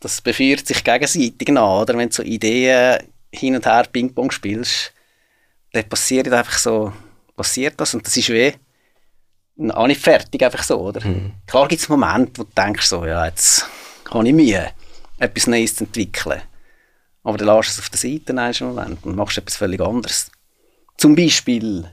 das 0.00 0.20
beführt 0.20 0.66
sich 0.66 0.84
gegenseitig 0.84 1.48
nach, 1.48 1.82
oder? 1.82 1.96
Wenn 1.96 2.08
du 2.08 2.14
so 2.14 2.22
Ideen 2.22 3.02
hin 3.32 3.56
und 3.56 3.66
her 3.66 3.86
Ping-Pong 3.90 4.30
spielst, 4.30 4.92
dann 5.72 5.88
passiert 5.88 6.30
einfach 6.32 6.58
so, 6.58 6.92
passiert 7.36 7.74
das 7.80 7.94
und 7.94 8.06
das 8.06 8.16
ist 8.16 8.28
weh 8.28 8.52
auch 9.72 9.86
nicht 9.86 10.00
fertig, 10.00 10.42
einfach 10.42 10.62
so, 10.62 10.80
oder? 10.80 11.06
Mhm. 11.06 11.32
Klar 11.46 11.68
gibt 11.68 11.80
es 11.80 11.88
Momente, 11.88 12.40
wo 12.40 12.44
du 12.44 12.50
denkst 12.56 12.86
so, 12.86 13.04
ja, 13.06 13.26
jetzt 13.26 13.66
habe 14.10 14.26
ich 14.26 14.34
Mühe, 14.34 14.70
etwas 15.18 15.46
Neues 15.46 15.76
zu 15.76 15.84
entwickeln. 15.84 16.42
Aber 17.22 17.38
dann 17.38 17.48
lässt 17.48 17.68
du 17.68 17.72
es 17.72 17.78
auf 17.78 17.88
der 17.88 17.98
Seite 17.98 18.36
einen 18.36 18.74
Moment 18.74 19.04
und 19.04 19.16
machst 19.16 19.38
etwas 19.38 19.56
völlig 19.56 19.80
anderes. 19.80 20.30
Zum 20.98 21.14
Beispiel 21.14 21.88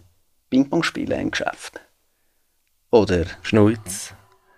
Ping-Pong 0.50 0.84
spielen 0.84 1.20
im 1.20 1.32
Geschäft. 1.32 1.80
Oder 2.92 3.24
Schnulz. 3.42 4.14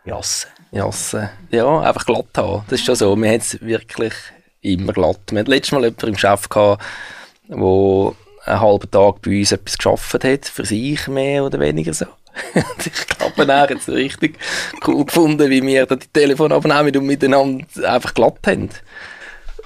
Jassen. 0.05 0.49
Jassen. 0.71 1.29
Ja, 1.51 1.81
einfach 1.81 2.05
glatt 2.05 2.35
haben. 2.35 2.63
Das 2.67 2.79
ist 2.79 2.85
schon 2.85 2.95
so. 2.95 3.15
Wir 3.15 3.29
haben 3.29 3.39
es 3.39 3.61
wirklich 3.61 4.13
immer 4.61 4.91
glatt. 4.91 5.19
Wir 5.29 5.41
hatten 5.41 5.51
letztes 5.51 5.71
Mal 5.71 5.83
jemanden 5.83 6.07
im 6.07 6.15
gehabt, 6.15 6.49
der 7.47 7.55
einen 7.55 8.59
halben 8.59 8.91
Tag 8.91 9.21
bei 9.21 9.39
uns 9.39 9.51
etwas 9.51 9.77
geschafft 9.77 10.23
hat, 10.23 10.45
für 10.45 10.65
sich 10.65 11.07
mehr 11.07 11.43
oder 11.43 11.59
weniger 11.59 11.93
so. 11.93 12.07
ich 12.83 13.07
glaube, 13.07 13.47
er 13.47 13.61
hat 13.61 13.71
es 13.71 13.87
richtig 13.87 14.39
cool 14.87 15.05
gefunden, 15.05 15.51
wie 15.51 15.61
wir 15.61 15.85
da 15.85 15.95
die 15.95 16.07
Telefone 16.07 16.55
abnehmen 16.55 16.97
und 16.97 17.05
miteinander 17.05 17.65
einfach 17.87 18.15
glatt 18.15 18.39
haben. 18.47 18.69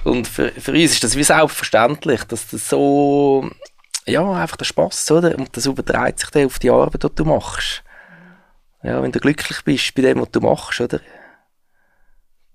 Und 0.04 0.28
für, 0.28 0.50
für 0.50 0.72
uns 0.72 0.92
ist 0.92 1.04
das 1.04 1.16
wie 1.16 1.24
selbstverständlich, 1.24 2.24
dass 2.24 2.48
das 2.48 2.68
so, 2.68 3.48
ja, 4.06 4.30
einfach 4.30 4.58
der 4.58 4.66
Spass, 4.66 5.10
oder? 5.10 5.36
Und 5.38 5.56
das 5.56 5.64
überträgt 5.64 6.20
sich 6.20 6.30
dann 6.30 6.46
auf 6.46 6.58
die 6.58 6.70
Arbeit, 6.70 7.02
die 7.02 7.14
du 7.14 7.24
machst. 7.24 7.82
Ja, 8.82 9.02
wenn 9.02 9.12
du 9.12 9.18
glücklich 9.18 9.62
bist 9.64 9.94
bei 9.94 10.02
dem, 10.02 10.20
was 10.20 10.30
du 10.30 10.40
machst, 10.40 10.80
oder? 10.80 11.00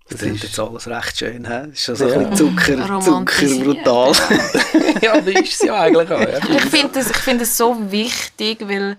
Das, 0.09 0.19
das 0.19 0.30
ist 0.30 0.43
jetzt 0.43 0.59
alles 0.59 0.88
recht 0.88 1.17
schön, 1.17 1.45
he? 1.45 1.49
Das 1.49 1.67
ist 1.69 1.84
schon 1.84 1.95
so 1.95 2.07
ja. 2.07 2.19
ein 2.19 2.30
bisschen 2.30 2.55
Zucker, 2.55 2.99
Zucker 3.01 3.63
brutal. 3.63 4.13
ja, 5.01 5.21
das 5.21 5.28
ist 5.28 5.53
es 5.53 5.61
ja 5.61 5.80
eigentlich 5.82 6.11
auch. 6.11 6.19
Ja. 6.19 6.38
Ich 6.38 6.65
finde 6.65 6.89
das, 6.93 7.11
find 7.11 7.41
das 7.41 7.57
so 7.57 7.91
wichtig, 7.91 8.61
weil 8.67 8.97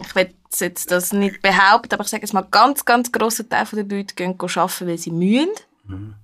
ich 0.00 0.14
will 0.14 0.34
jetzt 0.58 0.90
das 0.90 1.12
nicht 1.12 1.42
behaupten, 1.42 1.94
aber 1.94 2.04
ich 2.04 2.10
sage 2.10 2.22
jetzt 2.22 2.32
mal, 2.32 2.42
ganz, 2.42 2.84
ganz 2.84 3.10
grosser 3.10 3.48
Teil 3.48 3.66
der 3.72 3.84
Leute 3.84 4.14
gehen 4.14 4.36
arbeiten, 4.38 4.86
weil 4.86 4.98
sie 4.98 5.10
mühen. 5.10 5.50
Mhm. 5.84 6.14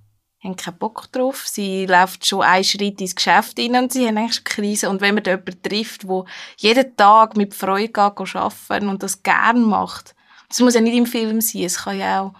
Haben 0.43 0.55
keinen 0.55 0.77
Bock 0.77 1.11
drauf. 1.11 1.45
Sie 1.47 1.85
läuft 1.85 2.25
schon 2.25 2.43
einen 2.43 2.63
Schritt 2.63 3.01
ins 3.01 3.15
Geschäft 3.15 3.59
rein 3.59 3.75
und 3.75 3.91
sie 3.91 4.07
haben 4.07 4.17
eigentlich 4.17 4.37
eine 4.37 4.43
Krise. 4.43 4.89
Und 4.89 5.01
wenn 5.01 5.15
man 5.15 5.23
da 5.23 5.31
jemanden 5.31 5.61
trifft, 5.63 6.03
der 6.03 6.25
jeden 6.57 6.95
Tag 6.95 7.35
mit 7.35 7.55
Freude 7.55 7.87
geht, 7.87 8.35
arbeiten 8.35 8.89
und 8.89 9.01
das 9.01 9.23
gerne 9.23 9.59
macht, 9.59 10.15
das 10.47 10.59
muss 10.59 10.75
ja 10.75 10.81
nicht 10.81 10.95
im 10.95 11.05
Film 11.05 11.41
sein, 11.41 11.63
es 11.63 11.83
kann 11.83 11.99
ja 11.99 12.21
auch 12.21 12.33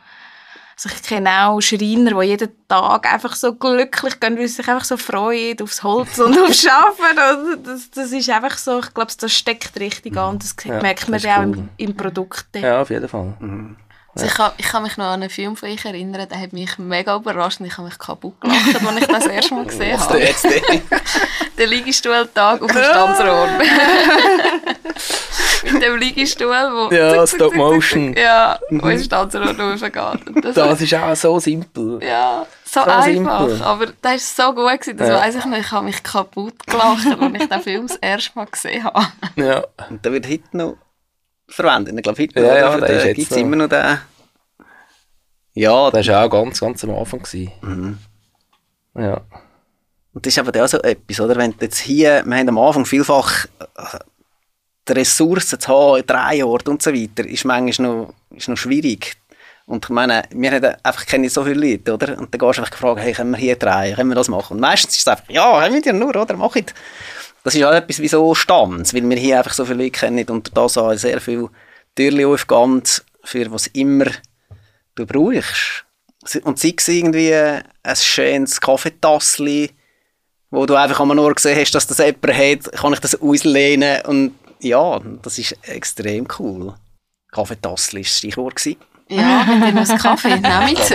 also 0.78 0.96
ich 0.96 1.02
kenne 1.02 1.48
auch 1.48 1.60
Schreiner, 1.60 2.22
die 2.22 2.28
jeden 2.28 2.52
Tag 2.68 3.12
einfach 3.12 3.36
so 3.36 3.56
glücklich 3.56 4.20
gehen, 4.20 4.38
weil 4.38 4.48
sie 4.48 4.58
sich 4.58 4.68
einfach 4.68 4.86
so 4.86 4.96
freuen 4.96 5.60
aufs 5.60 5.82
Holz 5.82 6.20
und 6.20 6.38
aufs 6.44 6.68
Arbeiten. 6.68 7.18
Also 7.18 7.56
das, 7.56 7.90
das 7.90 8.12
ist 8.12 8.30
einfach 8.30 8.56
so, 8.60 8.78
ich 8.80 8.94
glaube, 8.94 9.12
das 9.20 9.34
steckt 9.34 9.80
richtig 9.80 10.16
an 10.16 10.36
und 10.36 10.44
das 10.44 10.56
ja, 10.64 10.80
merkt 10.80 11.10
man 11.10 11.20
ja 11.20 11.40
auch 11.40 11.44
im, 11.44 11.70
im 11.78 11.98
Produkt. 11.98 12.56
Ja, 12.56 12.84
auf 12.84 12.92
jeden 12.92 13.10
Fall. 13.10 13.34
Mhm. 13.40 13.76
Also 14.18 14.26
ich, 14.26 14.34
kann, 14.34 14.52
ich 14.58 14.66
kann 14.66 14.82
mich 14.82 14.98
noch 14.98 15.06
an 15.06 15.22
einen 15.22 15.30
Film 15.30 15.56
von 15.56 15.70
euch 15.70 15.86
erinnern, 15.86 16.28
der 16.28 16.40
hat 16.40 16.52
mich 16.52 16.80
mega 16.80 17.16
überrascht 17.16 17.60
und 17.60 17.68
ich 17.68 17.78
habe 17.78 17.88
mich 17.88 18.00
kaputt 18.00 18.42
gelacht, 18.42 18.84
als 18.84 18.98
ich 19.00 19.06
das 19.06 19.28
erste 19.28 19.54
Mal 19.54 19.66
gesehen 19.66 20.00
habe. 20.00 20.20
Jetzt 20.20 20.44
der 21.58 21.68
Liegestuhltag 21.68 22.64
auf 22.64 22.72
dem 22.72 22.84
Stanzrohr. 22.84 23.48
Mit 25.72 25.84
dem 25.84 25.98
Liegestuhl, 25.98 26.48
wo... 26.50 26.92
Ja, 26.94 27.28
Stop 27.28 27.54
Motion. 27.54 28.16
Ja, 28.16 28.58
wo 28.72 28.88
ins 28.88 29.06
Stanzrohr 29.06 29.56
raufgeht. 29.56 30.44
Das, 30.44 30.56
das 30.56 30.82
ist 30.82 30.94
auch 30.96 31.16
so 31.16 31.40
simpel. 31.40 32.00
Ja, 32.04 32.48
so, 32.66 32.82
so 32.82 32.90
einfach. 32.90 33.04
Simpel. 33.48 33.62
Aber 33.64 33.86
das 34.02 34.38
war 34.40 34.48
so 34.48 34.54
gut, 34.56 34.82
gewesen, 34.82 34.98
das 34.98 35.10
ja. 35.10 35.20
weiss 35.20 35.36
ich 35.36 35.46
noch. 35.46 35.58
Ich 35.58 35.72
habe 35.72 35.86
mich 35.86 36.02
kaputt 36.02 36.66
gelacht, 36.66 37.06
als 37.06 37.34
ich 37.34 37.50
den 37.50 37.62
Film 37.62 37.88
das 37.88 37.98
erste 37.98 38.32
Mal 38.34 38.48
gesehen 38.48 38.84
habe. 38.84 39.06
Ja. 39.36 39.64
Und 39.90 40.04
der 40.04 40.12
wird 40.12 40.28
heute 40.28 40.58
noch 40.58 40.78
verwendet. 41.48 41.96
Ich 41.96 42.04
glaube, 42.04 42.22
heute 42.22 42.40
ja, 42.40 42.58
ja, 42.58 42.78
da 42.78 43.14
gibt 43.14 43.32
es 43.32 43.38
immer 43.38 43.56
noch 43.56 43.70
den... 43.70 44.00
Ja, 45.54 45.90
das 45.90 46.08
war 46.08 46.26
auch 46.26 46.30
ganz, 46.30 46.60
ganz 46.60 46.84
am 46.84 46.92
Anfang. 46.92 47.24
Mhm. 47.62 47.98
Ja. 48.96 49.22
Und 50.14 50.26
das 50.26 50.34
ist 50.34 50.40
aber 50.40 50.64
auch 50.64 50.68
so 50.68 50.80
etwas, 50.82 51.20
oder? 51.20 51.36
Wenn 51.36 51.56
jetzt 51.60 51.80
hier, 51.80 52.24
wir 52.26 52.38
haben 52.38 52.50
am 52.50 52.58
Anfang 52.60 52.86
vielfach 52.86 53.46
äh, 53.60 54.00
die 54.88 54.94
Ressourcen 54.94 55.60
zu 55.60 55.68
haben, 55.68 56.06
Drehort 56.06 56.68
und 56.68 56.82
so 56.82 56.94
weiter, 56.94 57.26
ist 57.26 57.46
manchmal 57.46 57.88
noch, 57.88 58.14
ist 58.36 58.50
noch 58.50 58.58
schwierig. 58.58 59.16
Und 59.66 59.86
ich 59.86 59.90
meine, 59.90 60.24
wir 60.32 60.52
haben 60.52 60.76
einfach 60.82 61.06
kennen 61.06 61.28
so 61.28 61.44
viele 61.44 61.72
Leute, 61.72 61.94
oder? 61.94 62.18
Und 62.18 62.34
dann 62.34 62.40
gehst 62.40 62.58
du 62.58 62.62
einfach 62.62 62.72
gefragt, 62.72 63.02
hey, 63.02 63.14
können 63.14 63.32
wir 63.32 63.38
hier 63.38 63.58
drehen, 63.58 63.96
können 63.96 64.10
wir 64.10 64.16
das 64.16 64.30
machen? 64.30 64.54
Und 64.54 64.62
meistens 64.62 64.96
ist 64.96 65.02
es 65.02 65.08
einfach, 65.08 65.30
ja, 65.30 65.62
haben 65.62 65.74
wir 65.74 65.82
ja 65.82 65.94
nur, 65.94 66.16
oder? 66.16 66.38
Mach 66.38 66.56
ich. 66.56 66.66
Das 67.48 67.56
ist 67.56 67.64
auch 67.64 67.72
etwas 67.72 68.00
wie 68.00 68.10
so 68.10 68.36
Stanz, 68.36 68.94
weil 68.94 69.10
wir 69.10 69.16
hier 69.16 69.38
einfach 69.38 69.54
so 69.54 69.64
viele 69.64 69.86
Leute 69.86 69.92
kennen 69.92 70.28
und 70.28 70.52
das 70.58 70.78
auch 70.78 70.94
sehr 70.96 71.22
viel 71.22 71.48
Türchen 71.96 72.26
aufgehen, 72.26 72.84
für 73.24 73.50
was 73.54 73.68
immer 73.68 74.08
du 74.96 75.06
brauchst. 75.06 75.86
Und 76.44 76.60
sei 76.60 76.74
es 76.78 76.90
irgendwie 76.90 77.34
ein 77.34 77.96
schönes 77.96 78.60
Kaffeetassli, 78.60 79.72
wo 80.52 80.66
du 80.66 80.76
einfach 80.76 81.00
einmal 81.00 81.16
nur 81.16 81.34
gesehen 81.34 81.58
hast, 81.58 81.72
dass 81.72 81.88
das 81.88 82.00
jemand 82.00 82.28
hat, 82.28 82.70
kann 82.74 82.92
ich 82.92 83.00
das 83.00 83.22
auslehnen 83.22 84.02
und 84.02 84.34
ja, 84.60 85.00
das 85.22 85.40
ist 85.40 85.56
extrem 85.62 86.28
cool. 86.40 86.74
Kaffeetassli 87.32 88.00
war 88.00 88.04
das 88.04 88.18
Stichwort. 88.18 88.56
Gewesen. 88.58 88.76
Ja, 89.08 89.46
wenn 89.48 89.62
du 89.74 89.84
noch 89.84 89.90
einen 89.90 90.00
Kaffee 90.00 90.36
nehmt. 90.36 90.92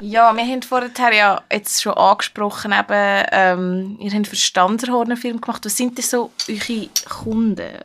Ja, 0.00 0.34
wir 0.34 0.44
haben 0.44 0.62
vorher 0.62 1.12
ja 1.12 1.42
jetzt 1.50 1.82
schon 1.82 1.94
angesprochen, 1.94 2.72
eben, 2.72 3.26
ähm, 3.32 3.96
ihr 4.00 4.12
habt 4.12 4.26
für 4.26 4.36
Stanzerhorn 4.36 5.08
einen 5.08 5.16
Film 5.16 5.40
gemacht. 5.40 5.64
Was 5.64 5.76
sind 5.76 5.96
denn 5.96 6.04
so 6.04 6.32
eure 6.48 6.88
Kunden? 7.08 7.78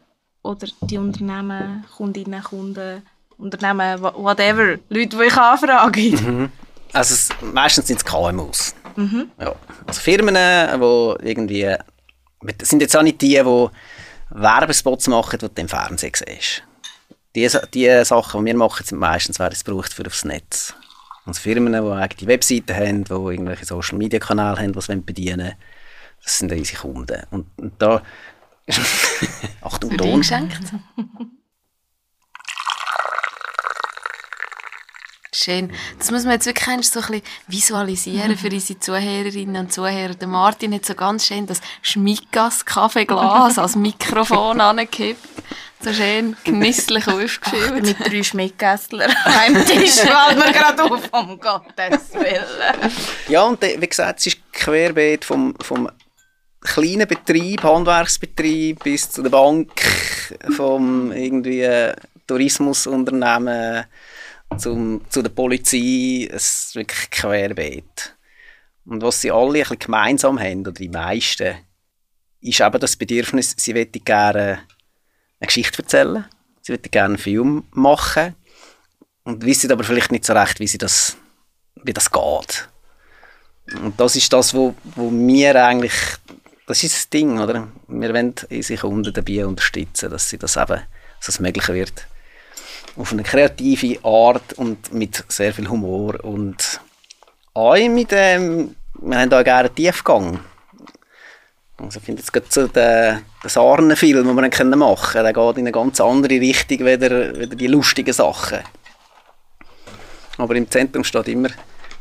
Oder 0.43 0.67
die 0.81 0.97
Unternehmen, 0.97 1.85
Kundinnen, 1.95 2.43
Kunden, 2.43 3.03
Unternehmen, 3.37 4.01
whatever, 4.01 4.77
Leute, 4.89 5.07
die 5.07 5.15
euch 5.17 5.37
anfragen? 5.37 6.11
Mhm. 6.11 6.51
Also 6.93 7.13
es, 7.13 7.29
meistens 7.41 7.87
sind 7.87 7.97
es 7.97 8.05
KMUs. 8.05 8.75
Mhm. 8.95 9.31
Ja. 9.39 9.55
Also 9.85 10.01
Firmen, 10.01 10.35
die 10.35 11.27
irgendwie, 11.27 11.75
das 12.57 12.69
sind 12.69 12.81
jetzt 12.81 12.95
auch 12.97 13.03
nicht 13.03 13.21
die, 13.21 13.35
die 13.35 13.69
Werbespots 14.31 15.07
machen, 15.07 15.39
die 15.39 15.47
du 15.47 15.61
im 15.61 15.69
Fernsehen 15.69 16.13
siehst. 16.15 16.63
Die, 17.35 17.47
die 17.73 18.03
Sachen, 18.03 18.41
die 18.41 18.51
wir 18.51 18.57
machen, 18.57 18.85
sind 18.85 18.99
meistens, 18.99 19.39
wer 19.39 19.51
es 19.51 19.63
braucht 19.63 19.93
für 19.93 20.05
aufs 20.05 20.25
Netz. 20.25 20.73
Also 21.31 21.43
Firmen, 21.43 21.71
die 21.71 21.79
eigene 21.79 22.27
Webseiten 22.27 22.75
haben, 22.75 23.03
die 23.05 23.11
irgendwelche 23.13 23.65
Social 23.65 23.97
Media 23.97 24.19
Kanäle 24.19 24.57
haben, 24.57 24.73
die 24.73 24.81
sie 24.81 24.95
bedienen 24.97 25.39
wollen, 25.39 25.55
das 26.23 26.37
sind 26.37 26.51
unsere 26.51 26.81
Kunden. 26.81 27.23
Und, 27.31 27.47
und 27.57 27.81
da 27.81 28.01
Achtung, 29.61 29.97
Ton. 29.97 30.19
geschenkt. 30.19 30.59
Schön. 35.33 35.71
Das 35.97 36.11
muss 36.11 36.25
man 36.25 36.33
jetzt 36.33 36.45
wirklich 36.45 36.89
so 36.89 36.99
ein 36.99 37.05
bisschen 37.07 37.21
visualisieren 37.47 38.37
für 38.37 38.49
unsere 38.49 38.79
Zuhörerinnen 38.79 39.55
und 39.55 39.71
Zuhörer. 39.73 40.13
Der 40.15 40.27
Martin 40.27 40.73
hat 40.73 40.85
so 40.85 40.93
ganz 40.95 41.25
schön 41.25 41.47
das 41.47 41.61
Schmickas 41.81 42.65
Kaffeeglas 42.65 43.57
als 43.57 43.77
Mikrofon 43.77 44.59
angekippt. 44.61 45.29
So 45.83 45.91
schön 45.93 46.35
genüsslich 46.43 47.07
aufgeschildert. 47.07 47.83
Mit 47.83 47.99
drei 47.99 48.21
Schmickgässler 48.21 49.09
am 49.25 49.65
Tisch 49.65 49.95
fällt 49.95 50.37
mir 50.37 50.51
gerade 50.51 50.83
auf, 50.83 51.09
um 51.11 51.39
Gottes 51.39 52.13
Willen. 52.13 52.91
Ja, 53.27 53.43
und 53.43 53.61
wie 53.61 53.87
gesagt, 53.87 54.19
es 54.19 54.27
ist 54.27 54.53
querbeet 54.53 55.25
vom, 55.25 55.55
vom 55.59 55.89
kleinen 56.61 57.07
Betrieb, 57.07 57.63
Handwerksbetrieb, 57.63 58.83
bis 58.83 59.09
zu 59.09 59.23
der 59.23 59.31
Bank, 59.31 59.71
vom 60.55 61.11
irgendwie 61.11 61.93
Tourismusunternehmen 62.27 63.85
zum, 64.57 65.01
zu 65.09 65.21
der 65.21 65.29
Polizei, 65.29 66.29
es 66.31 66.65
ist 66.65 66.75
wirklich 66.75 67.09
querbeet. 67.09 68.15
Und 68.85 69.01
was 69.01 69.21
sie 69.21 69.31
alle 69.31 69.47
ein 69.47 69.53
bisschen 69.53 69.79
gemeinsam 69.79 70.39
haben, 70.39 70.61
oder 70.61 70.73
die 70.73 70.89
meisten, 70.89 71.57
ist 72.41 72.61
eben 72.61 72.79
das 72.79 72.95
Bedürfnis, 72.95 73.55
sie 73.57 73.73
möchten 73.73 74.03
gerne 74.03 74.59
eine 75.41 75.47
Geschichte 75.47 75.81
erzählen, 75.81 76.25
sie 76.61 76.71
möchten 76.71 76.91
gerne 76.91 77.15
einen 77.15 77.17
Film 77.17 77.63
machen 77.71 78.35
und 79.23 79.43
wissen 79.43 79.71
aber 79.71 79.83
vielleicht 79.83 80.11
nicht 80.11 80.25
so 80.25 80.33
recht, 80.33 80.59
wie, 80.59 80.67
sie 80.67 80.77
das, 80.77 81.17
wie 81.83 81.93
das 81.93 82.11
geht. 82.11 82.69
Und 83.81 83.99
das 83.99 84.15
ist 84.15 84.31
das, 84.31 84.53
wo, 84.53 84.75
wo 84.95 85.11
wir 85.11 85.63
eigentlich, 85.65 85.93
das 86.67 86.83
ist 86.83 86.95
das 86.95 87.09
Ding, 87.09 87.39
oder? 87.39 87.67
Wir 87.87 88.13
wollen 88.13 88.35
unsere 88.49 88.79
Kunden 88.79 89.13
dabei 89.13 89.45
unterstützen, 89.45 90.09
dass 90.09 90.29
sie 90.29 90.37
das 90.37 90.57
eben, 90.57 90.81
dass 91.19 91.29
es 91.29 91.39
möglich 91.39 91.67
wird. 91.69 92.07
Auf 92.95 93.11
eine 93.11 93.23
kreative 93.23 94.03
Art 94.03 94.53
und 94.53 94.93
mit 94.93 95.23
sehr 95.27 95.53
viel 95.53 95.69
Humor 95.69 96.23
und 96.23 96.81
auch 97.53 97.75
mit 97.75 98.11
dem, 98.11 98.75
wir 98.99 99.17
haben 99.19 99.33
auch 99.33 99.43
gerne 99.43 99.69
einen 99.69 99.75
Tiefgang. 99.75 100.39
Also 101.81 101.99
ich 101.99 102.05
finde 102.05 102.21
jetzt 102.21 102.31
gerade 102.31 102.47
so 102.49 102.67
den, 102.67 103.21
den 103.43 103.49
Sarnenfilm, 103.49 104.17
den 104.17 104.27
wir 104.27 104.33
machen 104.33 104.51
können, 104.51 104.79
der 104.79 105.33
geht 105.33 105.57
in 105.57 105.63
eine 105.63 105.71
ganz 105.71 105.99
andere 105.99 106.39
Richtung, 106.39 106.79
weder, 106.79 107.37
weder 107.37 107.55
die 107.55 107.67
lustigen 107.67 108.13
Sachen. 108.13 108.59
Aber 110.37 110.55
im 110.55 110.69
Zentrum 110.69 111.03
steht 111.03 111.27
immer 111.27 111.49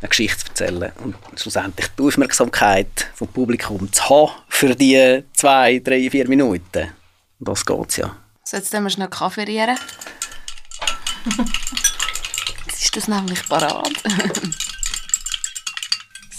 eine 0.00 0.08
Geschichte 0.08 0.54
zu 0.54 0.64
erzählen 0.64 0.92
und 1.02 1.16
schlussendlich 1.36 1.88
die 1.98 2.02
Aufmerksamkeit 2.02 3.10
vom 3.14 3.28
Publikum 3.28 3.92
zu 3.92 4.08
haben 4.08 4.32
für 4.48 4.74
die 4.74 5.24
zwei, 5.34 5.78
drei, 5.78 6.10
vier 6.10 6.28
Minuten. 6.28 6.90
Und 7.38 7.48
das 7.48 7.64
geht's 7.64 7.96
ja. 7.96 8.16
So, 8.44 8.56
jetzt 8.56 8.72
müssen 8.72 8.84
wir 8.84 8.90
schnell 8.90 9.08
Kaffee 9.08 9.44
rühren. 9.44 9.78
Jetzt 12.66 12.82
ist 12.82 12.96
das 12.96 13.08
nämlich 13.08 13.46
parat. 13.46 13.90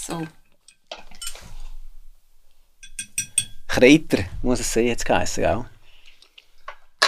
so. 0.06 0.26
Kreiter 3.72 4.24
muss 4.42 4.60
es 4.60 4.70
sein, 4.70 4.84
jetzt 4.84 5.06
geheißen, 5.06 5.42
gell? 5.42 5.64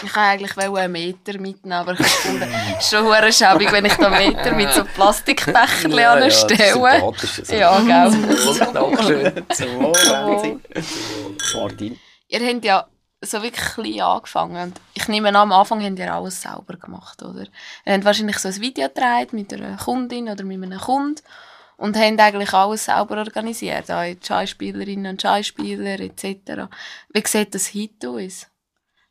Ich 0.03 0.17
wollte 0.17 0.21
eigentlich 0.21 0.57
einen 0.57 0.93
Meter 0.93 1.39
mitnehmen, 1.39 1.73
aber 1.73 1.93
ich 1.93 2.07
fand 2.07 2.43
es 2.79 2.89
schon 2.89 3.05
hure 3.05 3.31
schäbig, 3.31 3.71
wenn 3.71 3.85
ich 3.85 3.93
da 3.93 4.11
einen 4.11 4.35
Meter 4.35 4.53
mit 4.53 4.73
so 4.73 4.83
Plastikbecherchen 4.83 5.93
ja, 5.93 6.15
anstelle. 6.15 6.79
Ja, 7.49 7.55
ja, 7.55 7.81
gell. 7.81 8.73
Dankeschön. 8.73 9.45
Zum 9.53 9.93
Martin. 11.55 11.99
Ihr 12.29 12.41
habt 12.41 12.65
ja 12.65 12.87
so 13.21 13.43
wirklich 13.43 13.75
klein 13.75 14.01
angefangen. 14.01 14.73
Ich 14.95 15.07
nehme 15.09 15.29
an, 15.29 15.37
am 15.37 15.53
Anfang 15.53 15.85
habt 15.85 15.99
ihr 15.99 16.15
alles 16.15 16.41
selber 16.41 16.79
gemacht, 16.79 17.23
oder? 17.23 17.45
Ihr 17.85 17.93
habt 17.93 18.07
wahrscheinlich 18.07 18.39
so 18.39 18.49
ein 18.49 18.61
Video 18.61 18.89
gedreht 18.89 19.35
mit 19.35 19.53
einer 19.53 19.77
Kundin 19.77 20.31
oder 20.31 20.45
mit 20.45 20.63
einem 20.63 20.81
Kunden 20.81 21.21
und 21.77 21.97
haben 21.97 22.19
eigentlich 22.19 22.53
alles 22.53 22.87
selber 22.87 23.19
organisiert, 23.19 23.91
auch 23.91 24.05
die 24.05 24.19
Schauspielerinnen 24.27 25.13
und 25.13 25.23
Schauspieler 25.23 26.01
etc. 26.01 26.69
Wie 27.13 27.23
sieht 27.27 27.55
das 27.55 27.75
heute 27.75 28.11
aus? 28.11 28.47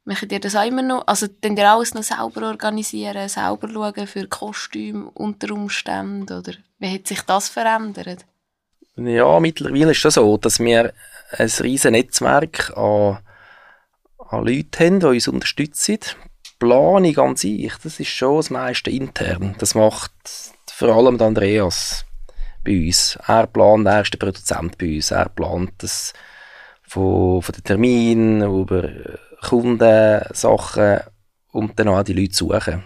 Macht 0.06 0.32
ihr 0.32 0.40
das 0.40 0.56
auch 0.56 0.66
immer 0.66 0.82
noch? 0.82 1.08
Also, 1.08 1.28
dann 1.42 1.56
ihr 1.56 1.70
alles 1.70 1.94
noch 1.94 2.04
selber 2.04 2.48
organisieren, 2.48 3.30
selber 3.30 3.70
schauen 3.70 4.08
für 4.08 4.28
Kostüme 4.28 5.10
unter 5.14 5.54
Umständen? 5.54 6.38
Oder 6.38 6.54
wie 6.80 6.94
hat 6.94 7.08
sich 7.08 7.22
das 7.22 7.48
verändert? 7.48 8.26
Ja, 8.98 9.40
mittlerweile 9.40 9.92
ist 9.92 10.04
es 10.04 10.16
so, 10.16 10.38
dass 10.38 10.60
wir 10.60 10.94
ein 11.32 11.50
riesiges 11.60 11.92
Netzwerk 11.92 12.76
an, 12.78 13.20
an 14.18 14.46
Leuten 14.46 14.86
haben, 14.86 15.00
die 15.00 15.06
uns 15.06 15.28
unterstützen. 15.30 16.00
Die 16.00 16.52
Planung 16.60 17.18
an 17.18 17.36
sich, 17.38 17.72
das 17.82 18.00
ist 18.00 18.10
schon 18.10 18.38
das 18.38 18.50
meiste 18.50 18.92
intern. 18.92 19.56
Das 19.58 19.74
macht 19.74 20.12
vor 20.68 20.90
allem 20.90 21.20
Andreas 21.22 22.06
bei 22.64 22.86
uns. 22.86 23.18
Er 23.28 23.48
plant, 23.48 23.88
er 23.88 24.02
ist 24.02 24.14
der 24.14 24.20
Produzent 24.20 24.78
bei 24.78 24.96
uns. 24.96 25.12
Er 25.12 25.30
plant 25.30 25.72
das 25.80 26.14
von, 26.84 27.42
von 27.42 27.54
den 27.54 27.64
Terminen 27.64 28.42
über 28.42 28.90
Kundensachen 29.42 31.00
und 31.52 31.80
dann 31.80 31.88
auch 31.90 32.04
die 32.04 32.14
Leute 32.14 32.34
suchen. 32.34 32.84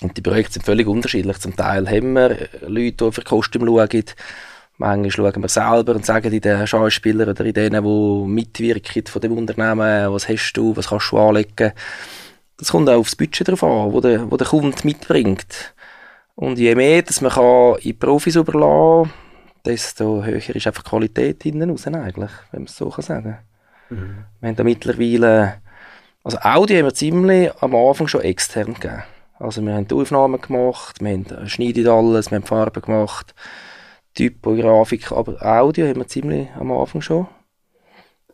Und 0.00 0.16
die 0.16 0.22
Projekte 0.22 0.54
sind 0.54 0.64
völlig 0.64 0.86
unterschiedlich. 0.86 1.38
Zum 1.38 1.54
Teil 1.56 1.86
haben 1.88 2.12
wir 2.14 2.48
Leute, 2.66 3.04
die 3.04 3.12
für 3.12 3.22
Kostüm 3.22 3.66
schauen. 3.66 4.04
Manchmal 4.78 5.10
schauen 5.10 5.42
wir 5.42 5.48
selber 5.48 5.94
und 5.94 6.06
sagen 6.06 6.32
in 6.32 6.40
den 6.40 6.66
Schauspielern 6.66 7.28
oder 7.28 7.44
in 7.44 7.52
denen, 7.52 7.84
die 7.84 8.26
mitwirken 8.26 9.06
von 9.06 9.20
dem 9.20 9.36
Unternehmen, 9.36 10.10
was 10.10 10.26
hast 10.26 10.54
du, 10.54 10.74
was 10.74 10.88
kannst 10.88 11.12
du 11.12 11.18
anlegen. 11.18 11.72
Das 12.56 12.70
kommt 12.70 12.88
auch 12.88 12.96
aufs 12.96 13.14
Budget 13.16 13.48
drauf 13.48 13.62
an, 13.62 13.92
wo 13.92 14.00
der, 14.00 14.30
wo 14.30 14.38
der 14.38 14.46
Kunde 14.46 14.78
mitbringt. 14.84 15.74
Und 16.40 16.58
je 16.58 16.74
mehr 16.74 17.02
dass 17.02 17.20
man 17.20 17.32
kann 17.32 17.74
in 17.82 17.98
Profis 17.98 18.36
überlassen 18.36 19.10
kann, 19.10 19.12
desto 19.66 20.24
höher 20.24 20.56
ist 20.56 20.66
einfach 20.66 20.82
die 20.82 20.88
Qualität 20.88 21.42
hinten 21.42 21.70
raus 21.70 21.86
eigentlich, 21.86 22.30
wenn 22.50 22.62
man 22.62 22.66
es 22.66 22.76
so 22.78 22.90
sagen 22.96 23.36
kann. 23.90 23.98
Mhm. 23.98 24.24
Wir 24.40 24.48
haben 24.48 24.56
da 24.56 24.64
mittlerweile, 24.64 25.60
also 26.24 26.38
Audio 26.38 26.78
haben 26.78 26.86
wir 26.86 26.94
ziemlich 26.94 27.52
am 27.60 27.74
Anfang 27.74 28.08
schon 28.08 28.22
extern 28.22 28.72
gegeben. 28.72 29.02
Also 29.38 29.60
wir 29.60 29.74
haben 29.74 29.86
die 29.86 29.94
Aufnahmen 29.94 30.40
gemacht, 30.40 31.02
wir 31.02 31.10
haben 31.10 31.46
schneidet 31.46 31.86
alles, 31.86 32.30
wir 32.30 32.36
haben 32.36 32.46
Farben 32.46 32.80
gemacht, 32.80 33.34
Typografik, 34.14 35.12
aber 35.12 35.44
Audio 35.44 35.88
haben 35.88 36.00
wir 36.00 36.08
ziemlich 36.08 36.48
am 36.58 36.72
Anfang 36.72 37.02
schon 37.02 37.28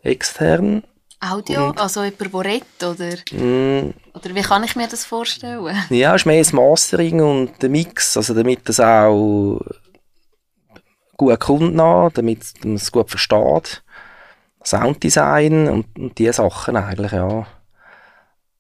extern. 0.05 0.85
Audio? 1.21 1.69
Und, 1.69 1.81
also 1.81 2.05
jemand, 2.05 2.21
der 2.21 2.45
redet, 2.45 2.83
oder? 2.83 3.17
Mm, 3.33 3.95
oder 4.15 4.35
wie 4.35 4.43
kann 4.43 4.65
ich 4.65 4.77
mir 4.77 4.89
das 4.89 5.05
vorstellen? 5.05 5.75
Ja, 5.91 6.15
es 6.15 6.23
ist 6.23 6.27
mehr 6.27 6.39
das 6.39 6.53
Mastering 6.53 7.21
und 7.21 7.63
der 7.63 7.71
Mix, 7.71 8.17
also 8.17 8.35
damit 8.35 8.69
das 8.69 8.81
auch 8.81 9.61
gut 11.17 11.41
kommt, 11.41 11.79
damit 11.79 12.65
man 12.65 12.75
es 12.75 12.93
gut 12.93 13.11
versteht. 13.11 13.83
Sounddesign 14.65 15.69
und, 15.69 15.99
und 15.99 16.19
diese 16.19 16.35
Sachen 16.35 16.77
eigentlich, 16.77 17.13
ja. 17.13 17.47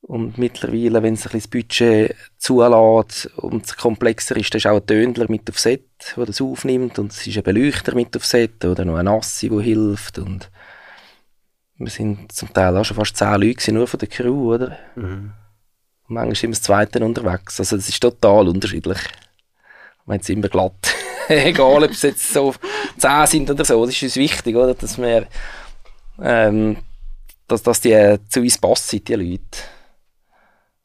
Und 0.02 0.38
mittlerweile, 0.38 1.02
wenn 1.02 1.16
sich 1.16 1.32
das 1.32 1.48
Budget 1.48 2.14
zulässt 2.38 3.26
und 3.38 3.64
es 3.64 3.76
komplexer 3.76 4.36
ist, 4.36 4.54
dann 4.54 4.59
ist 4.59 4.66
auch 4.66 4.76
ein 4.76 4.86
Tönler 4.86 5.26
mit 5.28 5.50
auf 5.50 5.59
Set, 5.59 6.14
der 6.16 6.26
das 6.26 6.40
aufnimmt 6.40 7.00
und 7.00 7.11
es 7.11 7.26
ist 7.26 7.36
ein 7.36 7.42
Beleuchter 7.42 7.96
mit 7.96 8.16
auf 8.16 8.24
Set 8.24 8.64
oder 8.64 8.84
noch 8.84 8.98
ein 8.98 9.09
Assi, 9.09 9.48
der 9.48 9.61
hilft 9.61 10.18
und 10.20 10.48
wir 11.78 11.90
sind 11.90 12.32
zum 12.32 12.52
Teil 12.52 12.76
auch 12.76 12.84
schon 12.84 12.96
fast 12.96 13.16
zehn 13.16 13.40
Leute 13.40 13.72
nur 13.72 13.86
von 13.86 13.98
der 13.98 14.08
Crew, 14.08 14.54
oder? 14.54 14.78
Mhm. 14.94 15.32
Und 16.08 16.14
manchmal 16.14 16.34
sind 16.34 16.50
wir 16.50 16.54
das 16.54 16.62
Zweite 16.62 17.04
unterwegs. 17.04 17.58
Also 17.60 17.76
das 17.76 17.88
ist 17.88 18.00
total 18.00 18.48
unterschiedlich. 18.48 18.98
Man 20.04 20.18
hat 20.18 20.28
immer 20.28 20.48
glatt. 20.48 20.94
Egal, 21.28 21.84
ob 21.84 21.90
es 21.90 22.02
jetzt 22.02 22.32
so 22.32 22.54
zehn 22.96 23.26
sind 23.26 23.50
oder 23.50 23.64
so, 23.64 23.84
das 23.84 23.94
ist 23.94 24.02
uns 24.02 24.16
wichtig, 24.16 24.56
oder? 24.56 24.74
Dass 24.74 24.96
wir 24.98 25.26
ähm, 26.22 26.78
dass, 27.48 27.62
dass 27.62 27.80
die 27.80 28.18
zu 28.28 28.40
uns 28.40 28.58
passen, 28.58 29.04
die 29.04 29.14
Leute. 29.14 29.58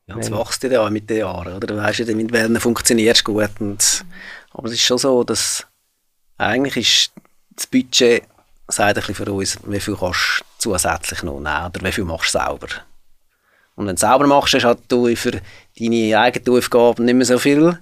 Ja, 0.08 0.16
das 0.16 0.32
wächst 0.32 0.64
ja 0.64 0.90
mit 0.90 1.10
den 1.10 1.20
Jahren, 1.20 1.56
oder? 1.56 1.68
Du 1.68 1.78
weißt 1.78 2.00
ja, 2.00 2.16
mit 2.16 2.32
welchen 2.32 2.60
funktionierst 2.60 3.28
du 3.28 3.34
gut. 3.34 3.52
Und, 3.60 4.06
aber 4.52 4.68
es 4.68 4.74
ist 4.74 4.82
schon 4.82 4.98
so, 4.98 5.24
dass 5.24 5.66
eigentlich 6.38 6.78
ist 6.78 7.12
das 7.56 7.68
Budget 7.68 8.24
sagt 8.68 8.98
ein 8.98 9.02
bisschen 9.02 9.16
für 9.16 9.32
uns, 9.32 9.60
wie 9.66 9.80
viel 9.80 9.96
kannst 9.96 10.44
zusätzlich 10.62 11.24
noch 11.24 11.40
nehmen 11.40 11.66
oder 11.66 11.82
wie 11.84 11.92
viel 11.92 12.06
machst 12.06 12.34
du 12.34 12.40
selber. 12.40 12.68
Und 13.76 13.88
wenn 13.88 13.96
du 13.96 14.00
selber 14.00 14.28
machst, 14.28 14.54
hast 14.54 14.78
du 14.88 15.16
für 15.16 15.42
deine 15.80 16.20
eigenen 16.20 16.58
Aufgaben 16.58 17.06
nicht 17.06 17.16
mehr 17.16 17.26
so 17.26 17.40
viel 17.40 17.80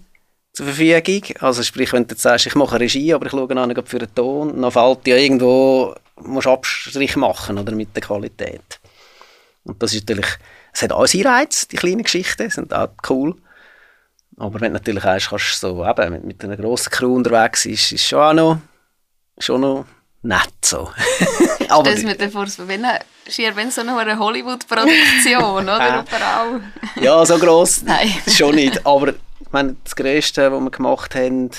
zur 0.54 0.66
Verfügung. 0.66 1.24
Also 1.42 1.64
sprich, 1.64 1.92
wenn 1.94 2.08
du 2.08 2.14
jetzt 2.14 2.22
sagst, 2.22 2.48
ich 2.48 2.56
mache 2.56 2.80
Regie, 2.80 3.14
aber 3.14 3.26
ich 3.26 3.32
schaue 3.32 3.54
noch 3.54 3.88
für 3.88 4.00
den 4.00 4.14
Ton, 4.16 4.62
dann 4.62 4.72
fällt 4.72 5.08
ja 5.08 5.18
irgendwo 5.18 5.96
musst 6.22 6.48
Abstrich 6.48 7.16
machen 7.16 7.58
oder, 7.58 7.74
mit 7.74 7.96
der 7.96 8.04
Qualität. 8.04 8.80
Und 9.64 9.82
das 9.82 9.94
ist 9.94 10.08
natürlich, 10.08 10.38
es 10.74 10.82
hat 10.82 10.92
auch 10.92 11.08
seinen 11.08 11.28
Reiz, 11.28 11.68
die 11.68 11.78
kleinen 11.78 12.04
Geschichten, 12.04 12.50
sind 12.50 12.74
auch 12.74 12.90
cool. 13.10 13.36
Aber 14.38 14.62
wenn 14.62 14.74
du 14.74 14.80
natürlich 14.80 15.04
hast, 15.04 15.30
kannst 15.30 15.60
so 15.60 15.86
eben 15.86 16.12
mit, 16.12 16.24
mit 16.24 16.44
einer 16.44 16.58
grossen 16.58 16.92
Crew 16.92 17.16
unterwegs 17.16 17.66
ist, 17.66 17.92
ist 17.92 18.08
schon 18.08 18.20
auch 18.20 18.34
noch, 18.34 18.58
schon 19.38 19.62
noch 19.62 19.86
nett 20.22 20.54
so. 20.64 20.90
Aber 21.70 21.92
Stell 21.92 22.04
mir 22.04 22.32
vor, 22.32 22.46
wenn, 22.68 22.86
schier 23.28 23.56
wenn 23.56 23.72
so 23.72 23.82
eine 23.82 24.18
Hollywood-Produktion, 24.20 25.64
oder? 25.64 26.06
Überall. 26.08 26.62
ja, 27.02 27.26
so 27.26 27.38
gross 27.38 27.82
Nein. 27.86 28.14
schon 28.28 28.56
nicht. 28.56 28.86
Aber 28.86 29.10
ich 29.10 29.52
meine, 29.52 29.76
das 29.84 29.96
Größte, 29.96 30.52
was 30.52 30.62
wir 30.62 30.72
gemacht 30.72 31.16
haben, 31.16 31.50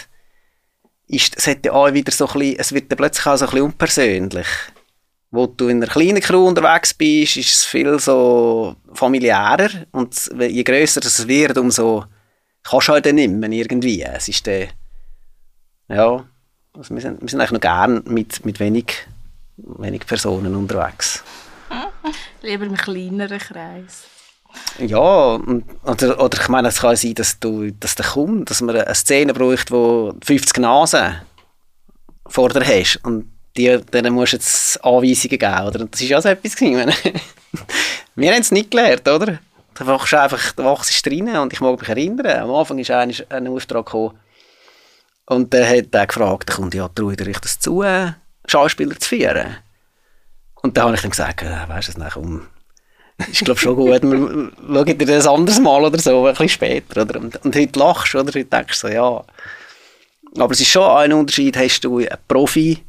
ist, 1.07 1.37
es 1.37 1.47
hat 1.47 1.65
ja 1.65 1.73
auch 1.73 1.93
wieder 1.93 2.13
so 2.13 2.27
ein 2.27 2.33
bisschen, 2.33 2.59
es 2.59 2.73
wird 2.73 2.91
ja 2.91 2.97
plötzlich 2.97 3.27
auch 3.27 3.37
so 3.37 3.45
ein 3.45 3.51
bisschen 3.51 3.65
unpersönlich. 3.65 4.47
Wo 5.33 5.47
du 5.47 5.69
in 5.69 5.83
einer 5.83 5.93
kleinen 5.93 6.21
Crew 6.21 6.49
unterwegs 6.49 6.93
bist, 6.93 7.37
ist 7.37 7.53
es 7.53 7.65
viel 7.65 8.01
so 8.01 8.75
familiärer 8.93 9.71
und 9.93 10.29
je 10.37 10.65
grösser 10.65 11.01
es 11.05 11.29
wird, 11.29 11.57
umso 11.57 12.05
kannst 12.65 12.89
du 12.89 12.93
halt 12.93 13.07
dann 13.07 13.15
nicht 13.15 13.31
mehr 13.31 13.51
irgendwie. 13.51 14.03
Es 14.03 14.27
ist 14.29 14.45
der, 14.47 14.69
ja, 15.89 16.25
also 16.77 16.95
wir, 16.95 17.03
sind, 17.03 17.21
wir 17.21 17.29
sind 17.29 17.41
eigentlich 17.41 17.53
noch 17.53 17.61
gern 17.61 18.03
mit, 18.07 18.45
mit 18.45 18.61
wenig 18.61 19.07
wenig 19.79 20.07
Personen 20.07 20.55
unterwegs. 20.55 21.23
Lieber 22.43 22.64
im 22.64 22.77
kleineren 22.77 23.39
Kreis. 23.39 24.05
Ja, 24.79 24.99
oder, 25.85 26.21
oder 26.21 26.41
ich 26.41 26.49
meine, 26.49 26.68
es 26.68 26.81
kann 26.81 26.97
sein, 26.97 27.14
dass 27.14 27.39
du, 27.39 27.71
dass 27.71 27.95
der 27.95 28.07
kommt, 28.07 28.51
dass 28.51 28.61
man 28.61 28.77
eine 28.77 28.95
Szene 28.95 29.33
braucht, 29.33 29.71
wo 29.71 30.12
50 30.25 30.59
Nasen 30.59 31.21
vor 32.27 32.49
dir 32.49 32.66
hast 32.66 32.97
und 33.05 33.31
die, 33.57 33.79
denen 33.93 34.14
musst 34.14 34.33
du 34.33 34.37
jetzt 34.37 34.85
Anweisungen 34.85 35.39
geben, 35.39 35.66
oder? 35.66 35.85
Das 35.87 36.01
ist 36.01 36.09
ja 36.09 36.21
so 36.21 36.29
etwas 36.29 36.57
gewesen. 36.57 36.93
Wir 38.14 38.33
haben 38.33 38.41
es 38.41 38.51
nicht 38.51 38.71
gelernt, 38.71 39.09
oder? 39.09 39.39
Da 39.75 39.87
wachst 39.87 40.12
du 40.12 40.21
einfach, 40.21 40.53
da 40.53 40.64
wachst 40.64 41.07
du 41.07 41.11
rein 41.11 41.37
und 41.39 41.53
ich 41.53 41.61
mag 41.61 41.79
mich 41.79 41.89
erinnern, 41.89 42.43
am 42.43 42.55
Anfang 42.55 42.79
ist 42.79 42.91
ein, 42.91 43.14
ein 43.29 43.49
Auftrag 43.49 43.87
gekommen 43.87 44.18
und 45.31 45.55
dann 45.55 45.64
hat 45.64 45.95
er 45.95 46.07
gefragt, 46.09 46.51
kommt 46.51 46.74
ja, 46.74 46.89
traut 46.89 47.20
ihr 47.20 47.28
euch 47.28 47.39
das 47.39 47.61
zu, 47.61 47.85
Schauspieler 48.47 48.99
zu 48.99 49.09
führen? 49.09 49.59
Und 50.61 50.76
dann 50.76 50.87
habe 50.87 50.97
ich 50.97 51.03
dann 51.03 51.11
gesagt, 51.11 51.43
äh, 51.43 51.68
weißt 51.68 51.97
du, 51.97 52.18
um 52.18 52.49
ist 53.31 53.45
glaube 53.45 53.61
schon 53.61 53.76
gut, 53.76 54.03
wir 54.03 54.51
schauen 54.74 54.99
dir 54.99 55.07
das 55.07 55.28
anderes 55.28 55.61
Mal 55.61 55.85
oder 55.85 56.01
so, 56.01 56.26
ein 56.26 56.33
bisschen 56.33 56.49
später. 56.49 57.03
Oder? 57.03 57.20
Und, 57.20 57.45
und 57.45 57.55
heute 57.55 57.78
lachst 57.78 58.14
du, 58.14 58.18
oder? 58.18 58.28
Heute 58.28 58.45
denkst 58.45 58.81
du 58.81 58.89
so, 58.89 58.93
ja. 58.93 59.24
Aber 60.37 60.53
es 60.53 60.61
ist 60.61 60.68
schon 60.68 60.97
ein 60.97 61.12
Unterschied, 61.12 61.57
hast 61.57 61.85
du 61.85 61.99
einen 61.99 62.09
Profi 62.26 62.83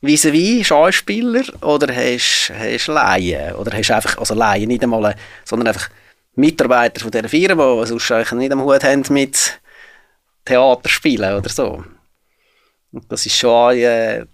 vis-à-vis 0.00 0.68
Schauspieler 0.68 1.42
oder 1.60 1.92
hast 1.92 2.52
du 2.86 2.92
Laien? 2.92 3.56
Oder 3.56 3.76
hast 3.76 3.88
du 3.88 3.96
einfach, 3.96 4.16
also 4.16 4.34
Laien 4.34 4.68
nicht 4.68 4.84
einmal, 4.84 5.16
sondern 5.44 5.68
einfach 5.68 5.90
Mitarbeiter 6.36 7.00
von 7.00 7.10
dieser 7.10 7.28
Firma, 7.28 7.80
die 7.80 7.88
sonst 7.88 8.12
eigentlich 8.12 8.30
nicht 8.32 8.52
am 8.52 8.62
Hut 8.62 8.84
haben 8.84 9.02
mit 9.08 9.59
Theaterspielen 10.50 11.36
oder 11.36 11.48
so. 11.48 11.84
Und 12.92 13.04
das 13.10 13.24
ist 13.24 13.36
schon, 13.36 13.76
äh, 13.76 14.26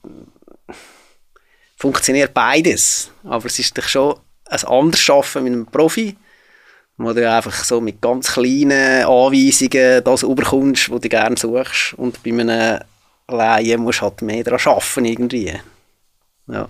funktioniert 1.77 2.33
beides. 2.33 3.11
Aber 3.25 3.45
es 3.45 3.59
ist 3.59 3.77
doch 3.77 3.87
schon 3.87 4.19
ein 4.47 4.65
anderes 4.65 5.11
Arbeiten 5.11 5.45
mit 5.45 5.53
einem 5.53 5.67
Profi, 5.67 6.17
wo 6.97 7.13
du 7.13 7.31
einfach 7.31 7.53
so 7.65 7.83
mit 7.83 8.01
ganz 8.01 8.33
kleinen 8.33 9.05
Anweisungen 9.05 10.03
das 10.03 10.23
überkommst, 10.23 10.91
was 10.91 11.01
du 11.03 11.09
gerne 11.09 11.37
suchst. 11.37 11.95
Und 11.99 12.23
bei 12.23 12.31
einem 12.31 12.81
Laien 13.29 13.83
musst 13.83 14.01
du 14.01 14.05
halt 14.05 14.23
mehr 14.23 14.43
daran 14.43 14.61
arbeiten 14.65 15.05
irgendwie. 15.05 15.53
Ja. 16.47 16.69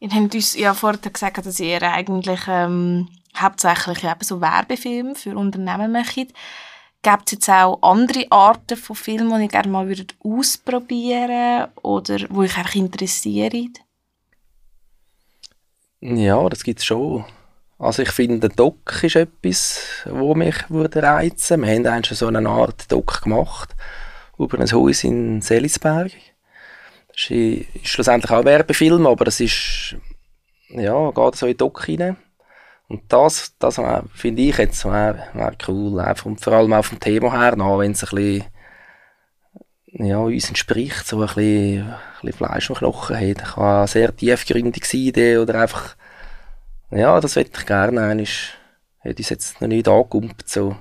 Ihr 0.00 0.10
habt 0.10 0.34
uns 0.34 0.56
ja 0.56 0.74
vorher 0.74 1.10
gesagt, 1.10 1.46
dass 1.46 1.60
ihr 1.60 1.82
eigentlich 1.82 2.40
ähm, 2.48 3.08
hauptsächlich 3.36 4.04
eben 4.04 4.20
so 4.22 4.40
Werbefilme 4.40 5.14
für 5.14 5.36
Unternehmen 5.36 5.92
macht. 5.92 6.34
Gibt 7.02 7.22
es 7.26 7.32
jetzt 7.32 7.48
auch 7.48 7.78
andere 7.82 8.26
Arten 8.30 8.76
von 8.76 8.94
Filmen, 8.94 9.34
die 9.38 9.44
ihr 9.44 9.48
gerne 9.48 9.68
mal 9.70 9.90
ausprobieren 10.22 11.68
oder 11.82 12.18
die 12.18 12.30
euch 12.30 12.58
einfach 12.58 12.74
interessieren? 12.74 13.72
Ja, 16.00 16.46
das 16.48 16.62
gibt 16.62 16.80
es 16.80 16.84
schon. 16.84 17.24
Also 17.78 18.02
ich 18.02 18.10
finde, 18.10 18.40
der 18.40 18.50
Doc 18.50 19.02
ist 19.02 19.16
etwas, 19.16 19.80
wo 20.04 20.34
mich 20.34 20.68
würde 20.68 21.02
reizen. 21.02 21.62
Wir 21.62 21.74
haben 21.74 21.86
eigentlich 21.86 22.18
so 22.18 22.26
eine 22.26 22.46
Art 22.46 22.92
Doc 22.92 23.22
gemacht 23.22 23.74
über 24.38 24.58
ein 24.58 24.70
Haus 24.70 25.02
in 25.02 25.40
Selisberg. 25.40 26.12
Das 27.08 27.30
ist, 27.30 27.66
schlussendlich 27.82 28.30
auch 28.30 28.40
ein 28.40 28.44
Werbefilm, 28.44 29.06
aber 29.06 29.26
es 29.28 29.40
ist, 29.40 29.96
ja, 30.68 31.10
geht 31.10 31.36
so 31.36 31.46
in 31.46 31.52
den 31.52 31.58
Doc 31.58 31.88
rein. 31.88 32.18
Und 32.90 33.02
das, 33.06 33.54
das 33.60 33.80
finde 34.14 34.42
ich 34.42 34.58
jetzt 34.58 34.84
wäre 34.84 35.28
wär 35.32 35.52
cool. 35.68 36.00
Einfach, 36.00 36.26
und 36.26 36.40
vor 36.40 36.54
allem 36.54 36.72
auch 36.72 36.84
vom 36.84 36.98
Thema 36.98 37.30
her, 37.30 37.54
wenn 37.56 37.92
es 37.92 38.02
ein 38.02 38.16
bisschen 38.16 38.44
ja, 39.86 40.18
uns 40.18 40.48
entspricht, 40.48 41.06
so 41.06 41.20
ein 41.20 41.26
bisschen, 41.28 41.88
ein 41.88 41.96
bisschen 42.20 42.36
Fleisch 42.36 42.68
und 42.68 42.78
Knochen 42.78 43.16
hat. 43.16 43.44
Kann 43.44 43.64
eine 43.64 43.86
sehr 43.86 44.16
tiefgründig 44.16 44.84
sein, 44.86 45.38
oder 45.38 45.62
einfach, 45.62 45.94
ja, 46.90 47.20
das 47.20 47.36
hätte 47.36 47.60
ich 47.60 47.66
gerne. 47.66 48.00
Einmal 48.00 48.26
hätte 48.98 49.20
ich 49.20 49.26
es 49.26 49.30
jetzt 49.30 49.60
noch 49.60 49.68
nicht 49.68 49.86
angekumpelt, 49.86 50.48
so. 50.48 50.76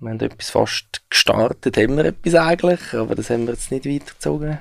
Wir 0.00 0.10
haben 0.10 0.20
etwas 0.20 0.50
fast 0.50 1.08
gestartet, 1.08 1.76
haben 1.76 1.96
wir 1.96 2.06
etwas 2.06 2.34
eigentlich, 2.34 2.94
aber 2.94 3.14
das 3.14 3.30
haben 3.30 3.46
wir 3.46 3.54
jetzt 3.54 3.70
nicht 3.70 3.86
weitergezogen. 3.86 4.58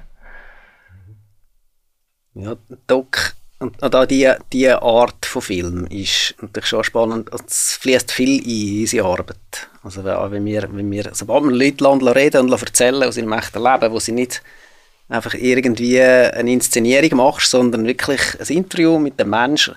Ja, 2.35 2.55
Doc 2.85 3.34
und 3.59 3.81
und 3.81 3.95
auch 3.95 4.05
diese 4.05 4.37
die 4.51 4.69
Art 4.69 5.25
von 5.25 5.41
Film 5.41 5.87
ist 5.87 6.35
natürlich 6.41 6.67
schon 6.67 6.83
spannend. 6.83 7.29
Es 7.47 7.73
fließt 7.73 8.11
viel 8.11 8.45
in 8.45 8.81
unsere 8.81 9.07
Arbeit. 9.07 9.69
Also 9.83 10.03
wenn 10.03 10.45
wir, 10.45 10.67
wenn 10.71 10.91
wir, 10.91 11.11
sobald 11.13 11.43
wir 11.43 11.51
Leute 11.51 12.15
reden 12.15 12.51
und 12.51 12.61
erzählen 12.61 13.03
aus 13.03 13.17
ihrem 13.17 13.33
echten 13.33 13.63
Leben, 13.63 13.91
wo 13.91 13.99
sie 13.99 14.11
nicht 14.11 14.41
einfach 15.07 15.35
irgendwie 15.35 16.01
eine 16.01 16.51
Inszenierung 16.51 17.17
machst, 17.17 17.51
sondern 17.51 17.85
wirklich 17.85 18.21
ein 18.39 18.47
Interview 18.47 18.97
mit 18.97 19.19
dem 19.19 19.29
Menschen 19.29 19.75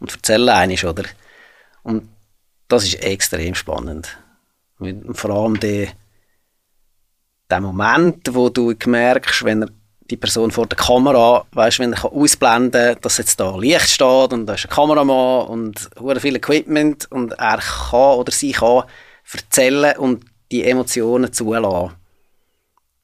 und 0.00 0.12
erzählen 0.12 0.48
einiges, 0.48 0.84
oder? 0.84 1.04
Und 1.82 2.08
das 2.68 2.84
ist 2.84 3.02
extrem 3.02 3.54
spannend. 3.54 4.16
Vor 5.12 5.30
allem 5.30 5.58
der, 5.58 5.88
der 7.50 7.60
Moment, 7.60 8.32
wo 8.32 8.48
du 8.48 8.74
merkst, 8.86 9.44
wenn 9.44 9.62
er 9.62 9.70
die 10.10 10.16
Person 10.16 10.50
vor 10.50 10.66
der 10.66 10.78
Kamera, 10.78 11.44
weißt, 11.52 11.80
wenn 11.80 11.92
er 11.92 12.04
ausblenden 12.04 12.94
kann, 12.94 13.00
dass 13.02 13.18
jetzt 13.18 13.38
da 13.40 13.56
Licht 13.56 13.90
steht 13.90 14.32
und 14.32 14.46
da 14.46 14.54
ist 14.54 14.64
ein 14.64 14.70
Kameramann 14.70 15.46
und 15.48 15.90
hure 16.00 16.20
viel 16.20 16.36
Equipment 16.36 17.10
und 17.10 17.32
er 17.32 17.58
kann 17.58 18.16
oder 18.16 18.32
sie 18.32 18.52
kann 18.52 18.84
erzählen 19.30 19.96
und 19.98 20.24
die 20.50 20.64
Emotionen 20.64 21.32
zulassen. 21.32 21.94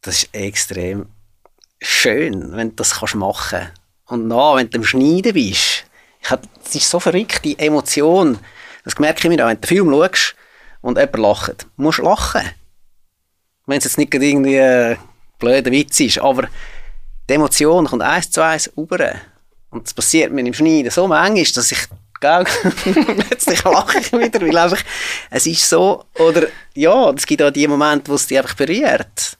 Das 0.01 0.23
ist 0.23 0.35
extrem 0.35 1.07
schön, 1.81 2.57
wenn 2.57 2.71
du 2.71 2.77
das 2.77 2.99
kannst 2.99 3.15
machen 3.15 3.71
Und 4.07 4.31
dann, 4.31 4.57
wenn 4.57 4.71
du 4.71 4.79
am 4.79 4.85
Schneiden 4.85 5.35
bist, 5.35 5.85
ich 6.21 6.31
hab, 6.31 6.43
es 6.65 6.75
ist 6.75 6.89
so 6.89 7.01
verrückt, 7.01 7.45
die 7.45 7.59
Emotion, 7.59 8.39
das 8.85 8.99
merke 8.99 9.21
ich 9.29 9.29
mir 9.29 9.45
auch, 9.45 9.49
wenn 9.49 9.61
du 9.61 9.67
den 9.67 9.69
Film 9.69 9.91
schaust 9.91 10.35
und 10.81 10.99
jemand 10.99 11.19
lacht, 11.19 11.67
musst 11.77 11.99
du 11.99 12.03
lachen. 12.03 12.43
Wenn 13.67 13.79
es 13.79 13.85
jetzt 13.85 13.99
nicht 13.99 14.15
irgendwie 14.15 14.61
ein 14.61 14.99
blöder 15.39 15.71
Witz 15.71 16.01
ist, 16.01 16.19
aber 16.19 16.49
die 17.29 17.35
Emotion 17.35 17.87
kommt 17.87 18.03
eins 18.03 18.31
zu 18.31 18.43
eins 18.43 18.71
rüber. 18.77 19.15
Und 19.71 19.87
es 19.87 19.95
passiert 19.95 20.33
mir 20.33 20.47
im 20.47 20.55
Schneiden 20.55 20.91
so 20.91 21.07
manchmal, 21.09 21.45
dass 21.45 21.73
ich 21.73 21.79
plötzlich 22.21 23.65
lache 23.65 23.99
ich 23.99 24.13
wieder, 24.13 24.41
weil 24.41 24.57
einfach, 24.57 24.83
es 25.31 25.47
ist 25.47 25.69
so, 25.69 26.05
oder 26.19 26.47
ja, 26.75 27.11
es 27.11 27.27
gibt 27.27 27.43
auch 27.43 27.51
die 27.51 27.69
Momente, 27.69 28.11
wo 28.11 28.15
es 28.15 28.27
dich 28.27 28.39
einfach 28.39 28.55
berührt. 28.55 29.37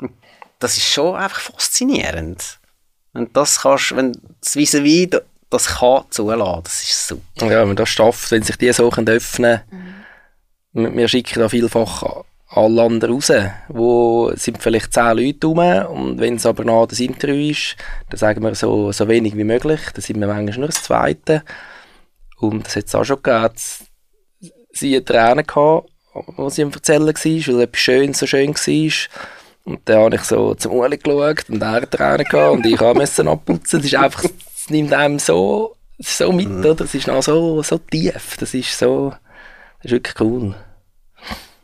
Und 0.00 0.12
das 0.58 0.76
ist 0.76 0.86
schon 0.86 1.14
einfach 1.14 1.40
faszinierend. 1.40 2.58
Wenn 3.12 3.32
das 3.32 3.60
kannst, 3.60 3.94
wenn 3.94 4.12
das 4.40 4.56
vis 4.56 4.74
à 4.74 5.22
das 5.48 5.66
kann 5.66 6.04
zulassen, 6.10 6.64
das 6.64 6.82
ist 6.82 7.06
super. 7.06 7.46
Ja, 7.46 7.60
wenn 7.60 7.68
man 7.68 7.76
das 7.76 7.88
schafft, 7.88 8.30
wenn 8.32 8.42
sich 8.42 8.56
die 8.56 8.72
so 8.72 8.90
können 8.90 9.08
öffnen 9.08 9.60
wir, 10.76 10.94
wir 10.94 11.08
schicken 11.08 11.40
da 11.40 11.48
vielfach 11.48 12.24
alle 12.48 12.82
anderen 12.82 13.14
raus, 13.14 13.32
wo 13.68 14.30
sind 14.34 14.62
vielleicht 14.62 14.94
zehn 14.94 15.16
Leute 15.16 15.46
rum 15.46 15.58
und 15.58 16.20
wenn 16.20 16.36
es 16.36 16.46
aber 16.46 16.64
nach 16.64 16.86
das 16.86 17.00
Interview 17.00 17.50
ist, 17.50 17.76
dann 18.08 18.18
sagen 18.18 18.42
wir 18.42 18.54
so, 18.54 18.92
so 18.92 19.08
wenig 19.08 19.36
wie 19.36 19.44
möglich, 19.44 19.80
dann 19.92 20.02
sind 20.02 20.20
wir 20.20 20.28
manchmal 20.28 20.58
nur 20.58 20.68
das 20.68 20.82
Zweite. 20.82 21.42
Und 22.38 22.66
das 22.66 22.76
hat 22.76 22.84
es 22.86 22.94
auch 22.94 23.04
schon 23.04 23.22
gegeben, 23.22 23.48
dass 23.52 23.84
sie 24.70 24.96
hat 24.96 25.06
Tränen 25.06 25.46
gehabt, 25.46 25.88
wo 26.36 26.48
sie 26.48 26.62
am 26.62 26.72
Erzählen 26.72 27.06
war, 27.06 27.14
weil 27.14 27.60
etwas 27.62 27.80
schön 27.80 28.14
so 28.14 28.26
schön 28.26 28.54
war. 28.54 28.92
Und 29.64 29.80
dann 29.86 29.98
habe 29.98 30.14
ich 30.14 30.22
so 30.22 30.54
zum 30.54 30.72
Uli 30.72 30.98
geschaut 30.98 31.50
und 31.50 31.60
er 31.60 31.72
hat 31.72 31.90
Tränen 31.90 32.24
gehabt 32.24 32.52
und 32.52 32.66
ich 32.66 32.80
musste 32.80 33.28
abputzen, 33.28 33.80
es 33.80 33.86
ist 33.86 33.94
einfach, 33.96 34.24
es 34.24 34.70
nimmt 34.70 34.92
einem 34.92 35.18
so, 35.18 35.74
so 35.98 36.30
mit, 36.30 36.48
oder? 36.48 36.84
Es 36.84 36.94
ist 36.94 37.08
noch 37.08 37.22
so, 37.22 37.62
so 37.62 37.78
tief, 37.78 38.36
das 38.38 38.54
ist 38.54 38.78
so, 38.78 39.10
das 39.10 39.86
ist 39.86 39.90
wirklich 39.90 40.20
cool. 40.20 40.54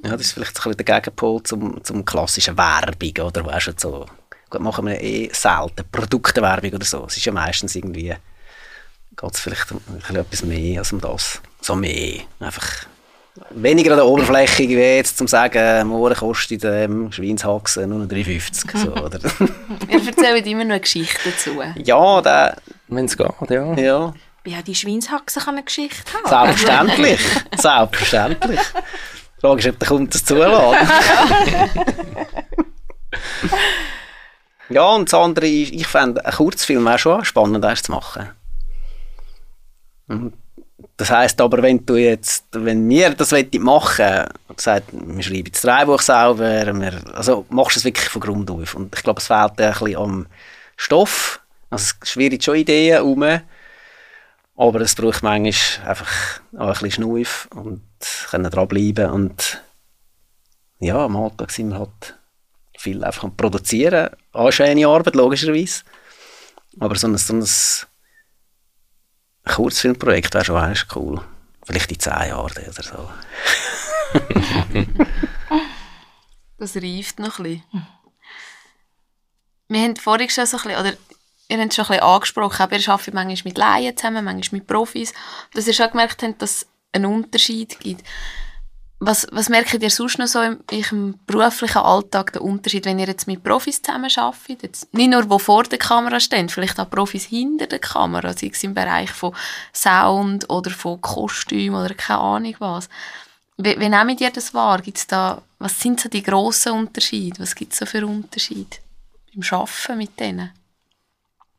Ja, 0.04 0.12
das 0.12 0.22
ist 0.22 0.32
vielleicht 0.32 0.56
so 0.56 0.62
ein 0.62 0.74
bisschen 0.74 0.84
der 0.84 1.00
Gegenpol 1.00 1.42
zum, 1.44 1.84
zum 1.84 2.04
klassischen 2.04 2.58
Werbung, 2.58 3.26
oder? 3.26 3.46
Weißt 3.46 3.68
du, 3.68 3.72
so, 3.76 4.06
gut, 4.50 4.60
machen 4.60 4.86
wir 4.86 5.00
eh 5.00 5.30
selten 5.32 5.84
Produktewerbung 5.90 6.72
oder 6.72 6.84
so. 6.84 7.04
Es 7.06 7.16
ist 7.16 7.24
ja 7.24 7.32
meistens 7.32 7.76
irgendwie, 7.76 8.14
geht 9.16 9.34
es 9.34 9.40
vielleicht 9.40 9.70
um 9.70 9.80
ein 9.88 9.98
bisschen 9.98 10.16
etwas 10.16 10.44
mehr 10.44 10.80
als 10.80 10.92
um 10.92 11.00
das. 11.00 11.40
So 11.60 11.76
mehr. 11.76 12.20
Einfach 12.40 12.86
weniger 13.50 13.92
an 13.92 13.98
der 13.98 14.06
Oberfläche 14.06 14.68
wie 14.68 14.74
jetzt, 14.74 15.16
zum 15.16 15.26
sagen, 15.26 15.86
morgen 15.88 16.14
kostet 16.14 16.64
ähm, 16.64 17.10
Schweinshaxen 17.12 17.88
nur 17.88 18.00
noch 18.00 18.06
3,50. 18.06 18.78
So, 18.78 18.92
oder? 19.04 19.20
Wir 19.22 20.06
erzählen 20.06 20.44
immer 20.44 20.64
noch 20.64 20.72
eine 20.72 20.80
Geschichte 20.80 21.30
dazu. 21.30 21.62
ja, 21.76 22.20
der, 22.20 22.56
Wenn 22.88 23.04
es 23.06 23.16
geht, 23.16 23.50
ja. 23.50 23.74
ja. 23.74 24.14
Ja, 24.44 24.60
die 24.60 24.74
Schweinshaxe 24.74 25.38
kann 25.38 25.54
eine 25.54 25.62
Geschichte 25.62 26.12
haben. 26.12 26.28
Selbstverständlich. 26.28 27.20
Selbstverständlich. 27.56 28.60
Die 29.42 29.46
Frage 29.48 29.60
ist, 29.60 29.68
ob 29.68 29.78
der 29.80 29.88
Kunde 29.88 30.10
das 30.10 30.24
zulässt. 30.24 30.52
ja, 34.68 34.84
und 34.84 35.12
das 35.12 35.18
andere 35.18 35.48
ist, 35.48 35.72
ich 35.72 35.86
fände, 35.88 36.24
ein 36.24 36.32
Kurzfilm 36.32 36.84
wäre 36.84 36.98
schon 36.98 37.24
spannend, 37.24 37.64
das 37.64 37.82
zu 37.82 37.90
machen. 37.90 38.30
Und 40.06 40.34
Das 40.96 41.10
heisst 41.10 41.40
aber, 41.40 41.60
wenn 41.60 41.84
du 41.84 41.96
jetzt, 41.96 42.44
wenn 42.52 42.88
wir 42.88 43.10
das 43.14 43.34
machen 43.58 44.26
und 44.46 44.60
sagt, 44.60 44.86
wir 44.92 45.22
schreiben 45.24 45.50
das 45.50 45.62
Drehbuch 45.62 46.00
selber, 46.00 46.72
wir, 46.80 47.00
also 47.12 47.44
machst 47.50 47.74
du 47.74 47.80
es 47.80 47.84
wirklich 47.84 48.08
von 48.08 48.22
Grund 48.22 48.48
auf. 48.48 48.74
Und 48.76 48.94
ich 48.94 49.02
glaube, 49.02 49.20
es 49.20 49.26
fehlt 49.26 49.60
ein 49.60 49.72
bisschen 49.72 49.96
am 49.96 50.26
Stoff, 50.76 51.40
Also 51.68 51.94
es 52.00 52.08
schwirren 52.08 52.40
schon 52.40 52.54
Ideen 52.54 52.92
herum, 52.92 53.24
aber 54.56 54.80
es 54.82 54.94
braucht 54.94 55.24
manchmal 55.24 55.88
einfach 55.88 56.40
auch 56.56 56.66
ein 56.66 56.72
bisschen 56.74 56.90
Schnuif 56.92 57.48
und 57.54 57.82
können 58.30 58.50
dranbleiben 58.50 59.10
und 59.10 59.62
ja, 60.78 61.04
am 61.04 61.16
Alltag 61.16 61.50
sind 61.50 61.70
wir 61.70 61.78
halt 61.78 62.18
viel 62.76 63.04
einfach 63.04 63.24
am 63.24 63.36
Produzieren, 63.36 64.10
anscheinende 64.32 64.88
Arbeit, 64.88 65.14
logischerweise. 65.14 65.84
Aber 66.80 66.96
so 66.96 67.06
ein, 67.06 67.16
so 67.16 67.34
ein 67.34 67.46
Kurzfilmprojekt 69.44 70.34
wäre 70.34 70.44
schon 70.44 70.56
eigentlich 70.56 70.96
cool. 70.96 71.20
Vielleicht 71.64 71.92
in 71.92 72.00
zehn 72.00 72.28
Jahren 72.28 72.64
oder 72.68 72.82
so. 72.82 73.10
Das 76.62 76.76
reift 76.76 77.18
noch 77.18 77.40
ein 77.40 77.42
bisschen. 77.42 77.88
Wir 79.66 79.80
haben 79.80 79.96
vorhin 79.96 80.30
schon 80.30 80.46
so 80.46 80.58
ein 80.58 80.62
bisschen, 80.62 80.80
oder 80.80 80.92
ihr 81.48 81.58
habt 81.58 81.70
es 81.70 81.74
schon 81.74 81.86
ein 81.86 81.88
bisschen 81.88 82.02
angesprochen, 82.04 82.62
aber 82.62 82.76
ihr 82.76 82.88
arbeitet 82.88 83.14
manchmal 83.14 83.50
mit 83.50 83.58
Laien 83.58 83.96
zusammen, 83.96 84.24
manchmal 84.24 84.60
mit 84.60 84.68
Profis, 84.68 85.12
dass 85.54 85.66
ihr 85.66 85.72
schon 85.72 85.90
gemerkt 85.90 86.22
habt, 86.22 86.40
dass 86.40 86.68
einen 86.92 87.06
Unterschied 87.06 87.78
gibt. 87.80 88.02
Was, 89.04 89.26
was 89.32 89.48
merkt 89.48 89.82
ihr 89.82 89.90
sonst 89.90 90.20
noch 90.20 90.28
so 90.28 90.40
im, 90.40 90.60
im 90.70 91.18
beruflichen 91.26 91.78
Alltag, 91.78 92.32
den 92.34 92.42
Unterschied, 92.42 92.84
wenn 92.84 93.00
ihr 93.00 93.08
jetzt 93.08 93.26
mit 93.26 93.42
Profis 93.42 93.82
zusammen 93.82 94.10
arbeitet? 94.16 94.62
Jetzt 94.62 94.94
nicht 94.94 95.10
nur, 95.10 95.24
die 95.24 95.38
vor 95.40 95.64
der 95.64 95.78
Kamera 95.78 96.20
stehen, 96.20 96.48
vielleicht 96.48 96.78
auch 96.78 96.88
Profis 96.88 97.24
hinter 97.24 97.66
der 97.66 97.80
Kamera, 97.80 98.32
sei 98.32 98.50
es 98.52 98.62
im 98.62 98.74
Bereich 98.74 99.10
von 99.10 99.34
Sound 99.74 100.48
oder 100.48 100.70
von 100.70 101.00
Kostüm 101.00 101.74
oder 101.74 101.94
keine 101.94 102.20
Ahnung 102.20 102.54
was. 102.60 102.88
Wie, 103.56 103.78
wie 103.78 103.88
nehmt 103.88 104.20
ihr 104.20 104.30
das 104.30 104.54
wahr? 104.54 104.80
Gibt's 104.80 105.08
da, 105.08 105.42
was 105.58 105.80
sind 105.80 105.98
so 105.98 106.08
die 106.08 106.22
grossen 106.22 106.72
Unterschiede? 106.72 107.40
Was 107.40 107.56
gibt 107.56 107.72
es 107.72 107.80
so 107.80 107.86
für 107.86 108.06
Unterschiede 108.06 108.76
beim 109.34 109.42
Arbeiten 109.58 109.98
mit 109.98 110.20
denen? 110.20 110.50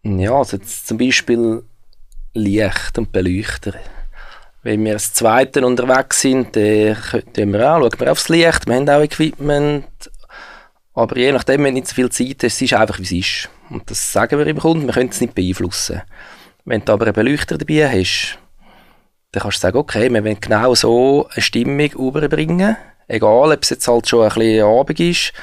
Ja, 0.04 0.34
also 0.34 0.58
zum 0.60 0.98
Beispiel 0.98 1.64
Licht 2.34 2.98
und 2.98 3.12
Beleuchter. 3.12 3.74
Wenn 4.64 4.86
wir 4.86 4.94
als 4.94 5.14
Zweiten 5.14 5.66
unterwegs 5.66 6.22
sind, 6.22 6.56
dann 6.56 6.96
schauen 6.96 7.54
wir 7.54 7.70
auch, 7.70 7.82
schauen 7.82 8.00
wir 8.00 8.12
aufs 8.12 8.30
Licht, 8.30 8.66
wir 8.66 8.76
haben 8.76 8.90
auch 8.90 9.02
Equipment, 9.02 9.86
aber 10.94 11.18
je 11.18 11.34
nachdem, 11.34 11.66
wenn 11.66 11.74
nicht 11.74 11.88
so 11.88 11.96
viel 11.96 12.10
Zeit 12.10 12.44
ist, 12.44 12.56
es 12.56 12.62
ist 12.62 12.74
einfach, 12.74 12.98
wie 13.00 13.04
es 13.04 13.12
ist. 13.12 13.50
Und 13.70 13.90
das 13.90 14.14
sagen 14.14 14.40
wir 14.40 14.48
im 14.48 14.60
Kunden, 14.60 14.86
wir 14.86 14.94
können 14.94 15.10
es 15.10 15.20
nicht 15.20 15.36
beeinflussen. 15.36 16.02
Wenn 16.64 16.86
du 16.86 16.94
aber 16.94 17.06
einen 17.06 17.14
Beleuchter 17.14 17.58
dabei 17.58 17.90
hast, 17.90 18.38
dann 19.32 19.44
kannst 19.44 19.58
du 19.58 19.62
sagen, 19.62 19.78
okay, 19.78 20.10
wir 20.10 20.24
wollen 20.24 20.40
genau 20.40 20.76
so 20.76 21.28
eine 21.34 21.42
Stimmung 21.42 21.92
überbringen, 21.92 22.78
egal, 23.08 23.52
ob 23.52 23.64
es 23.64 23.72
jetzt 23.72 23.88
halt 23.88 24.08
schon 24.08 24.24
ein 24.24 24.30
bisschen 24.30 24.66
Abend 24.66 25.00
ist, 25.00 25.34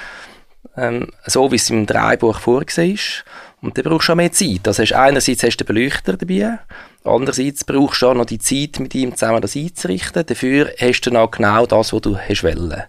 ähm, 0.77 1.09
so 1.27 1.51
wie 1.51 1.57
es 1.57 1.68
im 1.68 1.85
Dreibuch 1.85 2.39
vorgesehen 2.39 2.95
ist. 2.95 3.25
Und 3.63 3.77
dann 3.77 3.85
brauchst 3.85 4.09
du 4.09 4.13
auch 4.13 4.17
mehr 4.17 4.33
Zeit. 4.33 4.67
Also 4.67 4.83
hast, 4.83 4.93
einerseits 4.93 5.43
hast 5.43 5.59
du 5.59 5.65
den 5.65 5.75
Beleuchter 5.75 6.17
dabei, 6.17 6.59
andererseits 7.05 7.65
brauchst 7.65 8.03
du 8.03 8.09
auch 8.09 8.15
noch 8.15 8.25
die 8.25 8.39
Zeit, 8.39 8.81
mit 8.81 8.95
ihm 8.95 9.15
zusammen 9.15 9.43
das 9.43 9.57
einzurichten. 9.57 10.25
Dafür 10.25 10.73
hast 10.79 11.01
du 11.03 11.11
dann 11.11 11.31
genau 11.31 11.67
das, 11.67 11.93
was 11.93 12.01
du 12.01 12.17
hast 12.17 12.43
wollen. 12.43 12.83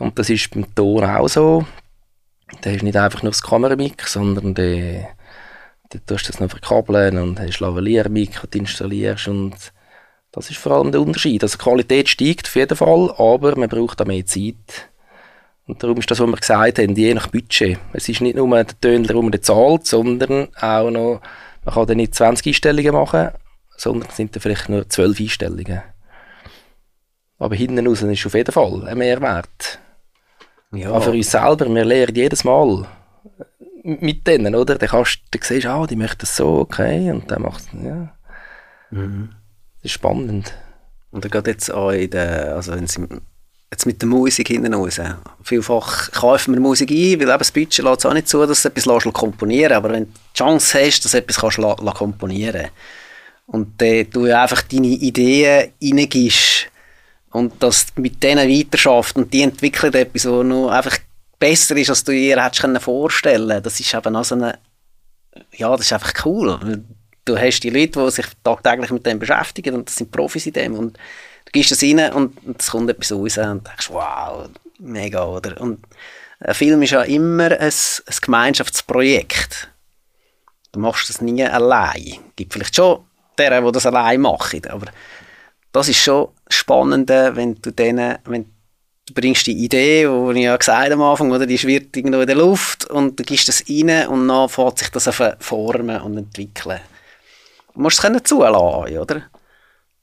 Und 0.00 0.18
das 0.18 0.30
ist 0.30 0.50
beim 0.50 0.74
Ton 0.74 1.04
auch 1.04 1.28
so. 1.28 1.64
Da 2.62 2.70
hast 2.70 2.80
du 2.80 2.84
nicht 2.84 2.96
einfach 2.96 3.22
nur 3.22 3.32
das 3.32 3.42
Kameramik, 3.42 4.06
sondern 4.06 4.54
dann 4.54 5.06
tust 6.06 6.28
du 6.28 6.32
das 6.32 6.40
noch 6.40 6.50
verkabeln 6.50 7.18
und 7.18 7.38
hast 7.40 7.60
Lavalier-Mic, 7.60 8.32
das 8.40 8.50
du 8.50 8.58
installierst 8.58 9.28
und 9.28 9.54
das 10.32 10.50
ist 10.50 10.58
vor 10.58 10.72
allem 10.72 10.92
der 10.92 11.00
Unterschied. 11.00 11.42
Also 11.42 11.56
die 11.56 11.64
Qualität 11.64 12.08
steigt 12.08 12.46
auf 12.46 12.56
jeden 12.56 12.76
Fall, 12.76 13.14
aber 13.16 13.56
man 13.56 13.68
braucht 13.68 14.00
auch 14.00 14.06
mehr 14.06 14.26
Zeit. 14.26 14.90
Und 15.68 15.82
darum 15.82 15.98
ist 15.98 16.10
das, 16.10 16.18
was 16.18 16.26
wir 16.26 16.36
gesagt 16.36 16.78
haben, 16.78 16.96
je 16.96 17.12
nach 17.12 17.26
Budget. 17.26 17.78
Es 17.92 18.08
ist 18.08 18.22
nicht 18.22 18.36
nur 18.36 18.48
der 18.48 18.80
Töner, 18.80 19.06
der 19.06 19.22
man 19.22 19.42
zahlt, 19.42 19.86
sondern 19.86 20.48
auch 20.58 20.90
noch, 20.90 21.20
man 21.64 21.74
kann 21.74 21.86
dann 21.86 21.98
nicht 21.98 22.14
20 22.14 22.46
Einstellungen 22.46 22.94
machen, 22.94 23.28
sondern 23.76 24.08
es 24.08 24.16
sind 24.16 24.34
dann 24.34 24.40
vielleicht 24.40 24.70
nur 24.70 24.88
12 24.88 25.20
Einstellungen. 25.20 25.82
Aber 27.38 27.54
hinten 27.54 27.86
raus 27.86 28.00
ist 28.00 28.26
auf 28.26 28.34
jeden 28.34 28.50
Fall 28.50 28.88
ein 28.88 28.96
Mehrwert. 28.96 29.78
Ja. 30.72 30.88
Aber 30.88 31.02
für 31.02 31.10
uns 31.10 31.30
selber, 31.30 31.72
wir 31.72 31.84
lernen 31.84 32.14
jedes 32.14 32.44
Mal 32.44 32.86
mit 33.84 34.26
denen, 34.26 34.54
oder? 34.54 34.76
Dann, 34.76 34.88
kannst, 34.88 35.20
dann 35.30 35.42
siehst 35.42 35.66
du, 35.66 35.70
ah, 35.70 35.86
die 35.86 35.96
möchten 35.96 36.20
das 36.20 36.34
so, 36.34 36.60
okay, 36.60 37.10
und 37.10 37.30
dann 37.30 37.42
macht 37.42 37.64
ja. 37.74 38.14
Mhm. 38.90 39.30
Das 39.76 39.84
ist 39.84 39.92
spannend. 39.92 40.54
Und 41.10 41.24
dann 41.24 41.30
geht 41.30 41.46
jetzt 41.46 41.70
auch 41.70 41.90
in 41.90 42.10
der, 42.10 42.56
also 42.56 42.72
wenn 42.72 42.86
sie 42.86 43.06
jetzt 43.70 43.86
mit 43.86 44.00
der 44.00 44.08
Musik 44.08 44.48
hinten 44.48 44.74
raus. 44.74 45.00
Vielfach 45.42 46.10
kaufen 46.12 46.54
wir 46.54 46.60
Musik 46.60 46.90
ein, 46.90 47.20
weil 47.20 47.28
eben 47.28 47.38
das 47.38 47.52
Budget 47.52 47.84
lässt 47.84 47.98
es 47.98 48.06
auch 48.06 48.14
nicht 48.14 48.28
zu, 48.28 48.44
dass 48.46 48.62
du 48.62 48.68
etwas 48.68 49.12
komponieren. 49.12 49.72
Aber 49.72 49.90
wenn 49.90 50.04
du 50.04 50.10
die 50.10 50.38
Chance 50.38 50.84
hast, 50.84 51.04
dass 51.04 51.12
du 51.12 51.18
etwas 51.18 51.36
kannst 51.36 51.58
la, 51.58 51.74
komponieren. 51.74 52.68
Und 53.46 53.80
dann 53.80 54.10
du 54.10 54.24
einfach 54.24 54.62
deine 54.62 54.86
Ideen 54.86 55.72
reingibst. 55.82 56.66
Und 57.30 57.62
das 57.62 57.86
mit 57.96 58.22
denen 58.22 58.48
weiterschaffst 58.48 59.16
und 59.16 59.32
die 59.32 59.42
entwickeln 59.42 59.92
etwas, 59.92 60.24
was 60.24 60.46
noch 60.46 60.70
einfach 60.70 60.98
besser 61.38 61.76
ist, 61.76 61.90
als 61.90 62.04
du 62.04 62.12
dir 62.12 62.42
hättest 62.42 62.82
vorstellen. 62.82 63.62
Das 63.62 63.78
ist 63.78 63.92
eben 63.92 64.16
auch 64.16 64.24
so 64.24 64.34
eine, 64.34 64.58
ja, 65.52 65.70
das 65.76 65.86
ist 65.86 65.92
einfach 65.92 66.24
cool. 66.24 66.58
Du 67.26 67.36
hast 67.38 67.60
die 67.60 67.70
Leute, 67.70 68.02
die 68.02 68.10
sich 68.10 68.26
tagtäglich 68.42 68.90
mit 68.90 69.04
dem 69.04 69.18
beschäftigen 69.18 69.74
und 69.74 69.88
das 69.88 69.96
sind 69.96 70.10
Profis 70.10 70.46
in 70.46 70.54
dem. 70.54 70.74
Und 70.74 70.98
du 71.48 71.52
gehst 71.52 71.70
das 71.70 71.82
rein 71.82 72.12
und 72.12 72.36
es 72.58 72.70
kommt 72.70 72.90
etwas 72.90 73.12
raus 73.12 73.38
und 73.38 73.66
denkst, 73.66 73.90
wow, 73.90 74.48
mega, 74.78 75.24
oder? 75.24 75.60
Und 75.60 75.80
ein 76.40 76.54
Film 76.54 76.82
ist 76.82 76.90
ja 76.90 77.02
immer 77.02 77.50
ein, 77.50 77.60
ein 77.60 78.16
Gemeinschaftsprojekt. 78.20 79.68
Du 80.72 80.80
machst 80.80 81.08
das 81.08 81.20
nie 81.20 81.42
allein. 81.42 82.18
Es 82.28 82.36
gibt 82.36 82.52
vielleicht 82.52 82.76
schon 82.76 83.04
deren, 83.38 83.64
die 83.64 83.72
das 83.72 83.86
allein 83.86 84.20
machen, 84.20 84.62
aber 84.68 84.86
das 85.72 85.88
ist 85.88 85.98
schon 85.98 86.28
spannend, 86.48 87.08
wenn 87.08 87.60
du 87.60 87.70
denen, 87.70 88.18
wenn 88.24 88.44
du 89.06 89.14
bringst 89.14 89.46
die 89.46 89.64
Idee, 89.64 90.04
die 90.04 90.38
ich 90.38 90.44
ja 90.44 90.56
gesagt 90.56 90.92
am 90.92 91.02
Anfang, 91.02 91.30
oder 91.30 91.46
die 91.46 91.56
schwirrt 91.56 91.96
irgendwo 91.96 92.20
in 92.20 92.26
der 92.26 92.36
Luft 92.36 92.84
und 92.90 93.18
du 93.18 93.24
gibst 93.24 93.48
das 93.48 93.64
rein 93.68 94.08
und 94.08 94.28
dann 94.28 94.48
fängt 94.48 94.78
sich 94.78 94.90
das 94.90 95.08
an 95.20 95.36
formen 95.40 96.00
und 96.02 96.18
entwickeln. 96.18 96.80
Du 97.74 97.80
musst 97.80 97.98
es 97.98 98.02
können 98.02 98.24
zulassen, 98.24 98.98
oder? 98.98 99.22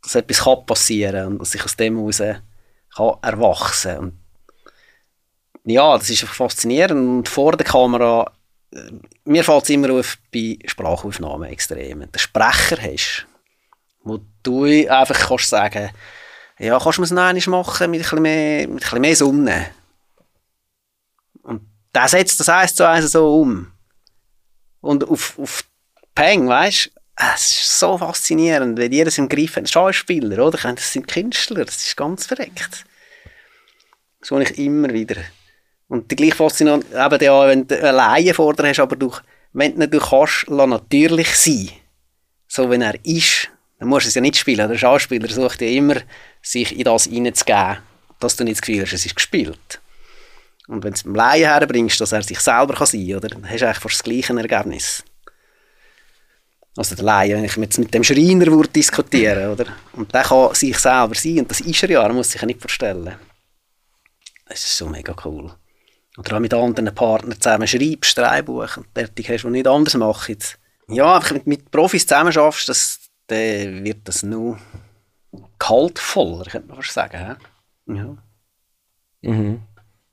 Dass 0.06 0.16
etwas 0.16 0.44
kann 0.44 0.66
passieren 0.66 1.24
kann 1.24 1.28
und 1.34 1.40
dass 1.40 1.56
ich 1.56 1.64
aus 1.64 1.76
dem 1.76 1.98
heraus 1.98 2.22
kann 2.96 3.14
erwachsen 3.22 3.98
und 3.98 4.14
ja, 5.68 5.98
das 5.98 6.10
ist 6.10 6.24
faszinierend 6.24 7.18
und 7.18 7.30
vor 7.30 7.58
der 7.58 7.66
Kamera 7.66 8.32
äh, 8.72 8.92
mir 9.26 9.44
fällt 9.44 9.64
es 9.64 9.70
immer 9.70 9.92
auf 9.94 10.18
bei 10.34 10.60
Sprachaufnahmen 10.66 11.50
extrem. 11.50 12.00
Wenn 12.02 12.12
du 12.12 12.18
einen 12.18 12.20
Sprecher 12.20 12.78
hast, 12.82 13.26
wo 14.04 14.20
du 14.44 14.66
einfach 14.88 15.28
kannst 15.28 15.50
sagen 15.50 15.90
ja, 16.58 16.80
kannst 16.80 17.00
du 17.00 17.04
es 17.04 17.12
noch 17.12 17.48
machen 17.48 17.92
mit 17.92 18.00
ein 18.00 18.04
bisschen 18.04 18.22
mehr, 18.22 18.68
mit 18.68 18.76
ein 18.76 18.78
bisschen 18.78 19.02
mehr 19.02 19.16
Sonne. 19.16 19.66
Und 21.44 21.68
der 21.94 22.08
setzt 22.08 22.40
das 22.40 22.48
eins 22.48 22.76
zu 22.76 22.88
eins 22.88 23.12
so 23.12 23.42
um. 23.42 23.72
Und 24.80 25.04
auf, 25.04 25.38
auf 25.38 25.66
Peng, 26.14 26.48
weißt 26.48 26.92
es 27.16 27.52
ist 27.52 27.80
so 27.80 27.98
faszinierend, 27.98 28.78
wenn 28.78 28.92
ihr 28.92 29.08
es 29.08 29.18
im 29.18 29.30
Griff 29.30 29.56
habt. 29.56 29.70
Schauspieler, 29.70 30.46
oder? 30.46 30.58
Das 30.58 30.92
sind 30.92 31.08
Künstler, 31.08 31.66
das 31.66 31.78
ist 31.78 31.98
ganz 31.98 32.26
verreckt. 32.26 32.86
Habe 34.30 34.44
ich 34.44 34.58
immer 34.58 34.90
wieder. 34.90 35.18
Und 35.88 36.10
die 36.10 36.16
gleiche 36.16 36.36
Faszination, 36.36 36.92
eben 36.92 37.24
ja, 37.24 37.48
wenn 37.48 37.68
du 37.68 37.78
eine 37.78 37.92
Laie 37.92 38.34
vor 38.34 38.54
dir 38.56 38.68
hast, 38.68 38.80
aber 38.80 38.96
du, 38.96 39.12
wenn 39.54 39.80
du, 39.80 39.88
du 39.88 40.00
kannst, 40.00 40.50
natürlich 40.50 41.36
sein. 41.36 41.70
So, 42.48 42.70
wenn 42.70 42.82
er 42.82 42.96
ist, 43.06 43.50
dann 43.80 43.90
musst 43.90 44.06
du 44.06 44.10
es 44.10 44.16
ja 44.16 44.22
nicht 44.22 44.38
spielen. 44.38 44.68
Der 44.68 44.78
Schauspieler 44.78 45.30
sucht 45.30 45.62
ja 45.62 45.68
immer, 45.68 45.98
sich 46.42 46.76
in 46.78 46.84
das 46.84 47.06
hineinzugeben, 47.06 47.78
dass 48.20 48.36
du 48.36 48.44
nicht 48.44 48.58
das 48.58 48.62
Gefühl 48.62 48.82
hast, 48.82 48.94
es 48.94 49.06
ist 49.06 49.16
gespielt. 49.16 49.80
Und 50.68 50.84
wenn 50.84 50.92
du 50.92 50.96
es 50.96 51.04
beim 51.04 51.16
Laien 51.16 51.50
herbringst, 51.50 52.02
dass 52.02 52.12
er 52.12 52.24
sich 52.24 52.40
selber 52.40 52.84
sein 52.86 53.08
kann, 53.08 53.30
dann 53.30 53.50
hast 53.50 53.62
du 53.62 53.66
eigentlich 53.66 53.78
fast 53.78 53.96
das 53.96 54.04
gleiche 54.04 54.36
Ergebnis. 54.36 55.04
Also 56.78 56.96
der 56.96 57.06
Laie, 57.06 57.36
wenn 57.36 57.46
ich 57.46 57.56
jetzt 57.56 57.80
mit 57.80 57.94
dem 57.94 58.04
Schreiner 58.04 58.48
würde 58.48 58.70
diskutieren 58.70 59.50
oder? 59.52 59.66
Und 59.94 60.14
der 60.14 60.24
kann 60.24 60.54
sich 60.54 60.78
selber 60.78 61.16
sein 61.16 61.40
und 61.40 61.50
das 61.50 61.62
ist 61.62 61.84
er 61.84 61.90
ja, 61.90 62.04
er 62.04 62.14
muss 62.14 62.32
sich 62.32 62.42
ja 62.42 62.48
nicht 62.48 62.62
vorstellen. 62.62 63.16
Das 64.48 64.60
ist 64.60 64.78
so 64.78 64.88
mega 64.88 65.16
cool. 65.26 65.52
Oder 66.18 66.36
auch 66.36 66.40
mit 66.40 66.54
anderen 66.54 66.94
Partnern 66.94 67.40
zusammen 67.40 67.68
schreibst, 67.68 68.18
Drehbuch 68.18 68.78
und 68.78 68.88
fertig 68.94 69.30
hast, 69.30 69.44
die 69.44 69.50
nicht 69.50 69.68
anders 69.68 69.96
machen. 69.96 70.38
Ja, 70.88 71.16
einfach 71.16 71.34
mit, 71.34 71.48
mit 71.48 71.72
Profis 71.72 72.06
zusammen 72.06 72.32
schaffst, 72.32 72.70
das, 72.70 73.00
dann 73.28 73.84
wird 73.84 74.08
das 74.08 74.24
nur 74.24 74.60
kaltvoller, 75.58 76.46
könnte 76.46 76.68
man 76.68 76.78
fast 76.78 76.94
sagen. 76.94 77.38
Ja. 77.88 78.18
Mhm. 79.22 79.62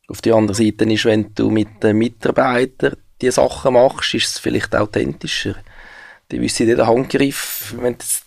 Auf 0.09 0.21
der 0.23 0.35
anderen 0.35 0.55
Seite 0.55 0.85
ist, 0.85 1.05
wenn 1.05 1.35
du 1.35 1.51
mit 1.51 1.83
den 1.83 1.99
Mitarbeitern 1.99 2.97
die 3.21 3.31
Sachen 3.31 3.75
machst, 3.75 4.15
ist 4.15 4.27
es 4.27 4.39
vielleicht 4.39 4.75
authentischer 4.75 5.55
die 6.33 6.41
wissen 6.41 6.67
den 6.67 6.87
Handgriff, 6.87 7.75
wenn 7.77 7.97
das 7.97 8.25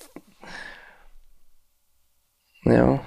ja. 2.64 2.99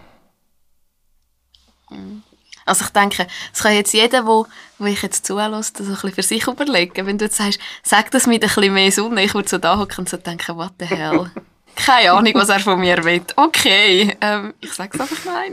Also 2.64 2.84
ich 2.84 2.90
denke, 2.90 3.26
es 3.52 3.62
kann 3.62 3.74
jetzt 3.74 3.94
jeder, 3.94 4.26
wo, 4.26 4.46
wo 4.78 4.86
ich 4.86 5.02
jetzt 5.02 5.24
zulässt, 5.26 5.80
das 5.80 5.86
ein 5.86 5.92
bisschen 5.94 6.12
für 6.12 6.22
sich 6.22 6.46
überlegen. 6.46 7.06
Wenn 7.06 7.16
du 7.16 7.24
jetzt 7.24 7.38
sagst, 7.38 7.58
sag 7.82 8.10
das 8.10 8.26
mit 8.26 8.42
ein 8.42 8.48
bisschen 8.48 8.74
mehr 8.74 8.92
Sonne, 8.92 9.24
ich 9.24 9.34
würde 9.34 9.48
so 9.48 9.58
da 9.58 9.78
hocken 9.78 10.00
und 10.00 10.08
so 10.08 10.16
denken, 10.18 10.56
what 10.56 10.74
the 10.78 10.86
hell. 10.86 11.30
Keine 11.84 12.12
Ahnung, 12.12 12.32
was 12.34 12.48
er 12.48 12.60
von 12.60 12.80
mir 12.80 13.02
will. 13.04 13.22
Okay, 13.36 14.16
ähm, 14.20 14.54
ich 14.60 14.72
sag's 14.72 15.00
einfach 15.00 15.24
mal 15.24 15.44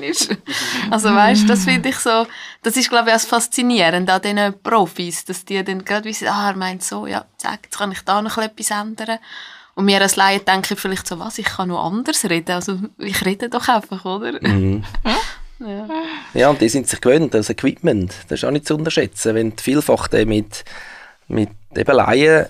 Also 0.89 1.13
weißt, 1.13 1.47
das 1.47 1.65
finde 1.65 1.89
ich 1.89 1.97
so, 1.97 2.25
das 2.63 2.75
ist 2.77 2.89
glaube 2.89 3.09
ich 3.09 3.11
auch 3.11 3.17
das 3.17 3.25
Faszinierende 3.25 4.11
an 4.11 4.21
diesen 4.21 4.61
Profis, 4.61 5.23
dass 5.25 5.45
die 5.45 5.63
dann 5.63 5.85
gerade 5.85 6.05
wissen, 6.05 6.27
ah, 6.27 6.49
er 6.49 6.55
meint 6.55 6.83
so, 6.83 7.05
ja, 7.05 7.25
sag, 7.37 7.59
jetzt 7.63 7.77
kann 7.77 7.91
ich 7.91 8.01
da 8.01 8.21
noch 8.21 8.37
etwas 8.37 8.71
ändern. 8.71 9.19
Und 9.75 9.85
mir 9.85 10.01
als 10.01 10.15
Laie 10.15 10.39
denke 10.39 10.73
ich 10.73 10.79
vielleicht 10.79 11.05
so, 11.05 11.19
was, 11.19 11.37
ich 11.37 11.45
kann 11.45 11.67
noch 11.67 11.85
anders 11.85 12.23
reden. 12.25 12.53
Also 12.53 12.79
ich 12.97 13.23
rede 13.25 13.49
doch 13.49 13.67
einfach, 13.67 14.03
oder? 14.05 14.39
Mhm. 14.41 14.83
ja. 15.59 15.87
ja, 16.33 16.49
und 16.49 16.61
die 16.61 16.69
sind 16.69 16.87
sich 16.87 17.01
gewöhnt, 17.01 17.33
das 17.33 17.49
Equipment, 17.49 18.13
das 18.29 18.39
ist 18.39 18.45
auch 18.45 18.51
nicht 18.51 18.65
zu 18.65 18.75
unterschätzen. 18.75 19.35
Wenn 19.35 19.55
du 19.55 19.61
vielfach 19.61 20.09
mit, 20.11 20.63
mit 21.27 21.49
eben 21.75 21.95
Laien 21.95 22.47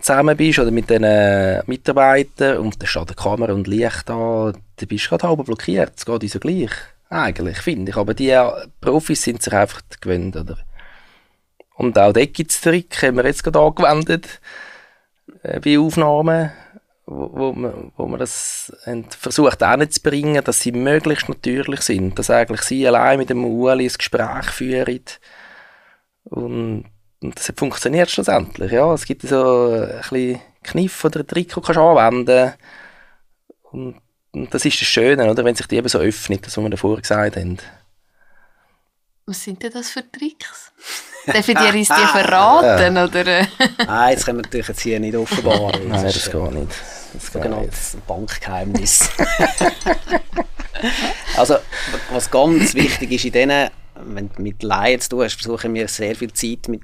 zusammen 0.00 0.36
bist 0.36 0.58
oder 0.58 0.70
mit 0.70 0.90
den 0.90 1.62
Mitarbeitern 1.66 2.58
und 2.58 2.82
da 2.82 2.86
steht 2.86 3.08
eine 3.08 3.14
Kamera 3.14 3.52
und 3.52 3.66
Licht 3.66 4.08
da, 4.08 4.52
dann 4.76 4.88
bist 4.88 5.06
du 5.06 5.10
gerade 5.10 5.28
halb 5.28 5.44
blockiert. 5.44 5.92
Es 5.96 6.06
geht 6.06 6.22
uns 6.22 6.34
ja 6.34 6.40
gleich. 6.40 6.70
Eigentlich, 7.08 7.58
finde 7.58 7.90
ich. 7.90 7.96
Aber 7.96 8.14
die 8.14 8.36
Profis 8.80 9.22
sind 9.22 9.42
sich 9.42 9.52
einfach 9.52 9.80
gewöhnt, 10.00 10.36
oder? 10.36 10.58
Und 11.76 11.98
auch 11.98 12.12
dort 12.12 12.34
gibt 12.34 12.50
es 12.50 12.60
Trick, 12.60 13.02
haben 13.02 13.16
wir 13.16 13.26
jetzt 13.26 13.44
gerade 13.44 13.60
angewendet 13.60 14.40
äh, 15.42 15.60
bei 15.60 15.78
Aufnahmen, 15.78 16.50
wo, 17.04 17.30
wo, 17.32 17.52
man, 17.52 17.92
wo 17.96 18.06
man 18.06 18.18
das 18.18 18.72
versucht 19.10 19.60
zu 19.60 20.02
bringen, 20.02 20.42
dass 20.42 20.60
sie 20.60 20.72
möglichst 20.72 21.28
natürlich 21.28 21.82
sind, 21.82 22.18
dass 22.18 22.30
eigentlich 22.30 22.62
sie 22.62 22.86
allein 22.88 23.18
mit 23.18 23.30
dem 23.30 23.44
Ueli 23.44 23.84
ein 23.84 23.92
Gespräch 23.96 24.46
führen 24.46 25.00
und, 26.24 26.86
und 27.26 27.36
das 27.36 27.52
funktioniert 27.56 28.10
schlussendlich, 28.10 28.70
ja, 28.70 28.92
es 28.94 29.04
gibt 29.04 29.22
so 29.22 29.72
ein 29.72 30.00
bisschen 30.00 30.40
Kniff 30.62 31.04
oder 31.04 31.20
einen 31.20 31.26
Trick, 31.26 31.52
den 31.52 31.62
du 31.62 31.80
anwenden 31.80 32.52
und, 33.72 33.96
und 34.32 34.54
das 34.54 34.64
ist 34.64 34.80
das 34.80 34.88
Schöne, 34.88 35.30
oder, 35.30 35.44
wenn 35.44 35.54
sich 35.54 35.66
die 35.66 35.76
eben 35.76 35.88
so 35.88 35.98
öffnet, 35.98 36.46
das, 36.46 36.56
was 36.56 36.62
wir 36.62 36.70
davor 36.70 37.00
gesagt 37.00 37.36
haben. 37.36 37.58
Was 39.26 39.42
sind 39.42 39.60
denn 39.60 39.72
das 39.72 39.90
für 39.90 40.08
Tricks? 40.08 40.72
Darf 41.26 41.48
ich 41.48 41.58
dir 41.58 41.74
uns 41.74 41.88
die 41.88 42.06
verraten? 42.06 42.96
oder? 42.96 43.24
Nein, 43.84 44.14
das 44.14 44.24
können 44.24 44.38
wir 44.38 44.42
natürlich 44.42 44.68
jetzt 44.68 44.82
hier 44.82 45.00
nicht 45.00 45.16
offenbaren. 45.16 45.88
Nein, 45.88 46.04
das, 46.04 46.30
geht 46.30 46.52
nicht. 46.52 46.70
Das 47.12 47.32
sogenanntes 47.32 47.96
Bankgeheimnis. 48.06 49.10
also, 51.36 51.56
was 52.12 52.30
ganz 52.30 52.74
wichtig 52.74 53.10
ist 53.10 53.24
in 53.24 53.32
denen, 53.32 53.70
wenn 53.96 54.30
du 54.32 54.42
mit 54.42 54.62
Laien 54.62 55.00
zu 55.00 55.08
tun 55.08 55.24
hast, 55.24 55.34
versuchen 55.34 55.74
wir 55.74 55.88
sehr 55.88 56.14
viel 56.14 56.32
Zeit 56.32 56.68
mit, 56.68 56.82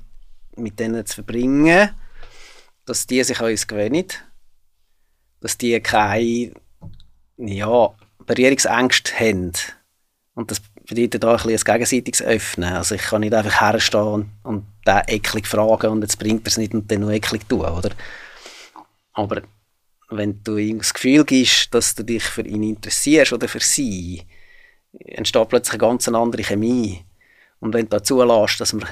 mit 0.57 0.79
denen 0.79 1.05
zu 1.07 1.17
verbringen, 1.17 1.91
dass 2.85 3.07
die 3.07 3.23
sich 3.23 3.41
an 3.41 3.51
uns 3.51 3.67
gewöhnen, 3.67 4.07
dass 5.41 5.59
die 5.59 5.81
keine 5.81 6.53
ja, 7.37 7.95
Berührungsängste 8.27 9.13
haben. 9.19 9.53
Und 10.35 10.51
das 10.51 10.61
bedeutet 10.87 11.25
auch 11.25 11.45
ein, 11.45 11.51
ein 11.51 11.57
gegenseitiges 11.57 12.23
Öffnen. 12.23 12.73
Also 12.73 12.95
ich 12.95 13.03
kann 13.03 13.21
nicht 13.21 13.35
einfach 13.35 13.61
herstehen 13.61 14.03
und, 14.03 14.31
und 14.43 14.67
den 14.87 15.03
eklig 15.07 15.47
fragen 15.47 15.91
und 15.91 16.03
jetzt 16.03 16.19
bringt 16.19 16.47
er 16.47 16.49
es 16.49 16.57
nicht 16.57 16.75
und 16.75 16.91
dann 16.91 17.01
nur 17.01 17.13
eklig 17.13 17.49
tun, 17.49 17.61
oder? 17.61 17.91
Aber 19.13 19.43
wenn 20.11 20.43
du 20.43 20.57
ihm 20.57 20.79
das 20.79 20.95
Gefühl 20.95 21.25
gibst, 21.25 21.73
dass 21.75 21.95
du 21.95 22.03
dich 22.03 22.25
für 22.25 22.43
ihn 22.43 22.63
interessierst 22.63 23.33
oder 23.33 23.49
für 23.49 23.61
sie, 23.61 24.23
entsteht 24.93 25.49
plötzlich 25.49 25.75
eine 25.75 25.89
ganz 25.89 26.09
andere 26.09 26.43
Chemie. 26.43 27.05
Und 27.61 27.73
wenn 27.75 27.87
du 27.87 27.91
dazu 27.91 28.23
lässt, 28.23 28.61
dass 28.61 28.73
man, 28.73 28.89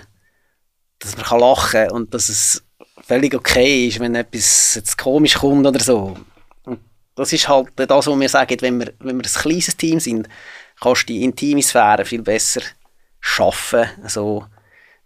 dass 1.01 1.17
man 1.17 1.27
kann 1.27 1.41
lachen 1.41 1.71
kann 1.73 1.91
und 1.91 2.15
dass 2.15 2.29
es 2.29 2.63
völlig 3.03 3.35
okay 3.35 3.89
ist, 3.89 3.99
wenn 4.01 4.15
etwas 4.15 4.75
jetzt 4.77 4.97
komisch 4.97 5.35
kommt 5.35 5.67
oder 5.67 5.81
so. 5.81 6.17
Und 6.65 6.81
das 7.17 7.33
ist 7.33 7.49
halt 7.49 7.73
das, 7.77 8.07
was 8.07 8.21
wir 8.21 8.29
sagen, 8.29 8.57
wenn 8.61 8.79
wir, 8.79 8.93
wenn 9.01 9.17
wir 9.17 9.25
ein 9.25 9.43
kleines 9.43 9.77
Team 9.77 9.99
sind, 9.99 10.29
kannst 10.81 11.03
du 11.03 11.07
die 11.13 11.25
intime 11.25 11.63
Sphäre 11.63 12.05
viel 12.05 12.23
besser 12.23 12.63
schaffen, 13.19 13.87
also, 14.03 14.47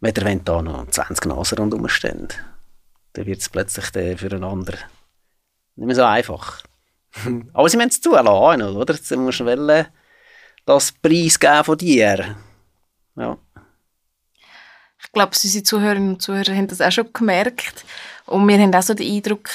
wenn 0.00 0.44
da 0.44 0.62
noch 0.62 0.86
20 0.86 1.26
Nasen 1.26 1.58
rundherum 1.58 1.88
stehen. 1.88 2.28
Dann 3.14 3.26
wird 3.26 3.40
es 3.40 3.48
plötzlich 3.48 3.86
füreinander 4.18 4.76
nicht 5.76 5.86
mehr 5.86 5.96
so 5.96 6.04
einfach. 6.04 6.62
Aber 7.52 7.68
sie 7.68 7.76
müssen 7.76 7.90
es 7.90 8.00
zulassen, 8.00 8.62
oder? 8.62 8.94
Sie 8.94 9.16
du 9.16 9.86
das 10.66 10.92
Preis 10.92 11.38
geben 11.38 11.64
von 11.64 11.78
dir. 11.78 12.36
Ja. 13.16 13.38
Ich 15.14 15.16
glaube, 15.16 15.30
unsere 15.44 15.62
Zuhörerinnen 15.62 16.14
und 16.14 16.22
Zuhörer 16.22 16.56
haben 16.56 16.66
das 16.66 16.80
auch 16.80 16.90
schon 16.90 17.12
gemerkt. 17.12 17.84
Und 18.26 18.48
wir 18.48 18.58
haben 18.58 18.74
auch 18.74 18.82
so 18.82 18.94
den 18.94 19.14
Eindruck, 19.14 19.48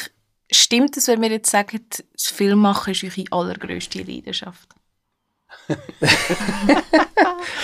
stimmt 0.49 0.95
es, 0.95 1.09
wenn 1.09 1.21
wir 1.21 1.29
jetzt 1.31 1.51
sagen, 1.51 1.85
das 1.89 2.27
Filmmachen 2.27 2.93
ist 2.93 3.03
eure 3.03 3.25
allergrößte 3.29 4.01
Leidenschaft? 4.01 4.69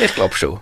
ich 0.03 0.13
glaube 0.13 0.35
schon. 0.35 0.59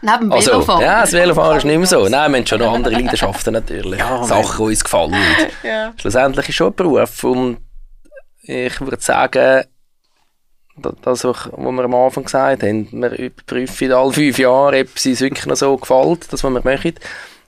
Neben 0.00 0.32
also, 0.32 0.52
Velofahren. 0.52 0.82
Ja, 0.82 1.00
das 1.00 1.12
Velofahren 1.12 1.56
ist 1.58 1.64
nicht 1.64 1.76
mehr 1.76 1.86
so. 1.88 2.08
Nein, 2.08 2.30
wir 2.30 2.38
haben 2.38 2.46
schon 2.46 2.60
noch 2.60 2.72
andere 2.72 2.94
Leidenschaften 3.00 3.54
natürlich. 3.54 3.98
Ja, 3.98 4.22
Sachen, 4.22 4.56
die 4.56 4.70
uns 4.70 4.84
gefallen. 4.84 5.16
Ja. 5.64 5.92
Schlussendlich 5.96 6.44
ist 6.44 6.50
es 6.50 6.54
schon 6.54 6.68
ein 6.68 6.76
Beruf. 6.76 7.24
Und 7.24 7.58
ich 8.42 8.80
würde 8.80 9.02
sagen, 9.02 9.64
das, 10.76 11.24
was 11.24 11.46
wir 11.46 11.84
am 11.84 11.94
Anfang 11.94 12.24
gesagt 12.24 12.62
haben, 12.62 12.88
wir 12.92 13.12
überprüfen 13.18 13.92
alle 13.92 14.12
fünf 14.12 14.38
Jahre, 14.38 14.80
ob 14.80 14.88
es 14.94 15.06
uns 15.06 15.20
wirklich 15.20 15.46
noch 15.46 15.56
so 15.56 15.76
gefällt, 15.76 16.32
das, 16.32 16.44
was 16.44 16.50
wir 16.50 16.62
machen. 16.62 16.94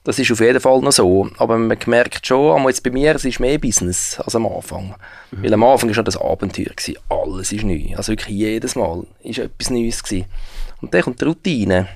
Das 0.04 0.18
ist 0.18 0.32
auf 0.32 0.40
jeden 0.40 0.60
Fall 0.60 0.80
noch 0.80 0.92
so. 0.92 1.28
Aber 1.36 1.58
man 1.58 1.76
merkt 1.86 2.26
schon, 2.26 2.58
aber 2.58 2.70
jetzt 2.70 2.82
bei 2.82 2.90
mir, 2.90 3.14
es 3.14 3.26
ist 3.26 3.40
mehr 3.40 3.58
Business 3.58 4.18
als 4.20 4.34
am 4.34 4.46
Anfang. 4.46 4.94
Mhm. 5.30 5.42
Weil 5.42 5.54
am 5.54 5.64
Anfang 5.64 5.90
war 5.90 5.94
schon 5.94 6.04
das 6.04 6.16
Abenteuer. 6.16 6.72
Gewesen. 6.74 6.96
Alles 7.10 7.52
ist 7.52 7.64
neu. 7.64 7.94
Also 7.94 8.12
wirklich 8.12 8.34
jedes 8.34 8.74
Mal 8.74 9.04
ist 9.22 9.38
etwas 9.38 9.68
Neues. 9.68 10.02
Gewesen. 10.02 10.24
Und 10.80 10.94
dann 10.94 11.02
kommt 11.02 11.20
die 11.20 11.26
Routine. 11.26 11.88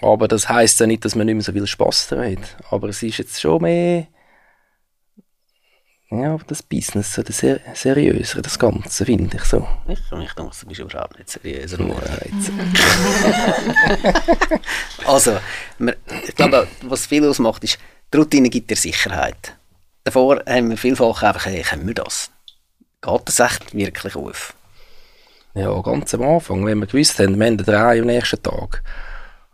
Aber 0.00 0.26
das 0.26 0.48
heisst 0.48 0.80
ja 0.80 0.86
nicht, 0.86 1.04
dass 1.04 1.16
man 1.16 1.26
nicht 1.26 1.34
mehr 1.34 1.44
so 1.44 1.52
viel 1.52 1.66
Spass 1.66 2.08
daran 2.08 2.32
hat. 2.32 2.56
Aber 2.70 2.88
es 2.88 3.02
ist 3.02 3.18
jetzt 3.18 3.40
schon 3.40 3.60
mehr 3.60 4.06
ja, 6.10 6.38
das 6.46 6.62
Business, 6.62 7.12
so 7.12 7.22
das 7.22 7.38
ser 7.38 7.60
seriösere, 7.74 8.40
das 8.40 8.58
Ganze, 8.58 9.04
finde 9.04 9.36
ich 9.36 9.44
so. 9.44 9.68
Ich, 9.86 9.98
ich 10.00 10.08
denke, 10.08 10.34
du 10.34 10.66
bist 10.66 10.80
überhaupt 10.80 11.18
nicht 11.18 11.28
seriös. 11.28 11.74
also, 15.06 15.38
ich 16.26 16.34
glaube, 16.34 16.66
was 16.82 17.06
viel 17.06 17.28
ausmacht, 17.28 17.62
ist, 17.64 17.78
die 18.12 18.16
Routine 18.16 18.48
gibt 18.48 18.70
dir 18.70 18.76
Sicherheit. 18.76 19.54
Davor 20.04 20.42
haben 20.46 20.70
wir 20.70 20.78
vielfach 20.78 21.22
einfach, 21.22 21.44
hey, 21.44 21.60
können 21.62 21.86
wir 21.86 21.94
das? 21.94 22.30
Geht 23.02 23.20
das 23.26 23.40
echt 23.40 23.74
wirklich 23.74 24.16
auf? 24.16 24.54
Ja, 25.54 25.78
ganz 25.82 26.14
am 26.14 26.22
Anfang, 26.22 26.64
wenn 26.64 26.78
wir 26.78 26.86
gewusst 26.86 27.18
haben, 27.18 27.38
wir 27.38 27.46
haben 27.46 27.58
drei 27.58 28.00
am 28.00 28.06
nächsten 28.06 28.42
Tag, 28.42 28.82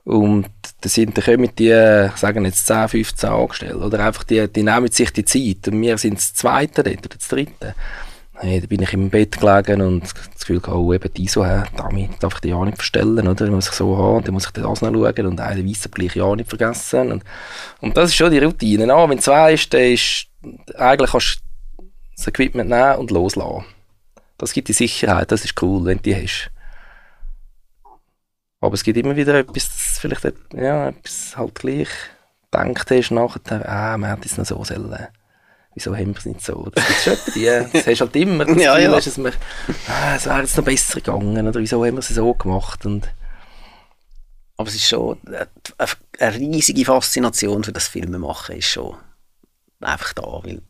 und 0.04 0.46
da 0.84 0.90
sind, 0.90 1.16
da 1.16 1.22
kommen 1.22 1.48
die, 1.58 2.10
sagen 2.14 2.44
jetzt 2.44 2.66
10, 2.66 2.88
15 2.88 3.30
Angestellte, 3.30 3.78
oder 3.78 4.00
einfach 4.00 4.22
die, 4.24 4.46
die 4.48 4.62
nehmen 4.62 4.88
sich 4.88 5.10
die 5.14 5.24
Zeit. 5.24 5.72
Und 5.72 5.80
wir 5.80 5.96
sind 5.96 6.18
das 6.18 6.34
Zweite 6.34 6.82
dort, 6.82 7.06
oder 7.06 7.16
das 7.16 7.28
Dritte. 7.28 7.74
Hey, 8.34 8.60
da 8.60 8.66
bin 8.66 8.82
ich 8.82 8.92
im 8.92 9.08
Bett 9.08 9.38
gelegen 9.40 9.80
und 9.80 10.02
das 10.02 10.14
Gefühl 10.40 10.60
gehabt, 10.60 10.76
oh, 10.76 10.92
eben 10.92 11.14
die 11.14 11.26
so, 11.26 11.42
damit 11.42 12.22
darf 12.22 12.34
ich 12.34 12.40
die 12.40 12.48
ja 12.48 12.62
nicht 12.64 12.76
verstellen, 12.76 13.26
oder? 13.26 13.46
Dann 13.46 13.54
muss 13.54 13.68
ich 13.68 13.72
so 13.72 13.96
haben, 13.96 14.24
dann 14.24 14.34
muss 14.34 14.44
ich 14.44 14.50
das 14.50 14.82
noch 14.82 14.92
schauen 14.92 15.26
und 15.26 15.40
einen 15.40 15.66
weißen 15.66 15.90
gleich 15.90 16.16
ja 16.16 16.36
nicht 16.36 16.50
vergessen. 16.50 17.12
Und, 17.12 17.24
und 17.80 17.96
das 17.96 18.10
ist 18.10 18.16
schon 18.16 18.30
die 18.30 18.40
Routine. 18.40 18.92
Ah, 18.92 19.08
wenn 19.08 19.20
zwei 19.20 19.54
ist, 19.54 19.72
dann 19.72 19.80
ist, 19.80 20.26
eigentlich 20.76 21.12
kannst 21.12 21.38
du 21.78 21.84
das 22.16 22.26
Equipment 22.26 22.68
nehmen 22.68 22.96
und 22.96 23.10
loslassen. 23.10 23.64
Das 24.36 24.52
gibt 24.52 24.68
die 24.68 24.74
Sicherheit, 24.74 25.32
das 25.32 25.46
ist 25.46 25.62
cool, 25.62 25.86
wenn 25.86 25.96
du 25.96 26.02
die 26.02 26.16
hast. 26.16 26.50
Aber 28.64 28.74
es 28.74 28.82
gibt 28.82 28.96
immer 28.96 29.14
wieder 29.14 29.34
etwas, 29.34 29.68
das 29.68 29.98
vielleicht 29.98 30.24
ja, 30.54 30.88
etwas 30.88 31.36
halt 31.36 31.54
gleich 31.54 31.88
denkt 32.52 32.90
hast 32.90 33.10
nachher, 33.10 33.68
ah, 33.68 33.98
man 33.98 34.10
hätte 34.10 34.26
es 34.26 34.38
noch 34.38 34.46
so 34.46 34.64
sollen. 34.64 35.08
Wieso 35.74 35.94
haben 35.94 36.06
wir 36.06 36.16
es 36.16 36.24
nicht 36.24 36.40
so? 36.40 36.70
Das 36.72 36.86
gibt 36.86 37.00
schon 37.00 37.34
die, 37.34 37.44
das 37.44 37.86
hast 37.86 38.00
halt 38.00 38.16
immer 38.16 38.44
das 38.44 38.56
ja, 38.62 38.74
Gefühl, 38.74 38.90
ja. 38.90 39.00
Dass 39.00 39.18
wir, 39.18 39.32
ah, 39.88 40.14
es 40.16 40.26
wäre 40.26 40.40
jetzt 40.40 40.56
noch 40.56 40.64
besser 40.64 41.00
gegangen 41.00 41.46
oder 41.46 41.60
wieso 41.60 41.84
haben 41.84 41.94
wir 41.94 41.98
es 41.98 42.08
so 42.08 42.32
gemacht 42.32 42.86
und 42.86 43.08
aber 44.56 44.68
es 44.68 44.76
ist 44.76 44.88
schon 44.88 45.18
eine 45.26 46.34
riesige 46.36 46.84
Faszination 46.84 47.64
für 47.64 47.72
das 47.72 47.88
Filmemachen 47.88 48.56
ist 48.56 48.68
schon 48.68 48.96
einfach 49.80 50.12
da, 50.12 50.40
weil 50.44 50.62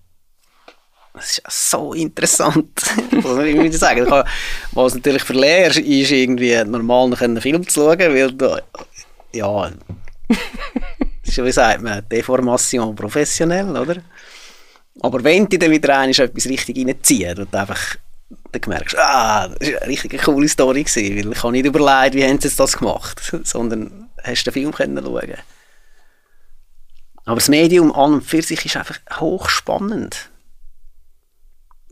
das 1.15 1.39
ist 1.39 1.71
so 1.71 1.95
interessant. 1.95 2.71
was 3.13 3.47
ich 3.47 3.57
würde 3.57 3.79
sagen. 3.79 4.07
Was 4.73 4.95
natürlich 4.95 5.23
verlehrst, 5.23 5.79
ist 5.79 6.11
irgendwie 6.11 6.63
normal 6.65 7.09
noch 7.09 7.21
einen 7.21 7.41
Film 7.41 7.67
zu 7.67 7.83
schauen, 7.83 7.99
weil 7.99 8.33
da, 8.33 8.61
ja, 9.33 9.71
das 10.29 11.39
ist, 11.39 11.45
wie 11.45 11.53
sagt 11.53 11.83
man, 11.83 12.07
Deformation 12.09 12.95
professionell, 12.95 13.77
oder? 13.77 14.03
Aber 15.01 15.23
wenn 15.23 15.49
du 15.49 15.59
dann 15.59 15.71
wieder 15.71 15.99
ein 15.99 16.11
etwas 16.11 16.47
richtig 16.47 16.79
reinziehst 16.79 17.39
und 17.39 17.55
einfach 17.55 17.97
dann 18.51 18.63
merkst, 18.67 18.97
ah, 18.99 19.49
das 19.49 19.73
war 19.73 19.83
eine 19.83 19.91
richtig 19.91 20.23
coole 20.23 20.49
Story 20.49 20.83
gewesen, 20.83 21.17
weil 21.17 21.33
ich 21.33 21.43
habe 21.43 21.53
nicht 21.53 21.67
überlegt, 21.67 22.15
wie 22.15 22.25
haben 22.25 22.41
sie 22.41 22.51
das 22.51 22.77
gemacht, 22.77 23.21
sondern 23.45 24.11
hast 24.23 24.45
den 24.45 24.53
Film 24.53 24.73
können 24.73 25.05
schauen 25.05 25.35
Aber 27.25 27.37
das 27.37 27.49
Medium 27.49 27.93
an 27.93 28.15
und 28.15 28.25
für 28.25 28.43
sich 28.43 28.65
ist 28.65 28.77
einfach 28.77 28.99
hochspannend. 29.21 30.31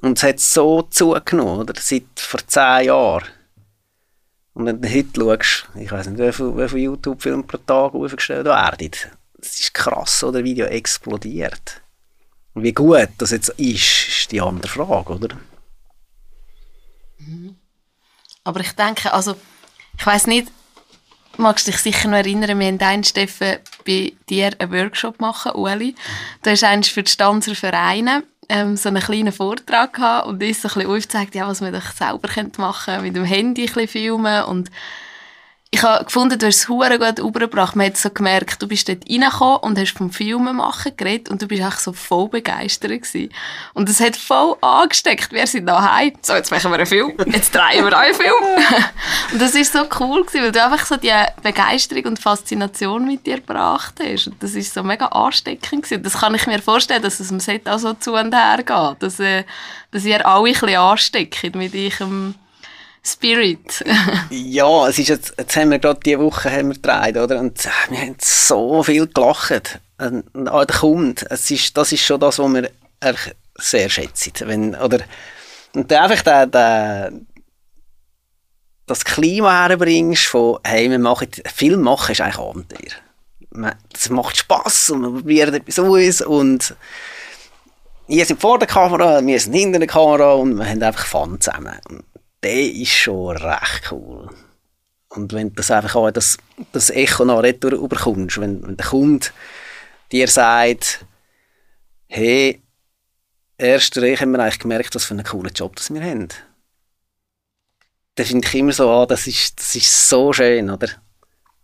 Und 0.03 0.18
es 0.18 0.24
hat 0.24 0.40
so 0.40 0.82
zugenommen, 0.82 1.61
oder? 1.61 1.74
Seit 1.80 2.03
vor 2.16 2.40
zehn 2.46 2.86
Jahren. 2.86 3.24
Und 4.53 4.66
wenn 4.66 4.82
du 4.82 4.92
heute 4.92 5.40
schaust, 5.40 5.68
ich 5.76 5.90
weiß 5.90 6.09
nicht, 6.09 6.18
wie 6.18 6.32
viele, 6.32 6.68
viele 6.68 6.82
YouTube-Filme 6.82 7.44
pro 7.44 7.57
Tag 7.57 7.94
aufgestellt 7.94 8.44
werden, 8.44 8.90
das 9.38 9.61
ist 9.61 9.72
krass, 9.72 10.22
oder? 10.24 10.44
Video 10.44 10.66
explodiert. 10.66 11.80
Und 12.55 12.64
wie 12.64 12.72
gut 12.72 13.09
das 13.18 13.30
jetzt 13.30 13.50
ist, 13.50 14.09
ist 14.09 14.32
die 14.32 14.40
andere 14.40 14.68
Frage, 14.68 15.14
oder? 15.14 15.36
Aber 18.44 18.61
ich 18.61 18.72
denke, 18.72 19.12
also, 19.12 19.36
ich 19.96 20.05
weiß 20.05 20.26
nicht, 20.26 20.50
magst 21.36 21.68
dich 21.68 21.78
sicher 21.78 22.09
noch 22.09 22.18
erinnern, 22.18 22.59
wir 22.59 22.66
haben 22.66 22.80
einen 22.80 23.05
Steffen 23.05 23.59
bei 23.86 24.12
dir 24.28 24.50
einen 24.59 24.72
Workshop 24.72 25.20
machen, 25.20 25.53
Ueli. 25.55 25.94
Du 26.42 26.50
hast 26.50 26.64
eigentlich 26.64 26.92
für 26.92 27.05
die 27.05 27.11
Stanzer 27.11 27.55
Vereine 27.55 28.24
ähm, 28.49 28.76
so 28.76 28.88
einen 28.88 29.03
kleinen 29.03 29.32
Vortrag 29.32 29.95
gehabt 29.95 30.26
und 30.26 30.43
uns 30.43 30.62
so 30.62 30.68
ein 30.68 30.74
bisschen 30.74 30.90
aufgezeigt, 30.90 31.34
ja, 31.34 31.49
was 31.49 31.61
man 31.61 31.72
doch 31.72 31.93
selber 31.93 32.28
machen 32.59 32.84
könnte, 32.86 33.03
mit 33.03 33.16
dem 33.16 33.24
Handy 33.24 33.62
ein 33.62 33.66
bisschen 33.66 33.88
filmen 33.88 34.45
und 34.45 34.70
ich 35.74 35.82
habe 35.82 36.04
gefunden, 36.04 36.38
du 36.38 36.46
hast 36.46 36.56
es 36.56 36.68
hure 36.68 36.98
gut 36.98 37.18
übergebracht. 37.18 37.76
Man 37.76 37.86
hat 37.86 37.96
so 37.96 38.10
gemerkt, 38.10 38.60
du 38.60 38.68
bist 38.68 38.90
dort 38.90 39.08
reingekommen 39.08 39.56
und 39.62 39.78
hast 39.78 39.96
vom 39.96 40.10
Filmen 40.10 40.56
machen 40.56 40.92
geredet 40.94 41.30
und 41.30 41.40
du 41.40 41.48
bist 41.48 41.62
auch 41.62 41.78
so 41.78 41.94
voll 41.94 42.28
begeistert 42.28 42.90
gewesen. 42.90 43.32
Und 43.72 43.88
es 43.88 43.98
hat 43.98 44.14
voll 44.14 44.54
angesteckt. 44.60 45.32
Wir 45.32 45.46
sind 45.46 45.64
daheim. 45.64 46.12
So, 46.20 46.34
jetzt 46.34 46.50
machen 46.50 46.70
wir 46.70 46.76
einen 46.76 46.86
Film. 46.86 47.14
Jetzt 47.24 47.54
drehen 47.54 47.86
wir 47.86 47.98
einen 47.98 48.14
Film. 48.14 48.34
und 49.32 49.40
das 49.40 49.54
ist 49.54 49.72
so 49.72 49.86
cool 49.98 50.26
gewesen, 50.26 50.42
weil 50.42 50.52
du 50.52 50.62
einfach 50.62 50.84
so 50.84 50.96
die 50.96 51.10
Begeisterung 51.42 52.04
und 52.04 52.18
Faszination 52.18 53.06
mit 53.06 53.24
dir 53.24 53.36
gebracht 53.36 53.94
hast. 53.98 54.26
Und 54.26 54.42
das 54.42 54.54
ist 54.54 54.74
so 54.74 54.82
mega 54.82 55.06
ansteckend 55.06 55.84
gewesen. 55.84 56.02
Das 56.02 56.18
kann 56.18 56.34
ich 56.34 56.46
mir 56.46 56.60
vorstellen, 56.60 57.02
dass 57.02 57.18
es 57.18 57.30
im 57.30 57.40
Set 57.40 57.66
auch 57.66 57.78
so 57.78 57.94
zu 57.94 58.12
und 58.12 58.34
her 58.34 58.58
geht. 58.58 59.02
Dass, 59.02 59.18
äh, 59.20 59.44
dass 59.90 60.04
ihr 60.04 60.26
alle 60.26 60.48
ein 60.48 60.52
bisschen 60.52 60.76
ansteckt 60.76 61.56
mit 61.56 61.74
eurem 61.74 62.34
Spirit. 63.05 63.84
ja, 64.30 64.88
es 64.88 64.98
ist 64.98 65.09
jetzt, 65.09 65.34
jetzt 65.36 65.57
haben 65.57 65.70
wir 65.70 65.78
gerade 65.78 66.00
diese 66.05 66.20
Woche 66.20 66.50
haben 66.50 66.68
wir 66.68 66.74
gedreht, 66.74 67.16
oder? 67.16 67.40
Und 67.40 67.64
äh, 67.66 67.70
wir 67.90 67.98
haben 67.98 68.16
so 68.20 68.82
viel 68.82 69.09
gelacht. 69.09 69.80
Und, 69.98 70.22
und 70.34 70.48
auch 70.48 70.64
der 70.64 70.76
Kunde, 70.76 71.26
es 71.30 71.50
ist, 71.50 71.76
das 71.76 71.92
ist 71.92 72.05
schon 72.05 72.20
das, 72.20 72.38
was 72.38 72.53
wir 72.53 72.70
sehr 73.57 73.88
schätzen. 73.88 74.32
Wenn, 74.40 74.74
oder, 74.76 75.00
und 75.74 75.92
einfach 75.92 76.22
der, 76.22 76.46
der, 76.46 77.12
das 78.86 79.05
Klima 79.05 79.68
herbringst 79.68 80.26
von, 80.26 80.59
hey, 80.64 80.90
wir 80.90 80.98
machen, 80.98 81.28
Film 81.55 81.82
machen 81.82 82.12
ist 82.12 82.20
eigentlich 82.20 82.38
Abenteuer. 82.38 83.72
Es 83.92 84.11
macht 84.11 84.36
Spass 84.36 84.90
und 84.90 85.03
wir 85.03 85.11
probieren 85.11 85.55
etwas 85.55 85.78
aus 85.78 86.20
und 86.22 86.74
ihr 88.09 88.24
seid 88.24 88.40
vor 88.40 88.59
der 88.59 88.68
Kamera, 88.68 89.24
wir 89.24 89.40
sind 89.40 89.55
hinter 89.55 89.78
der 89.78 89.88
Kamera 89.88 90.34
und 90.34 90.57
wir 90.57 90.66
haben 90.66 90.82
einfach 90.82 91.07
Fun 91.07 91.40
zusammen. 91.40 91.78
Der 92.43 92.72
ist 92.72 92.93
schon 92.93 93.36
recht 93.36 93.93
cool. 93.93 94.28
Und 95.09 95.32
wenn 95.32 95.55
das 95.55 95.70
einfach 95.70 95.95
auch 95.95 96.11
das, 96.11 96.38
das 96.72 96.90
Echo 96.90 97.24
nach 97.24 97.43
retour 97.43 97.72
überkommst, 97.72 98.40
wenn, 98.40 98.66
wenn 98.66 98.76
der 98.76 98.86
Kunde 98.86 99.26
dir 100.11 100.26
sagt, 100.26 101.05
hey, 102.09 102.62
erst 103.59 103.97
haben 103.97 104.32
wir 104.32 104.40
eigentlich 104.40 104.59
gemerkt, 104.59 104.95
was 104.95 105.05
für 105.05 105.14
einen 105.14 105.24
coolen 105.24 105.53
Job 105.53 105.76
das 105.76 105.93
wir 105.93 106.03
haben. 106.03 106.28
Dann 108.14 108.26
finde 108.26 108.47
ich 108.47 108.55
immer 108.55 108.72
so, 108.72 108.90
ah, 108.90 109.07
das, 109.07 109.26
ist, 109.26 109.59
das 109.59 109.74
ist 109.74 110.09
so 110.09 110.32
schön, 110.32 110.68
oder? 110.70 110.88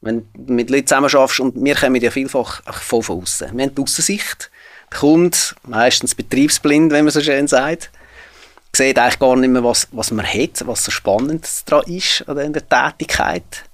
Wenn 0.00 0.28
du 0.32 0.52
mit 0.52 0.70
Leuten 0.70 0.86
zusammen 0.86 1.10
schaffst 1.10 1.40
und 1.40 1.62
wir 1.62 1.74
kommen 1.74 2.00
ja 2.00 2.10
vielfach 2.10 2.62
von 2.72 3.04
außen. 3.04 3.56
Wir 3.56 3.66
haben 3.66 3.74
die 3.74 3.82
Aussensicht. 3.82 4.50
Der 4.90 4.98
Kunde, 5.00 5.36
meistens 5.64 6.14
betriebsblind, 6.14 6.92
wenn 6.92 7.04
man 7.04 7.12
so 7.12 7.20
schön 7.20 7.48
sagt, 7.48 7.90
sieht 8.78 8.98
eigentlich 8.98 9.18
gar 9.18 9.36
nicht 9.36 9.50
mehr, 9.50 9.62
was, 9.62 9.88
was 9.92 10.10
man 10.10 10.26
hat, 10.26 10.66
was 10.66 10.84
so 10.84 10.90
spannend 10.90 11.46
daran 11.66 11.84
ist 11.92 12.24
an 12.26 12.52
der 12.52 12.68
Tätigkeit. 12.68 13.64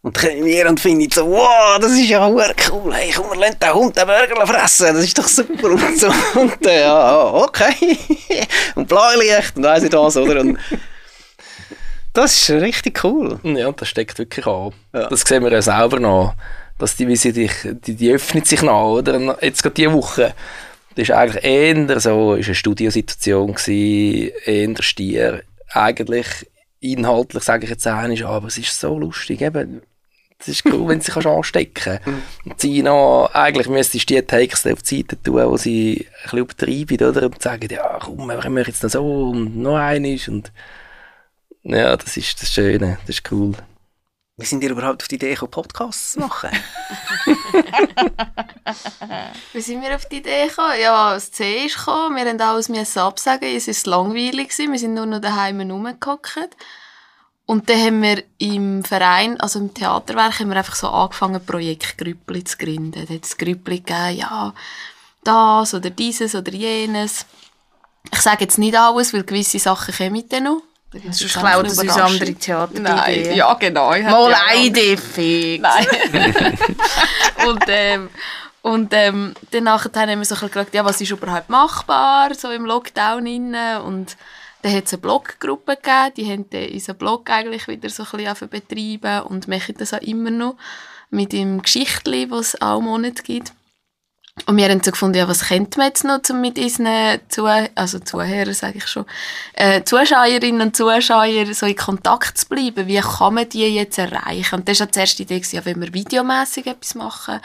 Und 0.00 0.16
dann 0.16 0.30
kommen 0.30 0.44
wir 0.44 0.68
und 0.68 0.78
finden 0.78 1.10
so, 1.10 1.28
wow, 1.28 1.78
das 1.80 1.92
ist 1.92 2.08
ja 2.08 2.26
cool, 2.28 2.94
hey, 2.94 3.12
komm, 3.14 3.30
wir 3.30 3.40
lassen 3.40 3.58
den 3.60 3.74
Hund 3.74 3.96
den 3.96 4.06
Burger 4.06 4.46
fressen, 4.46 4.94
das 4.94 5.04
ist 5.04 5.18
doch 5.18 5.26
super. 5.26 5.70
Und, 5.70 5.98
so, 5.98 6.06
und 6.38 6.66
äh, 6.66 6.82
ja, 6.82 7.34
okay. 7.34 7.74
und 8.76 8.88
Blaulicht 8.88 9.56
und 9.56 9.64
weiss 9.64 9.82
ich 9.82 9.92
was, 9.92 10.16
oder? 10.16 10.40
Und 10.40 10.58
das 12.12 12.32
ist 12.32 12.50
richtig 12.62 13.02
cool. 13.04 13.40
Ja, 13.42 13.72
das 13.72 13.88
steckt 13.88 14.18
wirklich 14.18 14.46
an. 14.46 14.72
Ja. 14.92 15.08
Das 15.08 15.22
sehen 15.22 15.42
wir 15.42 15.52
ja 15.52 15.62
selber 15.62 15.98
noch. 15.98 16.34
Dass 16.78 16.94
die, 16.94 17.08
wie 17.08 17.16
sie 17.16 17.32
dich, 17.32 17.52
die, 17.64 17.96
die 17.96 18.12
öffnet 18.12 18.46
sich 18.46 18.62
noch, 18.62 18.98
oder? 18.98 19.36
Jetzt 19.42 19.62
gerade 19.62 19.74
diese 19.74 19.92
Woche 19.92 20.32
das 20.98 21.10
war 21.10 21.18
eigentlich 21.18 21.44
eher 21.44 22.00
so, 22.00 22.34
ist 22.34 22.46
eine 22.46 22.54
Studiosituation 22.56 23.54
gewesen, 23.54 24.32
eher 24.44 24.82
Stier. 24.82 25.42
Eigentlich 25.70 26.26
inhaltlich 26.80 27.44
sage 27.44 27.64
ich 27.64 27.70
jetzt 27.70 27.86
auch 27.86 27.92
aber 28.26 28.48
es 28.48 28.58
ist 28.58 28.78
so 28.78 28.98
lustig, 28.98 29.40
eben, 29.40 29.82
es 30.40 30.48
ist 30.48 30.66
cool, 30.66 30.88
wenn 30.88 31.00
sie 31.00 31.12
sich 31.12 31.26
anstecken 31.26 32.00
kann. 32.02 32.22
Und 32.44 32.60
sie 32.60 32.82
noch, 32.82 33.30
eigentlich 33.32 33.68
müsstest 33.68 34.10
du 34.10 34.14
die 34.14 34.22
Takes 34.22 34.66
auf 34.66 34.82
die 34.82 34.96
Seite 34.96 35.22
tun, 35.22 35.34
wo 35.48 35.56
sie 35.56 36.04
ein 36.06 36.22
bisschen 36.22 36.38
übertreiben, 36.38 37.08
oder? 37.08 37.26
Und 37.26 37.42
sagen, 37.42 37.68
ja, 37.70 37.98
komm, 38.00 38.26
wir 38.26 38.36
machen 38.36 38.56
jetzt 38.56 38.82
noch 38.82 38.90
so 38.90 39.30
und 39.30 39.56
noch 39.56 39.76
eines 39.76 40.26
und 40.26 40.52
ja, 41.62 41.96
das 41.96 42.16
ist 42.16 42.42
das 42.42 42.52
Schöne, 42.52 42.98
das 43.06 43.16
ist 43.16 43.30
cool. 43.30 43.52
Wie 44.38 44.46
sind 44.46 44.62
ihr 44.62 44.70
überhaupt 44.70 45.02
auf 45.02 45.08
die 45.08 45.16
Idee 45.16 45.34
gekommen, 45.34 45.50
Podcasts 45.50 46.12
zu 46.12 46.20
machen? 46.20 46.50
Wie 49.52 49.60
sind 49.60 49.82
wir 49.82 49.96
auf 49.96 50.06
die 50.06 50.18
Idee 50.18 50.46
gekommen? 50.46 50.80
Ja, 50.80 51.14
das 51.14 51.32
C 51.32 51.66
ist 51.66 51.76
gekommen, 51.76 52.14
wir 52.14 52.24
haben 52.24 52.40
alles 52.40 52.96
absagen, 52.96 53.48
es 53.48 53.66
war 53.66 54.04
langweilig, 54.04 54.56
wir 54.56 54.78
sind 54.78 54.94
nur 54.94 55.06
noch 55.06 55.20
daheim 55.20 55.60
rumgehockt. 55.68 56.56
Und 57.46 57.68
dann 57.68 57.80
haben 57.80 58.02
wir 58.02 58.22
im 58.38 58.84
Verein, 58.84 59.40
also 59.40 59.58
im 59.58 59.74
Theaterwerk, 59.74 60.38
haben 60.38 60.50
wir 60.50 60.56
einfach 60.56 60.76
so 60.76 60.88
angefangen, 60.88 61.44
Projektgrüppli 61.44 62.44
zu 62.44 62.58
gründen. 62.58 63.06
Da 63.06 63.12
hat 63.12 63.24
es 63.24 63.36
Grüppli 63.36 63.80
gegeben, 63.80 64.18
ja, 64.18 64.54
das 65.24 65.74
oder 65.74 65.90
dieses 65.90 66.36
oder 66.36 66.52
jenes. 66.52 67.26
Ich 68.12 68.20
sage 68.20 68.44
jetzt 68.44 68.58
nicht 68.58 68.76
alles, 68.76 69.12
weil 69.12 69.24
gewisse 69.24 69.58
Sachen 69.58 69.94
kommen 69.96 70.28
dann 70.28 70.44
noch. 70.44 70.62
Sonst 70.92 71.34
klaut 71.34 71.66
es 71.66 71.78
uns 71.78 71.96
andere 71.96 72.34
Theater. 72.34 72.80
Nein, 72.80 73.34
ja 73.34 73.52
genau. 73.54 73.90
Mal 73.90 74.34
eine 74.34 74.64
Idee 74.64 74.96
fix. 74.96 75.62
Nein. 75.62 75.86
und 77.46 77.64
ähm, 77.68 78.08
und 78.62 78.92
ähm, 78.92 79.34
danach 79.50 79.86
haben 79.94 80.18
wir 80.18 80.24
so 80.24 80.34
gefragt, 80.34 80.74
ja, 80.74 80.84
was 80.84 81.00
ist 81.00 81.10
überhaupt 81.10 81.48
machbar, 81.48 82.34
so 82.34 82.50
im 82.50 82.66
Lockdown 82.66 83.26
innen 83.26 83.80
und 83.82 84.16
dann 84.62 84.74
hat 84.74 84.86
es 84.86 84.92
eine 84.92 85.00
Bloggruppe 85.00 85.76
gegeben, 85.76 86.12
die 86.16 86.30
haben 86.30 86.50
dann 86.50 86.68
unseren 86.70 86.96
Blog 86.96 87.30
eigentlich 87.30 87.68
wieder 87.68 87.88
so 87.88 88.02
ein 88.02 88.24
bisschen 88.24 88.48
betreiben 88.48 89.22
und 89.22 89.46
machen 89.46 89.76
das 89.78 89.94
auch 89.94 90.02
immer 90.02 90.30
noch 90.30 90.56
mit 91.10 91.32
dem 91.32 91.62
Geschichtli, 91.62 92.30
was 92.30 92.54
es 92.54 92.60
auch 92.60 92.80
Monate 92.80 93.22
gibt. 93.22 93.52
Und 94.46 94.56
wir 94.56 94.68
haben 94.68 94.82
so 94.82 94.90
gefunden, 94.90 95.18
ja, 95.18 95.28
was 95.28 95.48
könnte 95.48 95.78
man 95.78 95.88
jetzt 95.88 96.04
noch 96.04 96.20
um 96.30 96.40
mit 96.40 96.58
unseren 96.58 97.20
Zuh 97.28 97.66
also 97.74 97.98
Zuhörern, 97.98 98.54
sage 98.54 98.78
ich 98.78 98.86
schon, 98.86 99.04
äh, 99.54 99.82
Zuschauerinnen 99.84 100.60
und 100.60 100.76
Zuschauern 100.76 101.52
so 101.52 101.66
in 101.66 101.76
Kontakt 101.76 102.38
zu 102.38 102.48
bleiben. 102.48 102.86
Wie 102.86 103.00
kann 103.00 103.34
man 103.34 103.48
die 103.48 103.66
jetzt 103.66 103.98
erreichen? 103.98 104.56
Und 104.56 104.68
das 104.68 104.80
war 104.80 104.86
die 104.86 104.98
erste 104.98 105.22
Idee, 105.22 105.42
ja, 105.50 105.64
wenn 105.64 105.80
wir 105.80 105.92
videomässig 105.92 106.66
etwas 106.66 106.94
machen, 106.94 107.40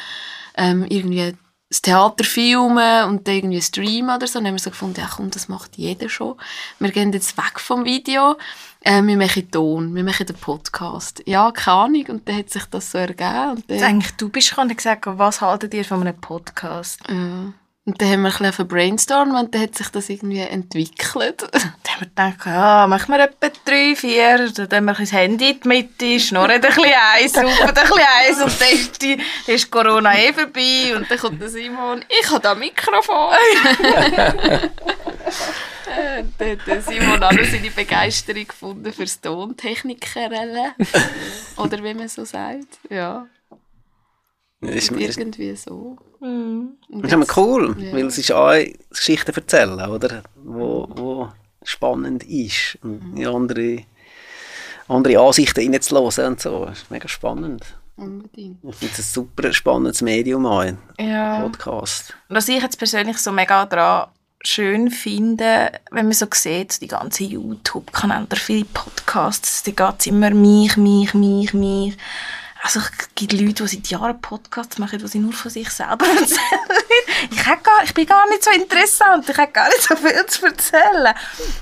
ähm, 0.55 0.85
irgendwie 0.89 1.35
das 1.69 1.81
Theater 1.81 2.23
filmen 2.23 3.09
und 3.09 3.27
dann 3.27 3.35
irgendwie 3.35 3.61
streamen 3.61 4.15
oder 4.15 4.27
so, 4.27 4.39
dann 4.39 4.47
haben 4.47 4.55
wir 4.55 4.59
so 4.59 4.69
gefunden, 4.69 4.99
ja 4.99 5.09
komm, 5.13 5.31
das 5.31 5.47
macht 5.47 5.75
jeder 5.75 6.07
schon. 6.07 6.35
Wir 6.79 6.91
gehen 6.91 7.11
jetzt 7.11 7.35
weg 7.35 7.59
vom 7.59 7.83
Video 7.83 8.37
äh, 8.83 9.01
wir 9.01 9.17
machen 9.17 9.49
Ton, 9.49 9.95
wir 9.95 10.03
machen 10.03 10.25
den 10.25 10.35
Podcast. 10.35 11.23
Ja, 11.25 11.51
keine 11.51 11.77
Ahnung. 11.77 12.05
Und 12.09 12.27
dann 12.27 12.37
hat 12.37 12.49
sich 12.49 12.65
das 12.65 12.91
so 12.91 12.97
ergeben. 12.97 13.51
Und 13.51 13.69
dann, 13.69 13.83
eigentlich, 13.83 14.11
du 14.13 14.29
bist 14.29 14.47
schon 14.47 14.67
gesagt, 14.67 15.05
was 15.05 15.41
haltet 15.41 15.73
ihr 15.73 15.85
von 15.85 16.01
einem 16.01 16.19
Podcast? 16.19 16.99
Ja. 17.09 17.53
Und 17.85 18.01
dann 18.01 18.09
haben 18.09 18.21
wir 18.21 18.33
ein 18.33 18.37
bisschen 18.37 18.67
brainstormen 18.67 19.35
und 19.35 19.53
dann 19.53 19.63
hat 19.63 19.75
sich 19.75 19.89
das 19.89 20.07
irgendwie 20.07 20.39
entwickelt. 20.39 21.41
Dann 21.51 21.61
haben 21.61 21.99
wir 21.99 22.07
gedacht, 22.07 22.45
ja, 22.45 22.87
machen 22.87 23.13
wir 23.13 23.25
etwa 23.25 23.49
drei, 23.65 23.93
vier, 23.95 24.49
dann 24.51 24.71
haben 24.71 24.85
wir 24.85 24.97
ein 24.97 25.03
das 25.03 25.11
Handy 25.11 25.51
in 25.51 25.59
die 25.59 25.67
Mitte, 25.67 26.19
schnurren 26.19 26.51
ein 26.51 26.61
bisschen 26.61 26.85
eins, 26.85 27.37
rufen 27.37 27.67
ein 27.67 27.73
bisschen 27.73 28.05
eins 28.19 28.41
und 28.41 28.61
dann 28.61 28.73
ist, 28.73 29.01
die, 29.01 29.17
dann 29.17 29.55
ist 29.55 29.69
Corona 29.69 30.17
eh 30.17 30.31
vorbei 30.33 30.95
und 30.95 31.11
dann 31.11 31.19
kommt 31.19 31.41
der 31.41 31.49
Simon, 31.49 32.05
ich 32.07 32.31
habe 32.31 32.39
da 32.39 32.55
Mikrofon. 32.55 33.33
dann 36.37 36.59
hat 36.59 36.83
Simon 36.83 37.23
auch 37.23 37.31
noch 37.31 37.45
seine 37.45 37.71
Begeisterung 37.71 38.47
gefunden 38.47 38.93
fürs 38.93 39.19
Tontechnikerelle. 39.21 40.73
Oder 41.57 41.83
wie 41.83 41.93
man 41.93 42.07
so 42.07 42.25
sagt, 42.25 42.79
ja. 42.89 43.27
Ist, 44.61 44.91
irgendwie 44.91 45.55
so. 45.55 45.97
Mhm. 46.21 46.77
Das 46.89 47.03
ist 47.03 47.13
immer 47.13 47.25
cool, 47.35 47.75
ja. 47.77 47.93
weil 47.93 48.05
es 48.05 48.17
ist 48.17 48.31
auch 48.31 48.53
Geschichten 48.89 49.35
erzählen, 49.35 49.79
oder? 49.89 50.23
Wo, 50.35 50.87
wo 50.89 51.29
spannend 51.63 52.23
ist. 52.23 52.77
Und 52.81 53.15
mhm. 53.15 53.27
andere, 53.27 53.79
andere 54.87 55.19
Ansichten 55.19 55.59
reinzulassen 55.59 56.25
und 56.25 56.39
so. 56.39 56.65
Das 56.65 56.83
ist 56.83 56.91
mega 56.91 57.09
spannend. 57.09 57.65
Unbedingt. 57.95 58.57
Ich 58.63 58.75
finde 58.75 58.93
es 58.93 58.99
ein 58.99 59.03
super 59.03 59.53
spannendes 59.53 60.01
Medium 60.01 60.45
an, 60.45 60.77
Ja. 60.99 61.41
Podcast. 61.41 62.15
Und 62.29 62.37
was 62.37 62.47
ich 62.47 62.61
jetzt 62.61 62.77
persönlich 62.77 63.17
so 63.17 63.31
mega 63.31 63.65
daran 63.65 64.09
schön 64.45 64.91
finde, 64.91 65.71
wenn 65.91 66.05
man 66.05 66.13
so 66.13 66.27
sieht, 66.31 66.81
die 66.81 66.87
ganzen 66.87 67.29
YouTube-Kanäle 67.29 68.27
viele 68.35 68.65
Podcasts, 68.65 69.63
da 69.63 69.71
geht 69.71 69.99
es 69.99 70.07
immer 70.07 70.29
mich, 70.31 70.77
mich, 70.77 71.13
mich, 71.13 71.53
mich. 71.53 71.97
Also 72.61 72.79
es 72.79 72.91
gibt 73.15 73.33
Leute, 73.33 73.63
die 73.63 73.67
seit 73.67 73.87
Jahren 73.87 74.21
Podcasts 74.21 74.77
machen, 74.77 74.99
die 74.99 75.07
sie 75.07 75.19
nur 75.19 75.33
von 75.33 75.51
sich 75.51 75.69
selber 75.69 76.05
erzählen. 76.19 76.39
Ich, 77.29 77.43
gar, 77.43 77.83
ich 77.83 77.93
bin 77.93 78.05
gar 78.05 78.27
nicht 78.29 78.43
so 78.43 78.51
interessant, 78.51 79.27
ich 79.29 79.37
habe 79.37 79.51
gar 79.51 79.67
nicht 79.67 79.81
so 79.81 79.95
viel 79.95 80.25
zu 80.27 80.45
erzählen. 80.45 81.13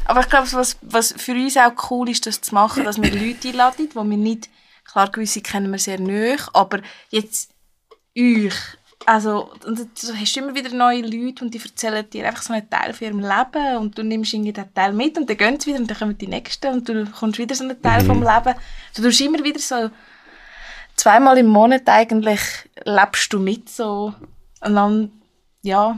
Aber 0.05 0.19
ich 0.19 0.29
glaube, 0.29 0.51
was, 0.53 0.77
was 0.82 1.13
für 1.17 1.34
uns 1.34 1.57
auch 1.57 1.73
cool 1.89 2.09
ist, 2.09 2.27
das 2.27 2.41
zu 2.41 2.53
machen, 2.53 2.84
dass 2.84 3.01
wir 3.01 3.11
Leute 3.11 3.49
einladen, 3.49 3.89
die 3.89 3.95
wir 3.95 4.03
nicht, 4.03 4.49
klar 4.86 5.09
gewisse 5.09 5.41
kennen 5.41 5.71
wir 5.71 5.79
sehr 5.79 5.99
nahe, 5.99 6.38
aber 6.53 6.82
jetzt 7.09 7.51
euch. 8.17 8.53
Also, 9.05 9.51
und 9.65 9.79
du 9.79 10.13
hast 10.15 10.37
immer 10.37 10.53
wieder 10.53 10.69
neue 10.73 11.01
Leute 11.01 11.43
und 11.43 11.53
die 11.53 11.59
erzählen 11.59 12.07
dir 12.09 12.27
einfach 12.27 12.43
so 12.43 12.53
einen 12.53 12.69
Teil 12.69 12.93
von 12.93 13.07
ihrem 13.07 13.19
Leben 13.19 13.77
und 13.77 13.97
du 13.97 14.03
nimmst 14.03 14.33
irgendwie 14.33 14.53
den 14.53 14.71
Teil 14.73 14.93
mit 14.93 15.17
und 15.17 15.29
dann 15.29 15.37
gehen 15.37 15.59
sie 15.59 15.67
wieder 15.71 15.79
und 15.79 15.89
dann 15.89 15.97
kommen 15.97 16.17
die 16.17 16.27
Nächsten 16.27 16.67
und 16.73 16.87
du 16.87 17.05
kommst 17.05 17.39
wieder 17.39 17.55
so 17.55 17.63
einen 17.63 17.81
Teil 17.81 18.05
vom 18.05 18.21
Leben. 18.21 18.55
Du 18.95 19.01
tust 19.01 19.21
immer 19.21 19.43
wieder 19.43 19.59
so 19.59 19.89
zweimal 20.95 21.37
im 21.37 21.47
Monat 21.47 21.87
eigentlich 21.87 22.41
lebst 22.85 23.33
du 23.33 23.39
mit 23.39 23.69
so 23.69 24.13
und 24.61 24.75
dann, 24.75 25.11
ja, 25.63 25.97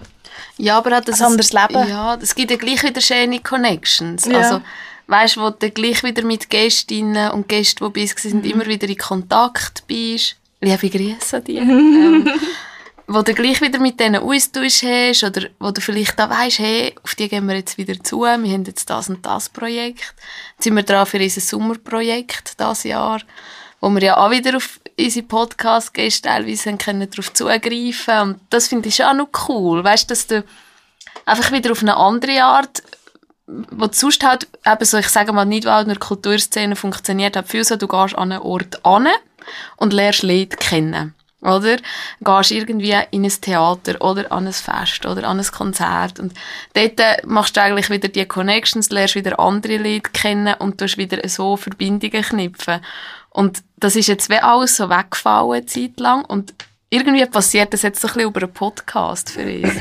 Ja, 0.57 0.77
aber 0.77 0.95
hat 0.95 1.07
das 1.07 1.19
Ein 1.21 1.27
anderes 1.27 1.51
Leben. 1.51 1.87
Ja, 1.87 2.15
es 2.15 2.33
gibt 2.33 2.51
ja 2.51 2.57
gleich 2.57 2.83
wieder 2.83 3.01
schöne 3.01 3.39
Connections. 3.41 4.25
Ja. 4.25 4.37
Also, 4.39 4.61
weißt 5.07 5.35
du, 5.35 5.41
wo 5.41 5.49
du 5.49 5.69
gleich 5.71 6.03
wieder 6.03 6.23
mit 6.23 6.49
Gästinnen 6.49 7.31
und 7.31 7.49
Gästen, 7.49 7.83
die 7.85 7.91
bei 7.91 8.01
uns 8.01 8.15
Mhm. 8.23 8.29
sind, 8.29 8.45
immer 8.45 8.65
wieder 8.65 8.87
in 8.87 8.97
Kontakt 8.97 9.83
bist. 9.87 10.37
Liebe 10.61 10.89
Grüße 10.89 11.37
an 11.37 11.43
dich. 11.43 11.57
ähm, 11.59 12.29
wo 13.07 13.21
du 13.21 13.33
gleich 13.33 13.61
wieder 13.61 13.79
mit 13.79 13.99
denen 13.99 14.21
Austausch 14.21 14.83
hast 14.83 15.23
oder 15.23 15.47
wo 15.59 15.71
du 15.71 15.81
vielleicht 15.81 16.17
da 16.17 16.29
weisst, 16.29 16.59
hey, 16.59 16.95
auf 17.03 17.15
die 17.15 17.27
gehen 17.29 17.47
wir 17.47 17.55
jetzt 17.55 17.77
wieder 17.77 18.01
zu, 18.03 18.21
wir 18.21 18.29
haben 18.29 18.65
jetzt 18.65 18.89
das 18.89 19.09
und 19.09 19.25
das 19.25 19.49
Projekt. 19.49 20.15
Jetzt 20.53 20.63
sind 20.63 20.75
wir 20.75 20.83
dran 20.83 21.05
für 21.05 21.19
unser 21.19 21.41
Sommerprojekt 21.41 22.59
dieses 22.59 22.83
Jahr, 22.83 23.21
wo 23.81 23.89
wir 23.89 24.01
ja 24.01 24.17
auch 24.17 24.31
wieder 24.31 24.57
auf 24.57 24.79
unsere 24.99 25.25
Podcast-Gäste 25.25 26.29
teilweise 26.29 26.69
haben 26.69 26.77
können 26.77 27.09
darauf 27.09 27.33
zugreifen 27.33 28.19
und 28.21 28.39
das 28.49 28.67
finde 28.67 28.89
ich 28.89 29.03
auch 29.03 29.13
noch 29.13 29.29
cool, 29.47 29.83
weißt 29.83 30.09
dass 30.09 30.27
du 30.27 30.43
einfach 31.25 31.51
wieder 31.51 31.71
auf 31.71 31.81
eine 31.81 31.97
andere 31.97 32.43
Art 32.43 32.83
wo 33.45 33.87
du 33.87 33.93
sonst 33.93 34.23
halt, 34.23 34.47
eben 34.65 34.85
so, 34.85 34.97
ich 34.97 35.09
sage 35.09 35.33
mal, 35.33 35.45
nicht, 35.45 35.65
weil 35.65 35.83
in 35.83 35.89
der 35.89 35.97
Kulturszene 35.97 36.75
funktioniert, 36.75 37.35
hat 37.35 37.49
viel 37.49 37.63
so, 37.63 37.75
du 37.75 37.87
gehst 37.87 38.15
an 38.15 38.31
einen 38.31 38.41
Ort 38.41 38.85
an 38.85 39.07
und 39.77 39.93
lernst 39.93 40.23
Leute 40.23 40.55
kennen. 40.55 41.13
Oder? 41.43 41.77
Gehst 42.21 42.51
irgendwie 42.51 42.95
in 43.11 43.25
ein 43.25 43.29
Theater 43.41 44.01
oder 44.01 44.31
an 44.31 44.47
ein 44.47 44.53
Fest 44.53 45.05
oder 45.05 45.27
an 45.27 45.39
ein 45.39 45.45
Konzert 45.45 46.19
und 46.19 46.33
dort 46.73 47.01
machst 47.25 47.57
du 47.57 47.61
eigentlich 47.61 47.89
wieder 47.89 48.07
die 48.07 48.25
Connections, 48.25 48.89
lernst 48.89 49.15
wieder 49.15 49.39
andere 49.39 49.77
Leute 49.77 50.09
kennen 50.11 50.55
und 50.59 50.77
tust 50.77 50.97
wieder 50.97 51.27
so 51.27 51.57
Verbindungen 51.57 52.23
knüpfen. 52.23 52.79
Und 53.29 53.63
das 53.77 53.95
ist 53.95 54.07
jetzt 54.07 54.29
wie 54.29 54.37
alles 54.37 54.77
so 54.77 54.89
weggefallen 54.89 55.51
eine 55.51 55.65
Zeit 55.65 55.99
lang 55.99 56.23
und 56.25 56.53
irgendwie 56.89 57.25
passiert 57.25 57.73
das 57.73 57.81
jetzt 57.81 57.99
so 57.99 58.07
ein 58.07 58.13
bisschen 58.13 58.29
über 58.29 58.41
einen 58.43 58.53
Podcast 58.53 59.31
für 59.31 59.43
uns. 59.43 59.73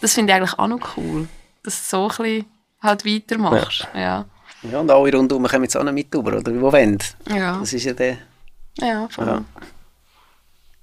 Das 0.00 0.14
finde 0.14 0.32
ich 0.32 0.36
eigentlich 0.36 0.58
auch 0.58 0.68
noch 0.68 0.96
cool, 0.96 1.26
dass 1.64 1.88
du 1.88 1.96
so 1.96 2.02
ein 2.04 2.08
bisschen 2.08 2.44
halt 2.80 3.04
weitermachst. 3.04 3.88
Ja. 3.94 4.24
Ja, 4.62 4.80
und 4.80 4.90
alle 4.90 5.12
rundherum 5.16 5.46
kommen 5.46 5.64
jetzt 5.64 5.76
auch 5.76 5.84
noch 5.84 5.92
mit 5.92 6.14
rüber, 6.14 6.36
oder? 6.36 6.60
Wo 6.60 6.72
wollen? 6.72 6.98
Ja, 7.28 7.58
Das 7.58 7.72
ist 7.72 7.84
ja 7.84 7.92
der... 7.92 8.18
ja, 8.78 9.08
voll. 9.08 9.26
Ja. 9.26 9.44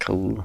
Cool. 0.07 0.43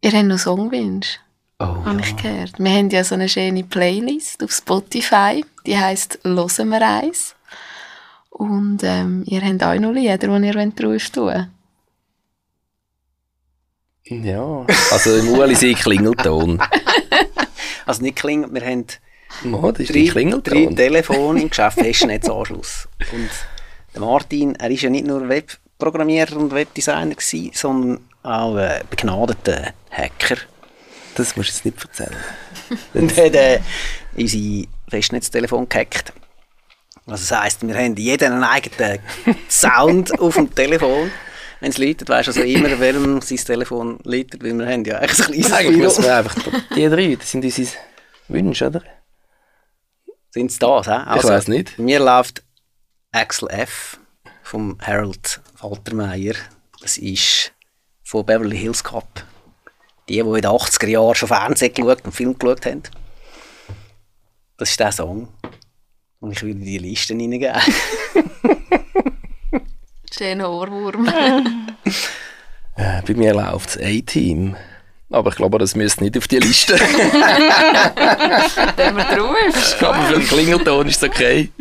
Ihr 0.00 0.12
habt 0.12 0.26
noch 0.26 0.38
Songwünsche, 0.38 1.18
Oh, 1.60 1.84
habe 1.84 2.00
ich 2.00 2.16
gehört. 2.16 2.58
Wir 2.58 2.70
haben 2.72 2.90
ja 2.90 3.04
so 3.04 3.14
eine 3.14 3.28
schöne 3.28 3.62
Playlist 3.62 4.42
auf 4.42 4.52
Spotify, 4.52 5.44
die 5.66 5.78
heisst 5.78 6.18
«Hören 6.24 6.68
wir 6.68 6.82
eins». 6.82 7.36
Und 8.28 8.80
ähm, 8.82 9.22
ihr 9.26 9.40
habt 9.40 9.62
auch 9.62 9.78
noch 9.78 9.92
Lieder, 9.92 10.18
die 10.18 10.46
ihr 10.46 10.52
drauf 10.52 11.10
tun 11.10 11.26
wollt. 11.26 11.48
Ja, 14.06 14.66
also 14.90 15.16
im 15.16 15.28
Ueli 15.28 15.54
sei 15.54 15.74
Klingelton. 15.74 16.60
Also 17.86 18.02
nicht 18.02 18.16
klingelt, 18.16 18.54
wir 18.54 18.62
haben 18.64 18.86
Oh, 19.52 19.70
das 19.70 19.80
ist 19.80 19.90
drei, 19.94 20.04
drei 20.04 20.10
Klingelton. 20.10 20.74
Telefone 20.74 21.42
im 21.42 21.50
Geschäft, 21.50 21.78
Festnetzanschluss. 21.78 22.88
Und 23.12 23.28
der 23.92 24.00
Martin, 24.00 24.54
er 24.54 24.70
ist 24.70 24.82
ja 24.82 24.88
nicht 24.88 25.06
nur 25.06 25.28
Webprogrammierer 25.84 26.36
und 26.36 26.52
Webdesigner 26.52 27.14
gewesen, 27.14 27.50
sondern 27.52 28.08
auch 28.22 28.56
äh, 28.56 28.80
begnadeter 28.88 29.74
Hacker. 29.90 30.36
Das 31.14 31.36
musst 31.36 31.50
du 31.50 31.54
jetzt 31.54 31.64
nicht 31.64 31.82
erzählen. 31.82 32.16
Und 32.94 33.16
hat 33.16 33.34
äh, 33.34 33.60
unser 34.16 34.68
Festnetztelefon 34.88 35.68
gehackt. 35.68 36.12
Also 37.06 37.28
das 37.28 37.38
heisst, 37.38 37.66
wir 37.66 37.74
haben 37.74 37.94
jeden 37.96 38.32
einen 38.32 38.44
eigenen 38.44 38.98
Sound 39.48 40.18
auf 40.20 40.34
dem 40.34 40.52
Telefon. 40.54 41.10
Wenn 41.60 41.70
es 41.70 41.78
läutet, 41.78 42.08
weisst 42.08 42.28
du 42.28 42.30
also 42.32 42.42
immer, 42.42 42.80
während 42.80 43.24
sein 43.24 43.38
Telefon 43.38 43.98
läutet, 44.04 44.42
weil 44.42 44.54
wir 44.54 44.66
haben 44.66 44.84
ja 44.84 44.98
eigentlich 44.98 45.20
ein 45.20 45.26
kleines 45.26 45.52
Eigentlich 45.52 45.76
Büro. 45.76 45.84
müssen 45.84 46.04
wir 46.04 46.16
einfach 46.16 46.34
die 46.74 46.88
drei, 46.88 47.14
das 47.14 47.30
sind 47.30 47.44
unsere 47.44 47.68
Wünsche, 48.28 48.66
oder? 48.66 48.82
Sind 50.30 50.50
es 50.50 50.58
das? 50.58 50.86
He? 50.86 50.92
Also, 50.92 51.28
weiss 51.28 51.46
nicht. 51.46 51.76
Bei 51.76 51.82
mir 51.82 52.00
läuft 52.00 52.42
Axel 53.12 53.48
F. 53.50 53.98
vom 54.44 54.78
Harold 54.80 55.40
Faltermeier. 55.56 56.34
Das 56.80 56.98
ist 56.98 57.52
von 58.04 58.24
Beverly 58.24 58.56
Hills 58.58 58.84
Cop. 58.84 59.24
Die, 60.08 60.14
die 60.14 60.20
in 60.20 60.32
den 60.32 60.44
80er 60.44 60.86
Jahren 60.86 61.14
schon 61.14 61.28
Fernsehen 61.28 61.72
geschaut 61.72 62.04
und 62.04 62.12
Film 62.12 62.38
geschaut 62.38 62.66
haben. 62.66 62.82
Das 64.58 64.70
ist 64.70 64.78
der 64.78 64.92
Song. 64.92 65.28
Und 66.20 66.32
ich 66.32 66.42
würde 66.42 66.58
in 66.58 66.64
die 66.64 66.78
Liste 66.78 67.14
reingeben. 67.14 67.54
Schöner 70.16 70.50
Ohrwurm. 70.50 71.08
Äh, 72.76 73.02
bei 73.06 73.14
mir 73.14 73.34
läuft 73.34 73.76
das 73.76 73.76
A-Team. 73.76 74.56
Aber 75.08 75.30
ich 75.30 75.36
glaube, 75.36 75.60
das 75.60 75.76
müsste 75.76 76.02
nicht 76.02 76.18
auf 76.18 76.26
die 76.26 76.40
Liste. 76.40 76.74
Den 78.76 78.96
wir 78.96 79.04
drauf. 79.04 79.80
Aber 79.80 80.02
für 80.06 80.14
den 80.14 80.26
Klingelton 80.26 80.88
ist 80.88 81.00
es 81.00 81.08
okay. 81.08 81.52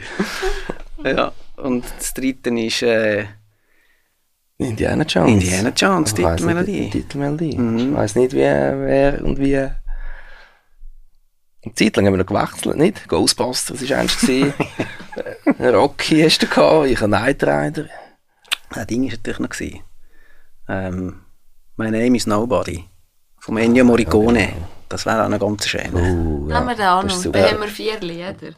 ja. 1.03 1.31
Und 1.57 1.85
das 1.97 2.13
dritte 2.13 2.49
ist 2.59 2.81
äh, 2.81 3.25
Indiana 4.57 5.03
Jones. 5.03 5.43
Indiana 5.43 5.69
Jones, 5.69 6.09
Ich 6.11 6.15
Titelmelodie. 6.15 6.79
nicht, 6.81 6.91
Titelmelodie. 6.93 7.49
Ich 7.51 7.93
weiß 7.93 8.15
nicht, 8.15 8.33
wie, 8.33 8.37
wer 8.39 9.23
und 9.23 9.37
wie. 9.39 9.57
Eine 9.57 9.75
Zeit 11.75 11.95
lang 11.95 12.05
haben 12.07 12.13
wir 12.13 12.17
noch 12.17 12.25
gewechselt, 12.25 12.77
nicht? 12.77 13.07
Ghostbusters 13.07 13.89
war 13.89 13.97
eins. 13.97 14.19
gewesen. 14.19 14.53
Äh, 15.59 15.67
Rocky 15.67 16.23
hast 16.23 16.39
du 16.41 16.47
gehabt, 16.47 16.87
ich 16.87 16.97
habe 16.99 17.11
Night 17.11 17.43
Rider. 17.43 17.85
Das 18.71 18.87
Ding 18.87 19.03
war 19.03 19.11
natürlich 19.11 19.39
noch. 19.39 19.49
gewesen. 19.49 19.81
Ähm, 20.67 21.21
My 21.77 21.91
Name 21.91 22.17
is 22.17 22.25
Nobody. 22.25 22.83
Vom 23.39 23.57
Ennio 23.57 23.85
Morricone. 23.85 24.53
Das 24.89 25.05
wäre 25.05 25.23
auch 25.23 25.29
noch 25.29 25.39
ganz 25.39 25.67
schön. 25.67 25.93
Uh, 25.93 26.51
Haben 26.51 26.67
wir 26.67 26.75
den 26.75 26.85
auch 26.87 27.03
noch? 27.03 27.31
Da 27.31 27.51
haben 27.51 27.61
wir 27.61 27.67
vier 27.67 27.99
Lieder. 27.99 28.55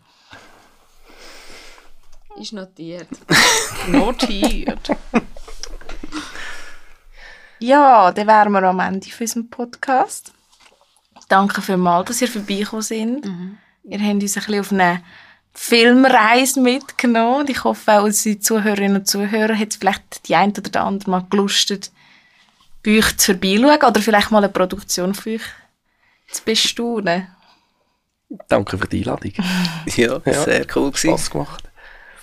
Ist 2.40 2.53
notiert. 2.53 3.07
notiert. 3.88 4.90
Ja, 7.60 8.12
dann 8.12 8.28
wären 8.28 8.52
wir 8.52 8.64
am 8.64 8.80
Ende 8.80 9.07
von 9.10 9.22
unserem 9.24 9.49
Podcast. 9.49 10.34
Danke 11.30 11.62
vielmals, 11.62 12.07
dass 12.07 12.22
ihr 12.22 12.28
vorbeigekommen 12.28 12.82
sind. 12.84 13.26
Ihr 13.84 13.99
habt 13.99 14.22
uns 14.22 14.38
ein 14.38 14.44
bisschen 14.44 14.60
auf 14.60 14.72
eine 14.72 15.02
Filmreise 15.53 16.60
mitgenommen. 16.60 17.41
Und 17.41 17.49
ich 17.49 17.64
hoffe, 17.64 17.94
auch 17.99 18.03
unsere 18.03 18.40
Zuhörerinnen 18.40 18.98
und 18.98 19.07
Zuhörer 19.07 19.57
hat 19.57 19.74
vielleicht 19.74 20.28
die 20.28 20.36
ein 20.36 20.52
oder 20.52 20.70
der 20.70 20.84
andere 20.84 21.10
mal 21.10 21.26
gelustet, 21.30 21.91
bei 22.84 22.98
euch 22.99 23.18
zu 23.18 23.32
vorbeischauen 23.32 23.82
oder 23.90 24.02
vielleicht 24.02 24.32
mal 24.32 24.40
eine 24.44 24.49
Produktion 24.49 25.16
von 25.16 25.34
euch 25.34 25.41
zu 26.32 26.44
bestaunen. 26.44 27.28
Danke 28.49 28.78
für 28.78 28.88
die 28.88 28.99
Einladung. 28.99 29.32
Ja, 29.95 30.20
Ja. 30.26 30.44
sehr 30.44 30.66
cool. 30.76 30.94
Spaß 30.95 31.30
gemacht. 31.32 31.64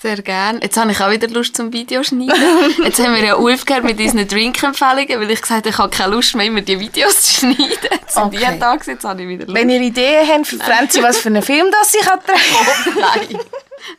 Sehr 0.02 0.20
gern. 0.20 0.60
Jetzt 0.60 0.76
habe 0.76 0.90
ich 0.90 1.00
auch 1.00 1.12
wieder 1.12 1.28
Lust 1.28 1.54
zum 1.54 1.72
Videoschneiden. 1.72 2.34
Jetzt 2.84 2.98
haben 2.98 3.14
wir 3.14 3.24
ja 3.24 3.34
aufgehört 3.36 3.84
mit 3.84 4.00
unseren 4.00 4.26
Drinkempfehlungen, 4.26 5.20
weil 5.20 5.30
ich 5.30 5.40
gesagt 5.40 5.60
habe, 5.60 5.68
ich 5.68 5.78
habe 5.78 5.90
keine 5.96 6.16
Lust 6.16 6.34
mehr, 6.34 6.46
immer 6.46 6.60
die 6.60 6.80
Videos 6.80 7.22
zu 7.22 7.34
schneiden. 7.34 7.56
Die 7.62 8.18
Okay. 8.18 8.58
gewesen, 8.58 8.90
jetzt 8.90 9.04
habe 9.04 9.22
ich 9.22 9.28
wieder 9.28 9.46
Lust. 9.46 9.54
Wenn 9.54 9.70
ihr 9.70 9.80
Ideen 9.80 10.28
habt 10.28 10.48
für 10.48 10.56
Franzi, 10.56 11.00
was 11.04 11.18
für 11.18 11.28
einen 11.28 11.40
Film 11.40 11.68
das 11.70 11.94
ich 11.94 12.00
drehen 12.00 12.98
Nein. 12.98 13.40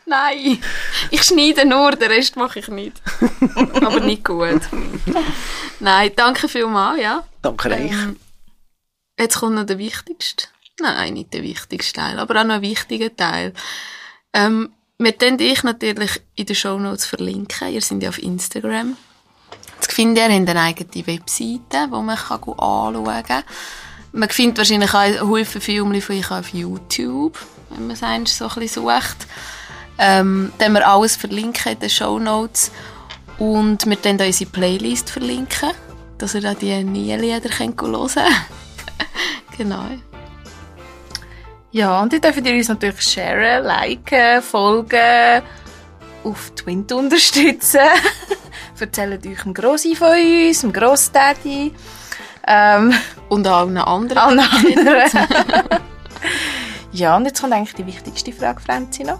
Nein. 0.05 0.61
Ich 1.09 1.23
schneide 1.23 1.65
nur, 1.65 1.91
den 1.91 2.11
Rest 2.11 2.35
mache 2.35 2.59
ich 2.59 2.67
nicht. 2.67 3.01
Aber 3.75 4.01
nicht 4.01 4.25
gut. 4.25 4.61
Nein, 5.79 6.11
danke 6.17 6.49
vielmals, 6.49 7.01
ja. 7.01 7.23
Danke 7.41 7.69
euch. 7.69 7.91
Ähm, 7.91 8.19
jetzt 9.17 9.39
kommt 9.39 9.55
noch 9.55 9.65
der 9.65 9.77
wichtigste. 9.77 10.47
Nein, 10.81 11.13
nicht 11.13 11.33
der 11.33 11.43
wichtigste 11.43 12.01
Teil, 12.01 12.19
aber 12.19 12.41
auch 12.41 12.45
noch 12.45 12.55
ein 12.55 12.61
wichtiger 12.61 13.15
Teil. 13.15 13.53
Ähm, 14.33 14.73
wir 15.03 15.11
können 15.13 15.37
dich 15.37 15.63
natürlich 15.63 16.21
in 16.35 16.45
den 16.45 16.55
Shownotes 16.55 17.05
verlinken. 17.05 17.73
Ihr 17.73 17.81
seid 17.81 18.01
ja 18.01 18.09
auf 18.09 18.21
Instagram. 18.21 18.95
Jetzt 19.75 19.91
finde, 19.91 20.21
ihr 20.21 20.33
habt 20.33 20.49
eine 20.49 20.61
eigene 20.61 21.07
Webseite, 21.07 21.87
wo 21.89 22.01
man 22.01 22.17
kann 22.17 22.39
anschauen 22.41 23.23
kann. 23.23 23.43
Man 24.13 24.29
findet 24.29 24.59
wahrscheinlich 24.59 24.93
auch 24.93 25.27
Haufen 25.27 25.59
Filme 25.61 25.99
von 25.99 26.15
euch 26.15 26.31
auf 26.31 26.49
YouTube, 26.49 27.37
wenn 27.69 27.87
man 27.87 28.23
es 28.23 28.37
so 28.37 28.45
ein 28.45 28.53
bisschen 28.55 28.83
sucht. 28.83 29.27
Ähm, 29.97 30.51
dann 30.57 30.73
wir 30.73 30.87
alles 30.87 31.15
verlinken 31.15 31.73
in 31.73 31.79
den 31.79 31.89
Show 31.89 32.19
Notes. 32.19 32.71
Und 33.39 33.85
wir 33.85 33.95
dann 33.97 34.19
unsere 34.19 34.49
Playlist 34.49 35.09
verlinken, 35.09 35.71
dass 36.17 36.35
ihr 36.35 36.41
da 36.41 36.53
die 36.53 36.83
neuen 36.83 37.19
Lieder 37.19 37.49
hören 37.57 37.75
könnt. 37.75 38.15
genau. 39.57 39.85
Ja, 41.73 42.01
und 42.03 42.13
ihr 42.13 42.21
dürft 42.21 42.45
ihr 42.45 42.53
uns 42.53 42.67
natürlich 42.69 43.01
sharen, 43.01 43.65
liken, 43.65 44.43
folgen, 44.43 45.41
auf 46.23 46.51
Twint 46.55 46.91
unterstützen. 46.91 47.79
Erzählt 48.79 49.25
euch 49.25 49.41
dem 49.41 49.53
Grossi 49.55 49.95
von 49.95 50.09
uns, 50.11 50.61
dem 50.61 50.71
Grossdaddy. 50.71 51.73
Ähm, 52.45 52.93
Und 53.29 53.47
auch 53.47 53.59
allen 53.61 53.77
anderen. 53.77 54.17
allen 54.19 54.39
anderen. 54.77 55.09
ja, 56.91 57.15
und 57.15 57.25
jetzt 57.25 57.41
kommt 57.41 57.53
eigentlich 57.53 57.73
die 57.73 57.87
wichtigste 57.87 58.31
Frage, 58.33 58.59
Franzi, 58.61 59.03
noch. 59.03 59.19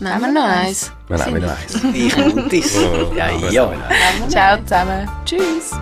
Nehmen 0.00 0.20
wir 0.20 0.32
noch 0.32 0.44
eins. 0.44 0.92
Wir 1.08 1.24
nehmen 1.24 1.42
noch 1.42 1.50
eins. 1.56 1.82
Ich 1.94 2.16
und. 2.16 2.76
Oh, 2.76 3.14
Ja, 3.16 3.30
ja. 3.50 3.72
Ciao 4.28 4.58
zusammen. 4.62 5.08
Tschüss. 5.24 5.72